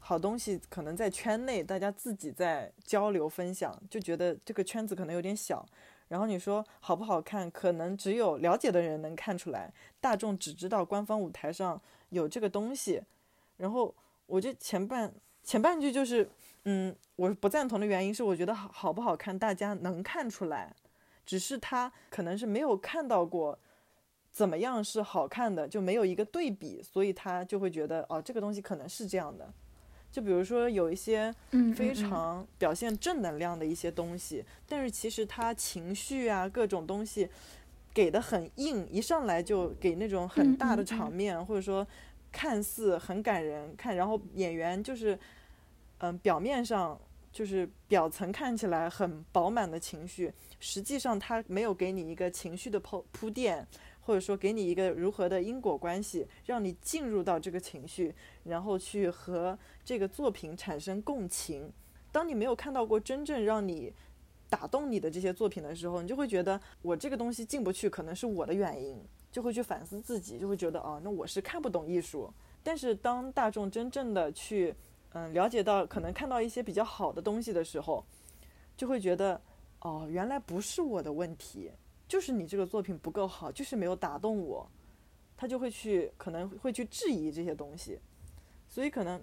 [0.00, 5.64] 好东西可能在圈内大家自己在交流分享，就觉得这个圈子可能有点小。
[6.08, 13.00] 然后你说好不好看，可能只有了解的人能看出来，大众只知道官方舞台上有这个东西。
[13.58, 13.94] 然后
[14.26, 16.28] 我就前半前半句就是。
[16.70, 20.76] 嗯，我不赞同的原因是，我觉得好好不好看，大家能看出来，
[21.24, 23.58] 只是他可能是没有看到过
[24.30, 29.50] 怎么样是好看的，就没有一个对比，所以他就会觉得哦，这个东西可能是这样的。
[30.12, 31.34] 就比如说有一些
[31.74, 37.26] 非常表现正能量的一些东西，但是其实他情绪啊各种东西
[37.94, 41.86] 给的很硬，一上来就给那种很大的场面，或者说
[42.30, 45.18] 看似很感人看，然后演员就是。
[45.98, 46.98] 嗯，表面上
[47.32, 53.66] 就是表层看起来很饱满的情绪，实际上它没有给你一个情绪的铺铺垫，
[54.00, 58.14] 或者说给你一个如何的因果关系，让你进入到这个情绪，
[58.44, 61.70] 然后去和这个作品产生共情。
[62.10, 63.92] 当你没有看到过真正让你
[64.48, 68.98] 打动你的这些作品的时候，你就会觉得我这个东西进不去，可能是我的原因，
[69.30, 72.32] 就会去反思自己，就会觉得哦，那我是看不懂艺术。
[72.62, 74.74] 但是当大众真正的去
[75.12, 78.04] 嗯，了解到可能看到一些比较好的东西的时候，
[78.76, 79.40] 就会觉得
[79.80, 81.70] 哦，原来不是我的问题，
[82.06, 84.68] 就是你这个作品不够好，就是没有打动我，
[85.36, 87.98] 他就会去可能会去质疑这些东西，
[88.68, 89.20] 所以可能，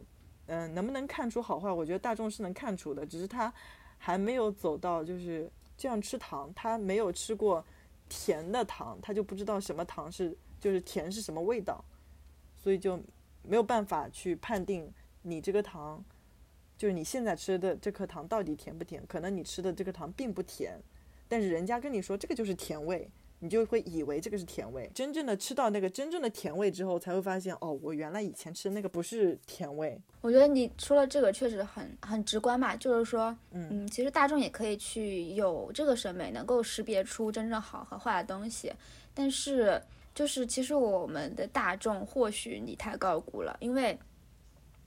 [0.47, 3.53] 嗯，能不能看出好坏，我觉得大众是能看出的，只是他
[3.97, 7.63] 还没有走到就是这样吃糖，他没有吃过
[8.09, 11.83] 甜的糖，他就不知道什么糖是就是甜是什么味道，
[12.55, 12.97] 所以就
[13.43, 14.91] 没有办法去判定
[15.26, 16.03] 你这个糖。
[16.77, 19.02] 就是你现在吃的这颗糖到底甜不甜？
[19.07, 20.77] 可能你吃的这个糖并不甜，
[21.26, 24.91] 但是人家跟你说这个就是甜味，你就会以为这个是甜味。
[24.93, 29.97] 真正的吃到那个真正的甜味之后，才会发现哦，我原来以前吃的那个不是甜味。
[30.19, 38.69] 我觉得你说了这个确实很很直观嘛，就是说，嗯，其实大众也可以去有这个审美，能够识别出真正好和坏的东西。
[39.14, 39.81] 但是
[40.14, 43.97] 就是其实我们的大众或许你太高估了，因为。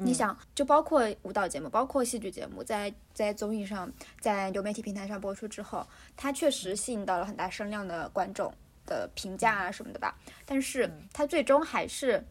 [0.01, 5.85] 你想，就包括舞蹈节目，包括戏剧节目，在在综艺上，在流媒体平台上播出之后，
[6.17, 8.55] 它确实吸引到了很大声量的观众
[8.87, 10.17] 的评价啊什么的吧。
[10.47, 12.25] 但是它最终还是，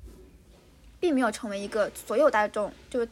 [0.98, 3.06] 并没有成为一个所有大众就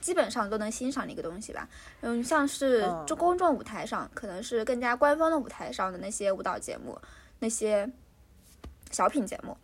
[0.00, 1.68] 基本上都能欣赏的一个东西吧。
[2.00, 6.98] 嗯，像是就公众舞台上，可能是更加官方的舞台上的那些舞蹈节目，
[7.40, 7.86] 那些
[8.90, 9.54] 小品节目，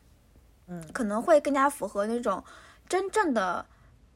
[0.66, 2.44] 嗯，可能会更加符合那种
[2.86, 3.64] 真正的。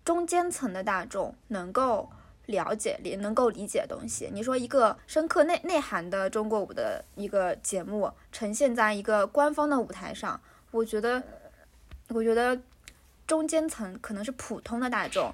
[0.09, 2.09] 中间层的大众能够
[2.47, 4.31] 了解、理能够理解的东西。
[4.33, 10.41] 你说一个深刻内内涵的中国舞的一个节目呈现在一个官方的舞台上，
[10.71, 11.23] 我觉得，
[12.09, 12.59] 我觉得
[13.27, 15.31] 中间层可能是普通的大众，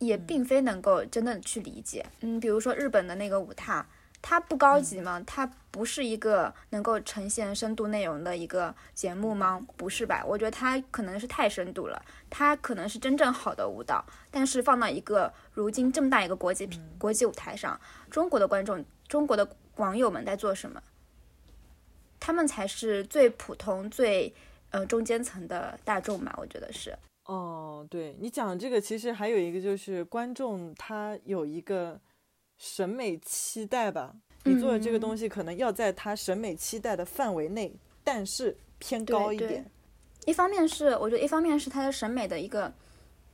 [0.00, 2.04] 也并非能够真的去理解。
[2.22, 3.86] 嗯，比如说日本的那个舞踏。
[4.20, 5.22] 它不高级吗？
[5.26, 9.64] 它不是一个能够呈现深度内容的一个节目吗？
[9.76, 10.24] 不是吧？
[10.26, 12.02] 我觉得它可能是太深度了。
[12.28, 16.68] 它可能是真正好的舞蹈，但是放到一个如今这么大一个国际
[16.98, 17.80] 国际舞台上，
[18.10, 20.82] 中国的观众、中国的网友们在做什么？
[22.18, 24.34] 他们才是最普通、最
[24.70, 26.34] 呃中间层的大众嘛？
[26.36, 26.94] 我觉得是。
[27.24, 32.00] 哦，对你讲这个，其实还有一个就是观众他有一个。
[32.58, 34.14] 审美期待吧，
[34.44, 37.72] 你做的这个东西可能要在他审美期待的范围内，
[38.04, 39.64] 但是偏高一点。
[40.26, 42.70] 一方面是我觉得，一方面是他的审美的一个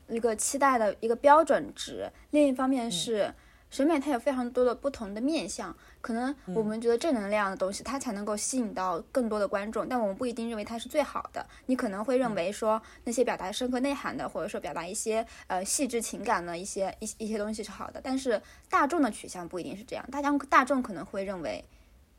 [0.08, 3.34] 一个期待的一个标准值，另一方面是。
[3.74, 11.44] 审美它有非常多的不同的面向，可能我们觉得正能量的东西，它才能够吸引到更多的观众，但我们不一定认为它是最好的。
[11.66, 18.40] 你可能会认为说那些表达深刻内涵的，或者说表达一些呃细致情感的一些一一些东西是好的，但是
[18.70, 21.64] 大众的取向不一定是这样，大家大众可能会认为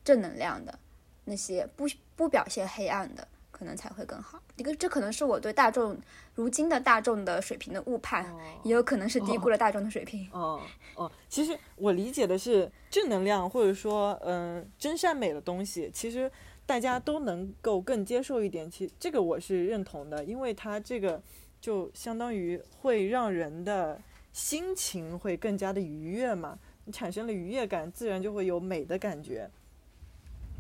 [0.04, 0.78] 正能量的
[1.24, 1.88] 那些不
[2.18, 3.26] 不表现黑暗的。
[3.58, 4.38] 可能才会更好。
[4.58, 5.98] 一个，这可能是我对大众
[6.34, 10.28] 如今的大众的水平的误判，也有可能是低估了大众的水平。
[10.34, 10.60] 哦
[10.96, 16.30] 哦，其实我理解的是正能量，或者说嗯真善美的东西，其实
[16.66, 18.70] 大家都能够更接受一点。
[18.70, 21.22] 其实这个我是认同的，因为它这个
[21.62, 24.02] 就相当于会让人的
[24.34, 26.60] 心情会更加的愉悦嘛。
[26.84, 29.50] 你产生了愉悦感，自然就会有美的感觉。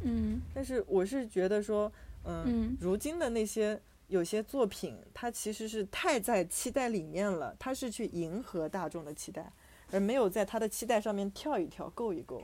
[0.02, 1.92] 嗯，但是我是觉得说。
[2.28, 9.52] 嗯，如今的那些有些作品，它其实是太在期待里面了，它是去迎合大众的期待，
[9.92, 12.44] 而没有在他的期待上面跳一跳、够一够。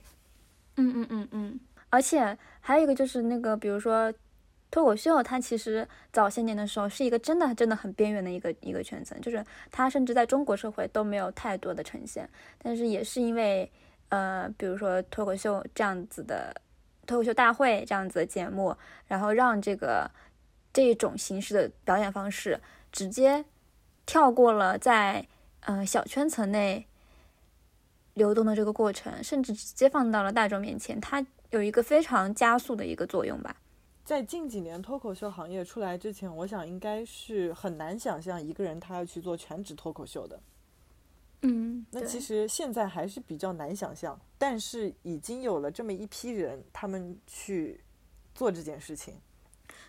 [0.75, 1.59] 嗯嗯嗯嗯。
[1.89, 4.13] 而且还有一个就是那个，比如说
[4.69, 12.29] 脱口秀，它其实早些年的时候是一个真的真的很边缘的一个一个圈层，就是它甚至在中国社会都没有太多的呈现。
[12.59, 13.69] 但是也是因为，
[14.09, 16.55] 呃，比如说脱口秀这样子的。
[17.06, 18.76] 脱口秀大会这样子的节目，
[19.07, 20.10] 然后让这个
[20.72, 22.60] 这种形式的表演方式
[22.91, 23.44] 直接
[24.06, 25.28] 跳过了在
[25.61, 26.88] 嗯小圈层内
[28.14, 33.56] 流动的这个过程，甚至直接放到了大众面前，它有一个非常加速的一个作用吧。
[34.03, 40.40] 在近几年脱口秀行业出来之前，我想应该是很难想象一个人他要去做全职脱口秀的。
[41.41, 47.81] 嗯，那其实现在还是比较难想象，但是已经有了这么一批人，他们去
[48.35, 49.15] 做这件事情。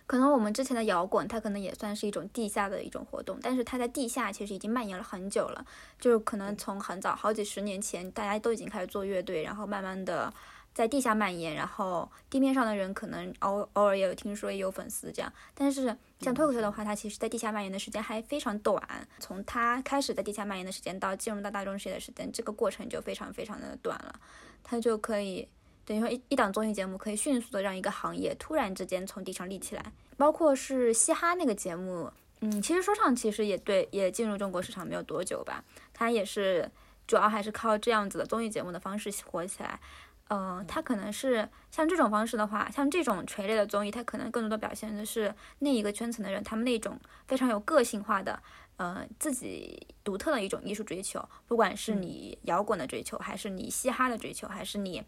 [0.05, 5.65] 可能我们之前的摇滚，它可能也算是一种地下的一种活动，但是它在地下其实已经蔓延了很久了，
[5.99, 10.33] 就是可能从很早好几十年前，大家都已经开始做乐队，然后慢慢的。
[10.73, 18.81] 在地下蔓延，然后地面上的人可能偶偶尔也有听说也有粉丝这样，但是像脱口秀的话，它其实在地下蔓延的时间还非常短，
[19.19, 24.19] 从它开始在地下蔓延的时间到进入到大众视野的时间，这个过程就非常非常的短了，
[24.63, 25.47] 它就可以
[25.85, 35.63] 等于说一一档综艺节目可以迅速的让一个行业突然之间从地上立起来，包括是嘻哈那个节目，嗯，其实说唱其实也对，也进入中国市场没有多久吧，
[35.93, 36.67] 它也是
[37.05, 39.79] 主要还是靠这样子的综艺节目的方式火起来。
[40.33, 48.41] 嗯，它可能是像这种方式的话，像这种垂类的综艺，它可能更多的表现的是那一个圈层的人，他们那种非常有个性化的，
[48.77, 55.03] 呃，自己独特的一种艺术追求，不管是你摇滚的追求，还是你嘻哈的追求，还是你。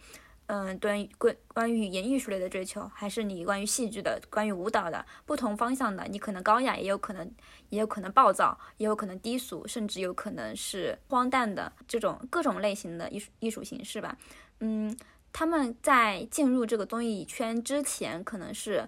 [0.48, 7.28] 嗯，对关关于语言艺术类的追求，还是你关于戏剧的、关于舞蹈的不同方向的，你可能高雅，也有可能，
[7.70, 14.16] 也有可能暴躁，也有可能低俗，甚至有可能是荒诞的这种各种类型的艺术艺术形式吧。
[14.60, 14.96] 嗯，
[15.36, 18.88] 他们在进入这个综艺圈之前，可能是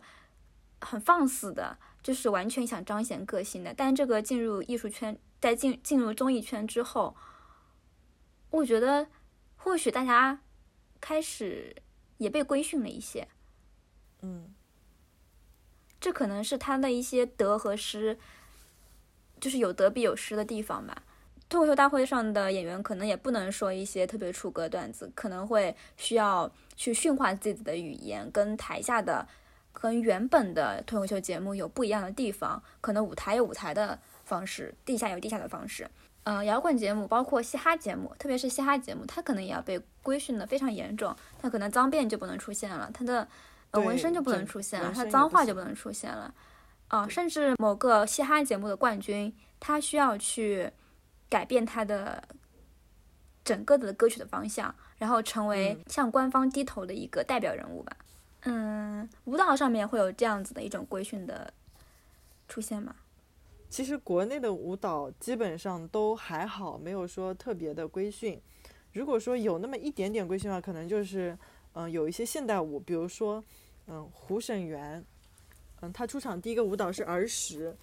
[0.80, 3.74] 很放肆的，就是完全想彰显个性的。
[3.74, 7.18] 但这个进入艺术圈，在进进入综艺圈之后，
[8.52, 9.10] 我觉得
[9.58, 10.40] 或许大家。
[11.00, 11.76] 开始
[12.18, 13.28] 也被规训了一些，
[14.24, 14.52] 嗯，
[16.00, 18.18] 这可能是他的一些得和失，
[19.40, 21.04] 就是有得必有失的地方吧。
[21.50, 29.26] 脱口秀大会上的演员可能也不能说一些特别出格段子，可能会需要去驯化自己的语言，跟台下的、
[29.72, 32.62] 跟原本的脱口秀节目有不一样的地方。
[32.82, 35.90] 可能舞台有舞台的方式，地下有地下的方式。
[36.24, 41.16] 嗯，摇滚节目包括嘻哈节目，特别是嘻哈节目，它可能也要被规训的非常严重。
[41.42, 43.26] 它可能脏辫就不能出现了，它的
[43.72, 46.34] 呃纹身就不能出现了，它脏话就不能出现了。
[46.90, 50.70] 啊，甚至某个嘻哈节目的冠军，他需要去
[51.30, 52.24] 改变他的
[53.44, 57.98] 整个的歌曲的方向，然后成为向官方低头的一个代表人物吧。
[58.42, 61.54] 嗯，舞蹈上面会有这样子的一种规训的
[62.48, 62.96] 出现吗？
[63.70, 68.42] 其实国内的舞蹈基本上都还好，没有说特别的规训。
[68.94, 71.38] 如果说有那么一点点规训的话，可能就是，
[71.74, 73.44] 嗯，有一些现代舞，比如说，
[73.88, 75.04] 嗯，胡沈源，
[75.82, 77.76] 嗯，他出场第一个舞蹈是儿时，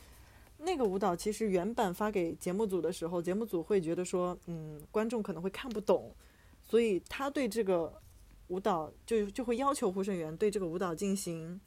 [0.65, 6.15] 那个舞蹈其实原版发给节目组的时候，节目组会觉得说，嗯，观众可能会看不懂，
[6.63, 8.01] 所以他对这个
[8.49, 11.61] 舞蹈就就会要求胡沈源对这个舞蹈进行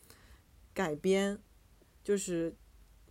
[0.73, 1.39] 改编，
[2.03, 2.55] 就是。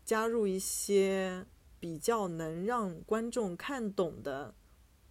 [0.06, 1.44] 加入一些
[1.80, 4.54] 比较能让观众看懂的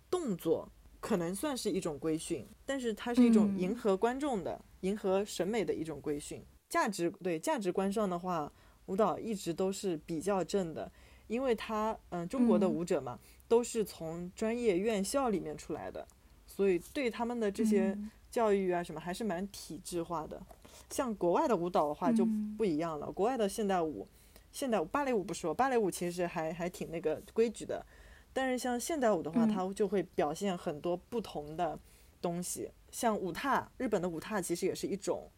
[0.09, 0.71] 动作，
[1.01, 6.41] 可能算是一种规训，但是它是一种迎合观众的、迎合审美的一种规训。
[6.69, 8.49] 价值对价值观上的话，
[8.87, 10.91] 舞蹈一直都是比较正的，
[11.27, 16.07] 因为他，嗯，中国的舞者嘛，都是从专业院校里面出来的，
[16.45, 17.97] 所以对他们的这些
[18.29, 20.41] 教育啊什么还是蛮体制化的。
[20.89, 24.07] 像国外的舞蹈的话就不一样了，国外的现代舞。
[24.51, 27.85] 现代芭蕾舞不说，芭蕾舞其实还还挺那个规矩的，
[28.31, 31.77] 但是像现代舞的话，它就会表现很多不同的
[32.21, 32.71] 东西。
[32.89, 35.29] 像舞踏，日本的舞踏其实也是一种，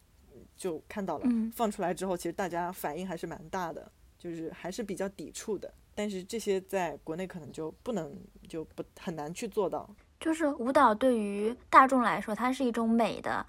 [0.58, 5.72] 就看到了放出来之后，其实大家反应还是蛮大的，就是还是比较抵触的。
[5.94, 8.14] 但是这些在国内可能就不能，
[8.46, 9.88] 就不很难去做到。
[10.20, 13.46] 就是舞蹈对于大众来说，它是一种美的，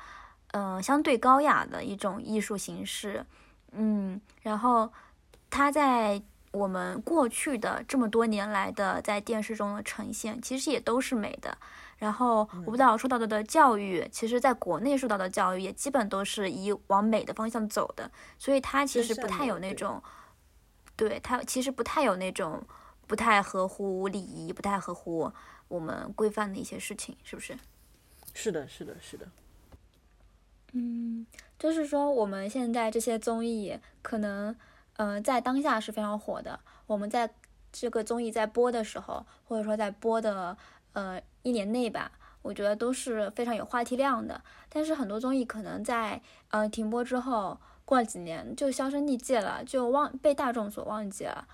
[0.51, 3.25] 嗯，相对高雅的一种艺术形式，
[3.73, 4.89] 嗯，然后。
[5.51, 6.21] 它在
[6.51, 11.57] 我们过去的这么多年来的在电视中的呈现，其实也都是美的。
[11.99, 18.09] 然后舞蹈受到的的教育，其实在国内受到的教育也基本都是以往美的方向走的。
[18.39, 20.01] 所以它其实不太有那种，
[20.95, 22.63] 对它其实不太有那种
[23.05, 25.31] 不太合乎礼仪、不太合乎
[25.67, 27.55] 我们规范的一些事情，是不是？
[28.33, 29.27] 是的，是的，是的。
[30.71, 31.27] 嗯，
[31.59, 34.55] 就是说我们现在这些综艺可能。
[35.01, 36.59] 嗯，在当下是非常火的。
[36.85, 37.33] 我们在
[37.71, 40.57] 这个综艺在播的时候，或者说在播的
[40.93, 42.11] 呃一年内吧，
[42.41, 44.41] 我觉得都是非常有话题量的。
[44.69, 51.47] 但是很多综艺可能在呃停播之后，过了几年就销声匿迹了，就忘被大众所忘记了。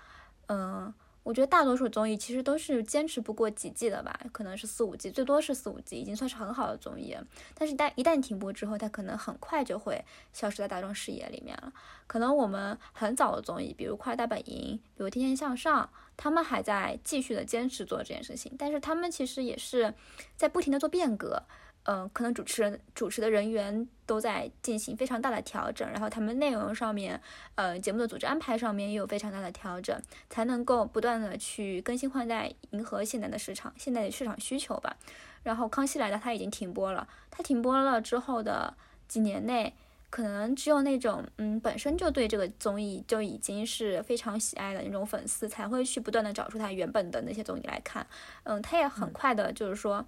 [0.48, 0.94] 嗯。
[1.26, 7.16] 我觉得大多数综艺其实都是坚持不过几季的吧，可能是四五季，最多是四五季，已经算是很好的综艺。
[7.52, 11.72] 但是，但一旦停播之后，它可能很快就会消失在大众视野里面了。
[12.06, 15.82] 可能我们很早的综艺，比如《快乐大本营》，比如《天天向上》，
[16.16, 19.92] 他们还在继续的坚持做这件事情，但是他们其实也是
[20.36, 21.42] 在不停的做变革。
[21.88, 27.22] 嗯，可能主持人、主持的人员都在进行非常大的调整，然后他们内容上面，
[27.54, 29.96] 呃，节目的组织安排上面也有非常大的调整，
[30.28, 34.96] 才能够不断的去更新换代，迎合现在的市场、现在的市场需求吧。
[35.44, 38.76] 然后康熙来了，它已经停播了，它停播了之后的
[39.06, 39.72] 几年内，
[40.10, 48.06] 可能只有那种嗯本身就对这个综艺就已经是非常喜爱的那种粉丝，才会去不断的找出他原本的那些综艺来看。
[48.44, 50.06] 嗯，他也很快的，就是说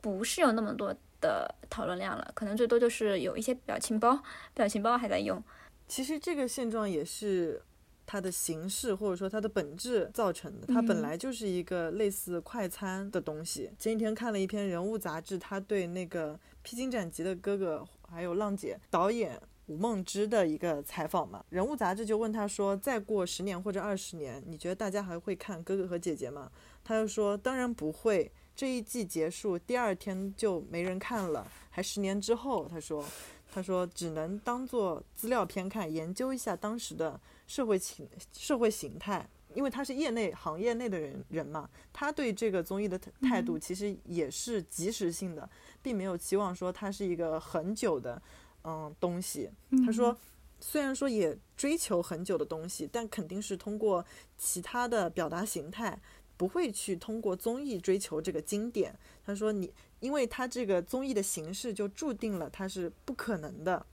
[0.00, 0.94] 不是有那么多。
[1.20, 4.22] 的讨论量了，可能最多就是有一些表情包，
[4.54, 5.42] 表情包还在用。
[5.88, 7.60] 其实这个现状也是
[8.06, 10.66] 它的形式或者说它的本质造成的。
[10.68, 13.68] 它本来就是一个类似快餐的东西。
[13.80, 17.78] 前几天看了一篇人物杂志，他对那个《披荆斩棘的哥哥》
[18.10, 21.44] 还有《浪姐》导演吴梦之的一个采访嘛。
[21.50, 26.50] 人物杂志就问他说：“再过十年或者二十年，你觉得大家还会看哥哥和姐姐吗？”
[26.84, 28.30] 他就说：“当然不会。
[28.56, 31.46] 这一季结束，第二天就没人看了。
[31.70, 33.04] 还十年之后，他说。”
[33.50, 45.48] 他说：“只能当做资料片看，研究一下当时的社会情、社会形态，因为他是业内行业内的人人嘛，他对这个综艺的态度其实也是及时性的，
[45.88, 48.20] 并没有期望说它是一个很久的
[48.64, 49.50] 嗯东西。
[49.86, 50.14] 他说，
[50.60, 54.04] 虽然说也追求很久的东西，但肯定是通过
[54.36, 55.98] 其他的表达形态，
[56.36, 58.94] 不会去通过综艺追求这个经典。
[59.24, 63.84] 他说你。”因为他这个综艺的形式就注定了它是不可能的，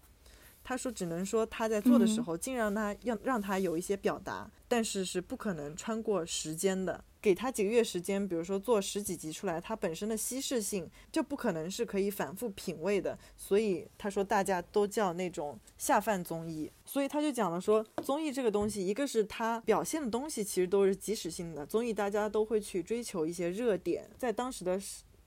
[0.65, 7.01] 他说只能说他在做的时候尽量他要让他有一些表达，但是是不可能穿过时间的。
[7.21, 13.17] 给他几个月时间，比如说做十几集出来，它本身的稀释性就不可能是可以反复品味的。
[13.35, 16.71] 所以他说大家都叫那种下饭综艺。
[16.85, 24.79] 所以他就讲了说，综艺这个东西，一个是它表现的东西其实都是即时性的，综艺大家都会去追求一些热点，在当时的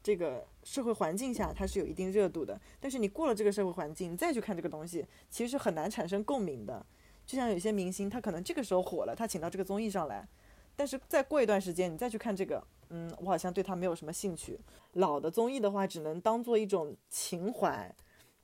[0.02, 0.46] 这个。
[0.64, 2.60] 社会环境下，它是有一定热度的。
[2.78, 6.84] 但是你过了这个社会环境，你再去看这个东西，其实是很难产生共鸣的。
[7.24, 10.28] 就像有些明星，他可能这个时候火了，他请到这个综艺上来，
[10.76, 14.60] 但是再过一段时间，你再去看这个，嗯，我好像对他没有什么兴趣。
[14.92, 17.90] 老的综艺的话，只能当做一种情怀，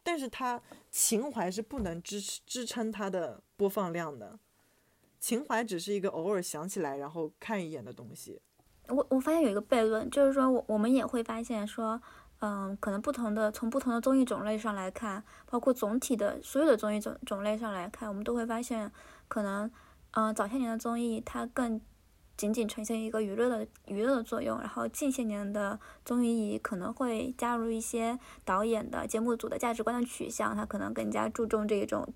[0.02, 0.58] 但是它
[0.90, 4.38] 情怀是不能支持支撑它的播放量的。
[5.20, 8.40] 情怀只是一个偶尔想起来然后看一眼的东西。
[8.88, 12.00] 我我发现有一个悖论，就是说我我们也会发现说，
[12.40, 18.92] 嗯，可能不同的从不同的综艺种类上来看，包括总体的所有的综艺种种类上来看，我们都会发现，
[19.26, 19.70] 可能，
[20.10, 21.80] 嗯，早些年的综艺它更
[22.36, 32.06] 仅仅呈现一个娱乐的娱乐的作用，然后近些年的综艺可能会加入一些导演的节目组的价值观的取向，它可能更加注重这一种，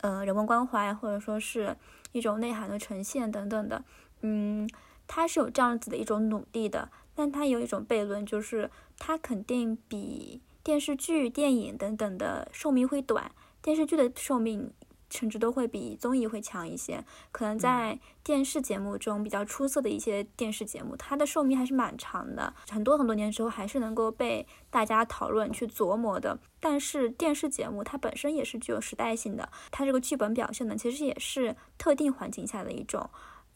[0.00, 1.76] 呃，人文关怀或者说是
[2.10, 3.84] 一种内涵的呈现等等的，
[4.22, 4.68] 嗯。
[5.08, 13.32] 它是有这样子的一种努力的，但它有一种悖论，就是它肯定比电视剧、电影等等的寿命会短。
[13.60, 14.70] 电视剧的寿命
[15.10, 17.02] 甚至都会比综艺会强一些。
[17.32, 26.38] 可能在电视节目中比较出色的一些电视节目，它的寿命还是蛮长的，很多很多年之后还是能够被大家讨论去琢磨的。
[26.60, 33.08] 但是电视节目它本身也是具有时代性的，它这个剧本表现呢，其实也是特定环境下的一种。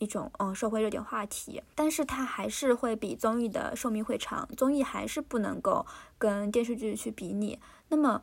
[0.02, 5.86] 一种嗯社会热点话题，但是它还是会比综艺的寿命会长，综艺还是不能够
[6.18, 7.60] 跟电视剧去比拟。
[7.88, 8.22] 那么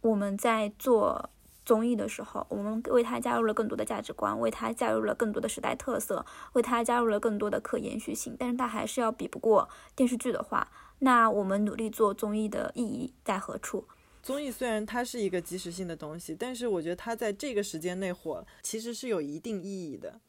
[0.00, 1.28] 我们在做
[1.66, 6.24] 综艺的时候，我们为它加入了更多的价值观，为它加入了更多的时代特色，
[6.54, 8.34] 为它加入了更多的可延续性。
[8.38, 10.66] 但是它还是要比不过电视剧的话，
[11.00, 13.86] 那我们努力做综艺的意义在何处？
[14.22, 20.20] 综艺虽然它是一个即时性的东西，但是我觉得它在这个时间内火，其实是有一定意义的。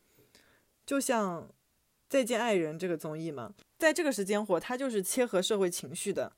[0.89, 1.43] 就像
[2.09, 6.33] 《再见爱人》这个综艺嘛，在这个时间火，它就是切合社会情绪的，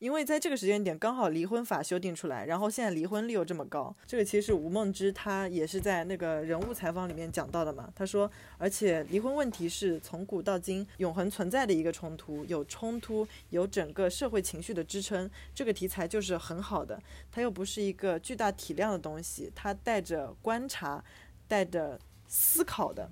[0.00, 7.92] 因为在这个时间点刚好离婚法修订出来，然后现在离婚率又这么高，这个其实是吴梦之他也是在那个人物采访里面讲到的嘛。
[7.94, 17.00] 他说，而且离婚问题是从古到今永恒存在的一个冲突，有冲突，有整个社会情绪的支撑，这个题材就是很好的。
[17.30, 21.04] 它又不是一个巨大体量的东西，它带着观察，
[21.46, 21.96] 带着
[22.26, 23.08] 思考的。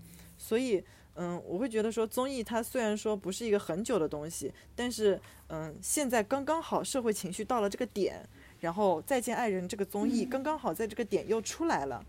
[0.51, 0.83] 所以，
[1.15, 5.17] 嗯，我会觉得说综艺它虽然说不是一个很久的东西，但是，
[5.47, 8.29] 嗯，现在刚刚好社会情绪到了这个点，
[8.59, 12.05] 然后再见爱人这个综艺刚刚好在这个点又出来了，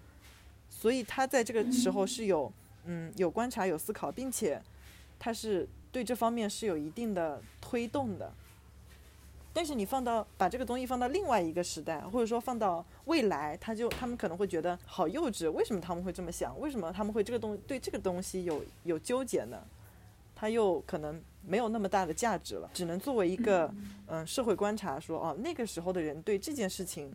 [0.72, 2.52] 所以他在这个时候是有，
[2.86, 4.60] 嗯，有观察有思考，并且，
[5.20, 8.34] 他是对这方面是有一定的推动的。
[9.54, 15.52] 但是你放到把这个东西放到另外一个时代，或者说放到未来，他就他们可能会觉得好幼稚。
[15.52, 16.58] 为什么他们会这么想？
[16.60, 19.62] 为什么他们会这个东对这个东西有有纠结呢？
[20.34, 23.72] 他又可能没有那么大的价值了，只能作为一个
[24.08, 27.14] 嗯社会观察说哦，那个时候的人对这件事情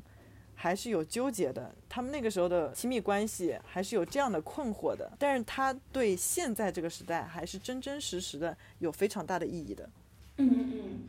[0.55, 5.11] 还是有纠结的，他们那个时候的亲密关系还是有这样的困惑的。
[5.19, 9.89] 但是他对现在这个时代还是真真实实的有非常大的意义的。
[10.37, 11.01] 嗯嗯嗯。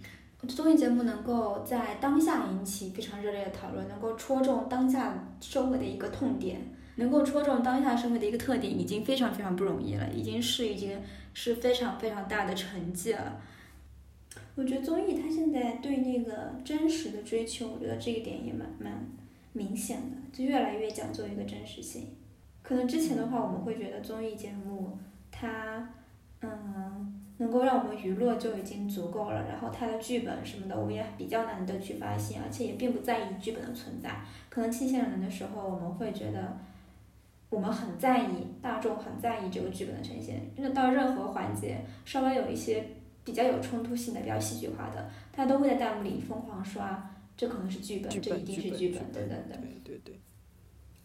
[0.45, 6.61] 综艺节目能够在当下引起非常热烈的讨论，能够戳中当下社会的一个痛点，
[6.95, 11.01] 能够戳中当下社会的一个特点，已经非常非常不容易了，已经是已经
[11.33, 13.41] 是非常非常大的成绩了。
[14.55, 19.07] 我觉得综艺它现在对那个真实的追求，我觉得这一点也蛮蛮
[19.53, 22.09] 明显的，就越来越讲究一个真实性。
[22.61, 24.97] 可能之前的话，我们会觉得综艺节目
[25.31, 25.89] 它，
[26.41, 29.47] 嗯，能够让我们娱乐就已经足够了。
[29.47, 34.09] 然后它的剧本什么的，我们也比较难得去发现，而且也并不在意剧本的存在。
[34.49, 36.57] 可能新鲜人的时候，我们会觉得，
[37.49, 40.49] 我们很在意大众很在意这个剧本的呈现。
[40.55, 42.83] 真的到任何环节稍微有一些
[43.23, 49.55] 比较有冲突性的、比较戏剧化的，大家都会在弹幕里疯狂刷，这可能是剧本，这一定是剧本，等等的。
[49.57, 50.19] 对对对。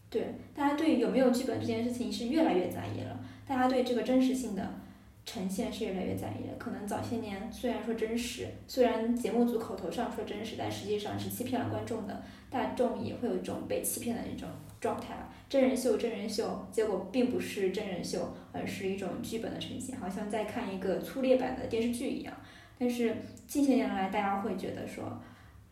[0.09, 3.19] 对，大家对有没有剧本这件事情是越来越在意了。
[3.47, 4.75] 大家对这个真实性的
[5.25, 6.55] 呈现是越来越在意的。
[6.59, 12.23] 可能早些年虽然说真实，虽然节目组口头上说真实，但实际上是欺骗了观众的。
[12.51, 14.49] 大众也会有一种被欺骗的一种
[14.81, 15.33] 状态吧。
[15.49, 22.35] 真人秀，真人秀，结果并不是真人秀，而是一种剧本的呈现，好像在看一个粗劣版的电视剧一样。
[22.79, 23.17] 但是
[23.47, 25.21] 近些年来，大家会觉得说。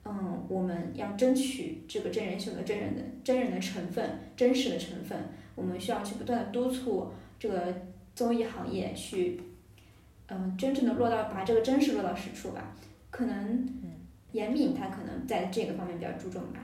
[0.03, 5.29] 嗯，我们要争取这个真人秀的真人的真人的成分，真实的成分。
[5.55, 7.83] 我们需要去不断的督促这个
[8.21, 9.41] 综艺行业去，
[10.29, 12.77] 嗯，真正的落到把这个真实落到实处吧。
[13.11, 13.67] 可能
[14.33, 16.61] 严敏他可能在这个方面比较注重吧。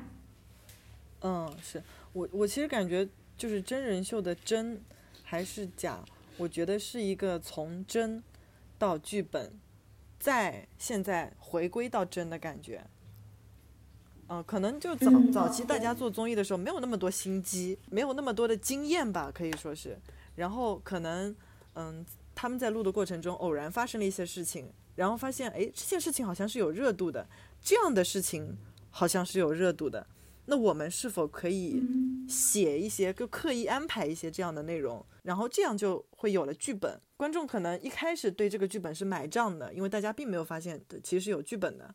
[1.23, 3.09] 嗯，是我我其实感觉
[3.39, 4.79] 就是真人秀的真
[5.23, 6.05] 还是假，
[6.37, 8.23] 我觉得是一个从真
[8.79, 9.51] 到剧本，
[10.21, 12.85] 再现在回归到真的感觉。
[14.29, 19.99] 嗯，可能就早早期大家做综艺的时候没有那么多心机，没有那么多的经验吧，可以说是。
[20.35, 21.35] 然后可能，
[21.77, 22.05] 嗯，
[22.35, 27.29] 他们在录的过程中偶然发生了一些事情，然后发现，哎，这件事情好像是有热度的，
[27.63, 28.57] 这样的事情
[28.91, 30.07] 好像是有热度的。
[30.47, 31.83] 那我们是否可以
[32.29, 37.01] 写一些，就刻意安排一些这样的内容，然后这样就会有了剧本。
[37.17, 41.95] 观众可能一开始对这个剧本是买账的，因为大家并没有发现其实有剧本的。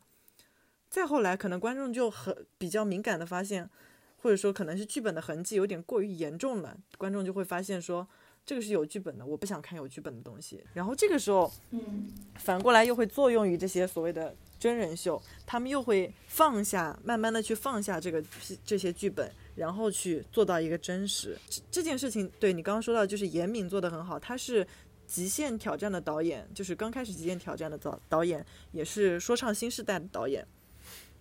[0.89, 3.69] 再后来，可能观众就很比较敏感的发现，
[4.17, 8.05] 或者说可能是剧本的痕迹有点过于严重了，观众就会发现说
[8.45, 10.63] 这个是有剧本的，我不想看有剧本的东西。
[10.73, 18.23] 然后这个时候，嗯，反过来又会作用于这些所谓的真人秀，他们又会放下，慢慢的去放下这个
[18.65, 21.37] 这些剧本，然后去做到一个真实。
[21.69, 24.67] 这件事情，对你刚刚说到，就是严敏做的很好，他是
[25.05, 30.45] 极限挑战的导演，就是刚开始极限挑战的导导演，也是说唱新时代的导演。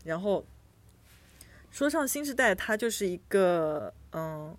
[0.04, 0.44] 然后，
[1.70, 4.56] 说唱新时代它就是一个嗯，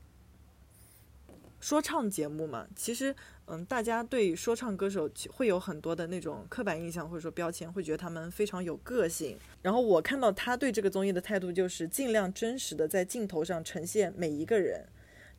[1.61, 2.67] 说唱节目嘛。
[2.75, 3.15] 其实
[3.45, 9.38] 嗯，大家对说唱歌手会有很多的那种刻板印象或者说标签，会觉得他们非常有个性。
[9.61, 14.85] 然后我看到他对这个综艺的态度就是尽量真实的在镜头上呈现每一个人。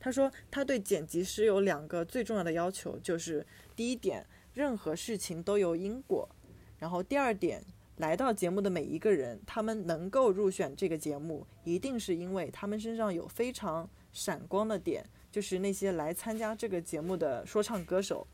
[0.00, 3.46] 他说他对剪辑师有两个最重要的要求，就是
[3.76, 6.26] 第一点，任何事情都有因果；
[6.78, 7.62] 然后第二点。
[7.98, 18.24] 来到节目的每一个人，他们能够入选这个节目，一定是因为他们身上有非常闪光的点，就是那些来参加这个节目的说唱歌手。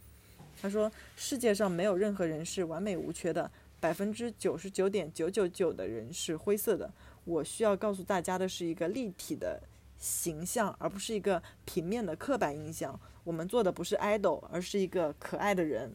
[0.61, 3.51] 他说：“世界上没有任何人是完美无缺的，
[3.81, 6.93] 百分之九十九点九九九的人是灰色的。
[7.25, 9.63] 我需要告诉大家的是一个立体的
[9.99, 13.01] 形象，而不是一个平面的刻板印象。
[13.25, 15.95] 我们做的不是 idol，而是一个可爱的人。”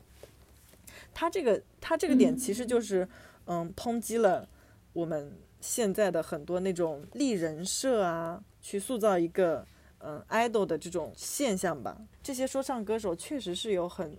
[1.14, 3.08] 他这个他这个点其实就是。
[3.46, 4.48] 嗯，抨击了
[4.94, 9.68] 我们现在的很多那种立人设啊，去塑造一个
[10.04, 11.98] 嗯 idol 的这种现象吧。
[12.22, 14.16] 这些说唱歌手确实是有很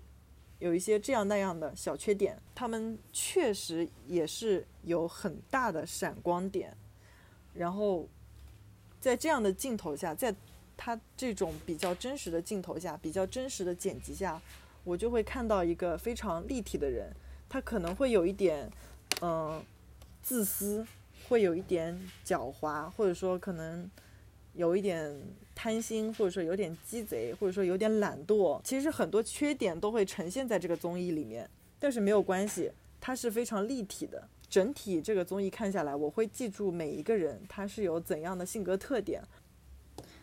[0.59, 6.77] 有一些这样那样的小缺点，他们确实也是有很大的闪光点。
[7.53, 8.09] 然后
[9.01, 10.35] 在这样的镜头下，在
[10.77, 14.41] 他这种比较真实的镜头下，比较真实的剪辑下，
[14.83, 17.15] 我就会看到一个非常立体的人，
[17.49, 18.71] 他可能会有一点。
[19.21, 19.63] 嗯，
[20.23, 20.85] 自私，
[21.29, 23.89] 会有一点狡猾，或者说可能
[24.55, 25.15] 有一点
[25.55, 28.61] 贪心，或者说有点鸡贼，或者说有点懒惰。
[28.63, 31.49] 其实很多缺点都会呈现在这个综艺里面，
[31.79, 32.71] 但是没有关系，
[33.01, 34.29] 它是非常立体的。
[34.49, 39.21] 整体这个综艺看下来，我会记住每一个人他是有怎样的性格特点。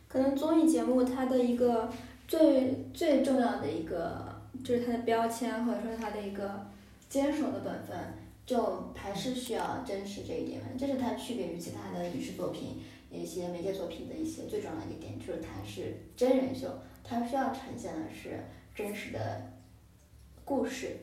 [0.07, 1.91] 可能综艺节目它的一个
[2.27, 6.67] 最最重要的一个就是它的标签，或者说它的一个
[7.09, 7.97] 坚守的本分。
[8.43, 12.81] 就还是需要真实这一点，这是它区别于其他的影视作品、
[13.17, 16.67] 一些媒介作品的一些最重要的一个点，就是它是真人秀，
[17.03, 18.39] 它需要呈现的是
[18.73, 19.41] 真实的
[20.45, 20.97] 故事，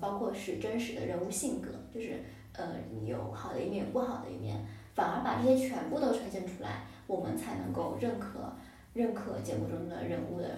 [0.00, 2.22] 包括是真实的人物性格，就是
[2.52, 4.56] 呃你有好的一面，有不好的一面，
[4.94, 8.52] 反而把这些全部都呈现出来，我们才能够认可
[8.94, 10.48] 认可节目中的人物的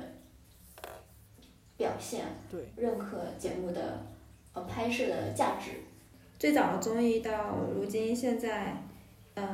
[1.76, 4.06] 表现，对，认可节目的
[4.52, 5.72] 呃拍摄的价值。
[6.38, 8.82] 最早的综艺到如今现在，
[9.34, 9.44] 呃，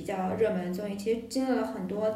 [0.00, 2.10] 比较热门的综艺，其实经历了很多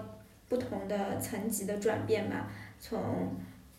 [0.48, 2.48] 不同的层级的转变吧。
[2.80, 2.98] 从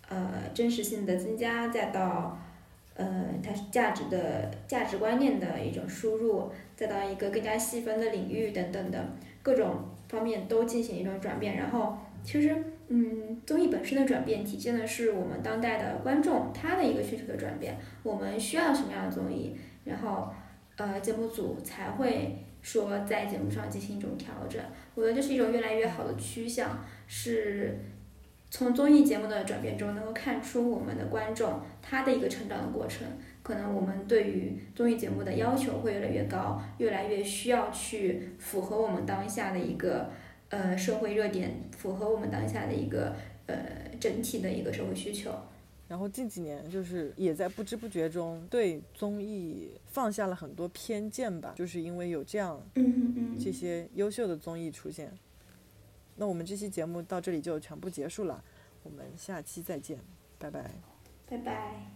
[0.08, 2.38] 呃真实性的增加，再到
[2.94, 9.04] 呃它价值的价值观念的一种输入，再到一个更加细分的领域等等的
[9.42, 9.78] 各种
[10.08, 11.58] 方面都进行一种转变。
[11.58, 12.56] 然后其实
[12.90, 20.32] 嗯综艺本身的转变，体现的是我们当代的观众他的一个需求的转变，我们需要什么样的综艺，然后
[20.76, 22.38] 呃节目组才会。
[22.66, 24.60] 说在节目上进行一种调整，
[24.96, 27.78] 我觉得这是一种越来越好的趋向，是
[28.50, 33.06] 从综艺节目的转变中能够看出我们的观众他的一个成长的过程。
[33.44, 40.10] 可能我们对于综艺节目的要求会越来越高，越来越需要去符合我们当下的一个
[40.50, 43.16] 呃社会热点，符合我们当下的一个
[43.46, 43.56] 呃
[44.00, 45.30] 整体的一个社会需求。
[45.88, 52.60] 然后近几年就是也在不知不觉中对综艺放下了很多偏见吧，就是因为有这样
[53.40, 55.16] 这些优秀的综艺出现。
[56.16, 58.44] 那我们这期节目到这里就全部结束了，
[58.84, 60.00] 我们下期再见，
[60.40, 60.72] 拜拜，
[61.28, 61.92] 拜拜。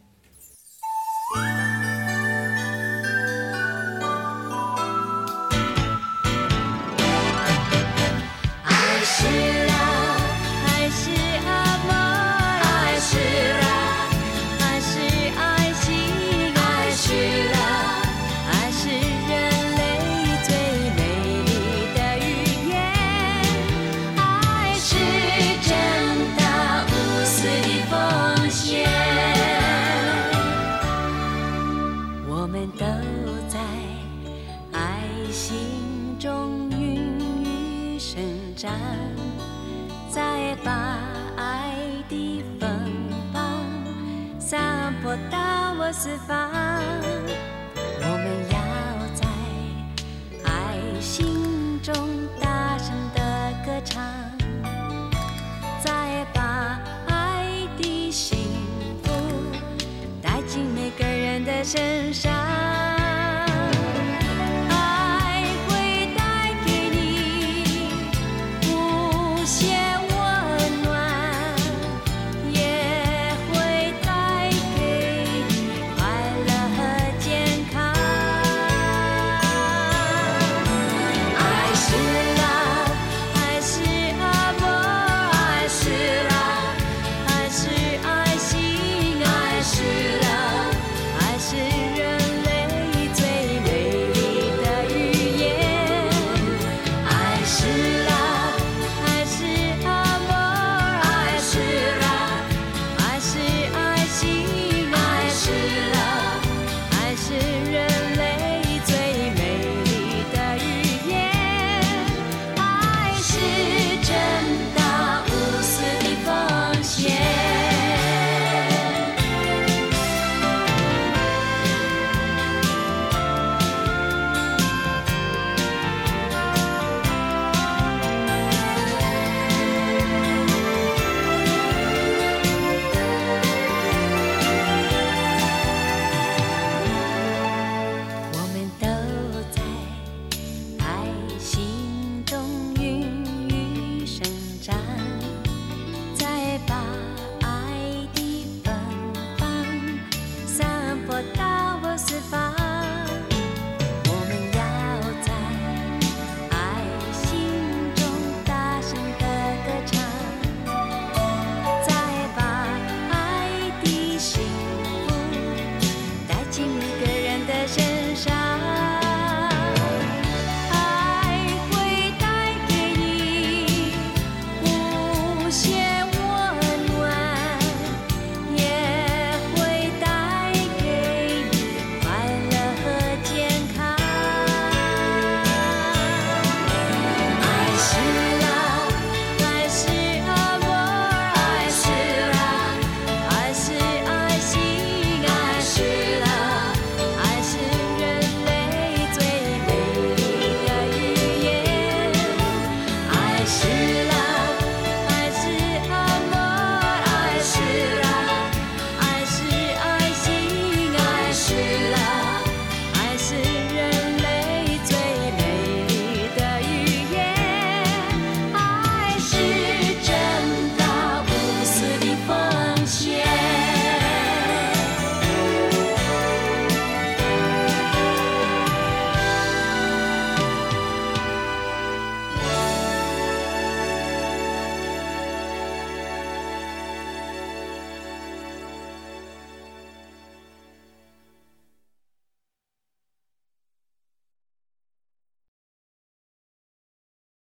[45.92, 46.79] 四方。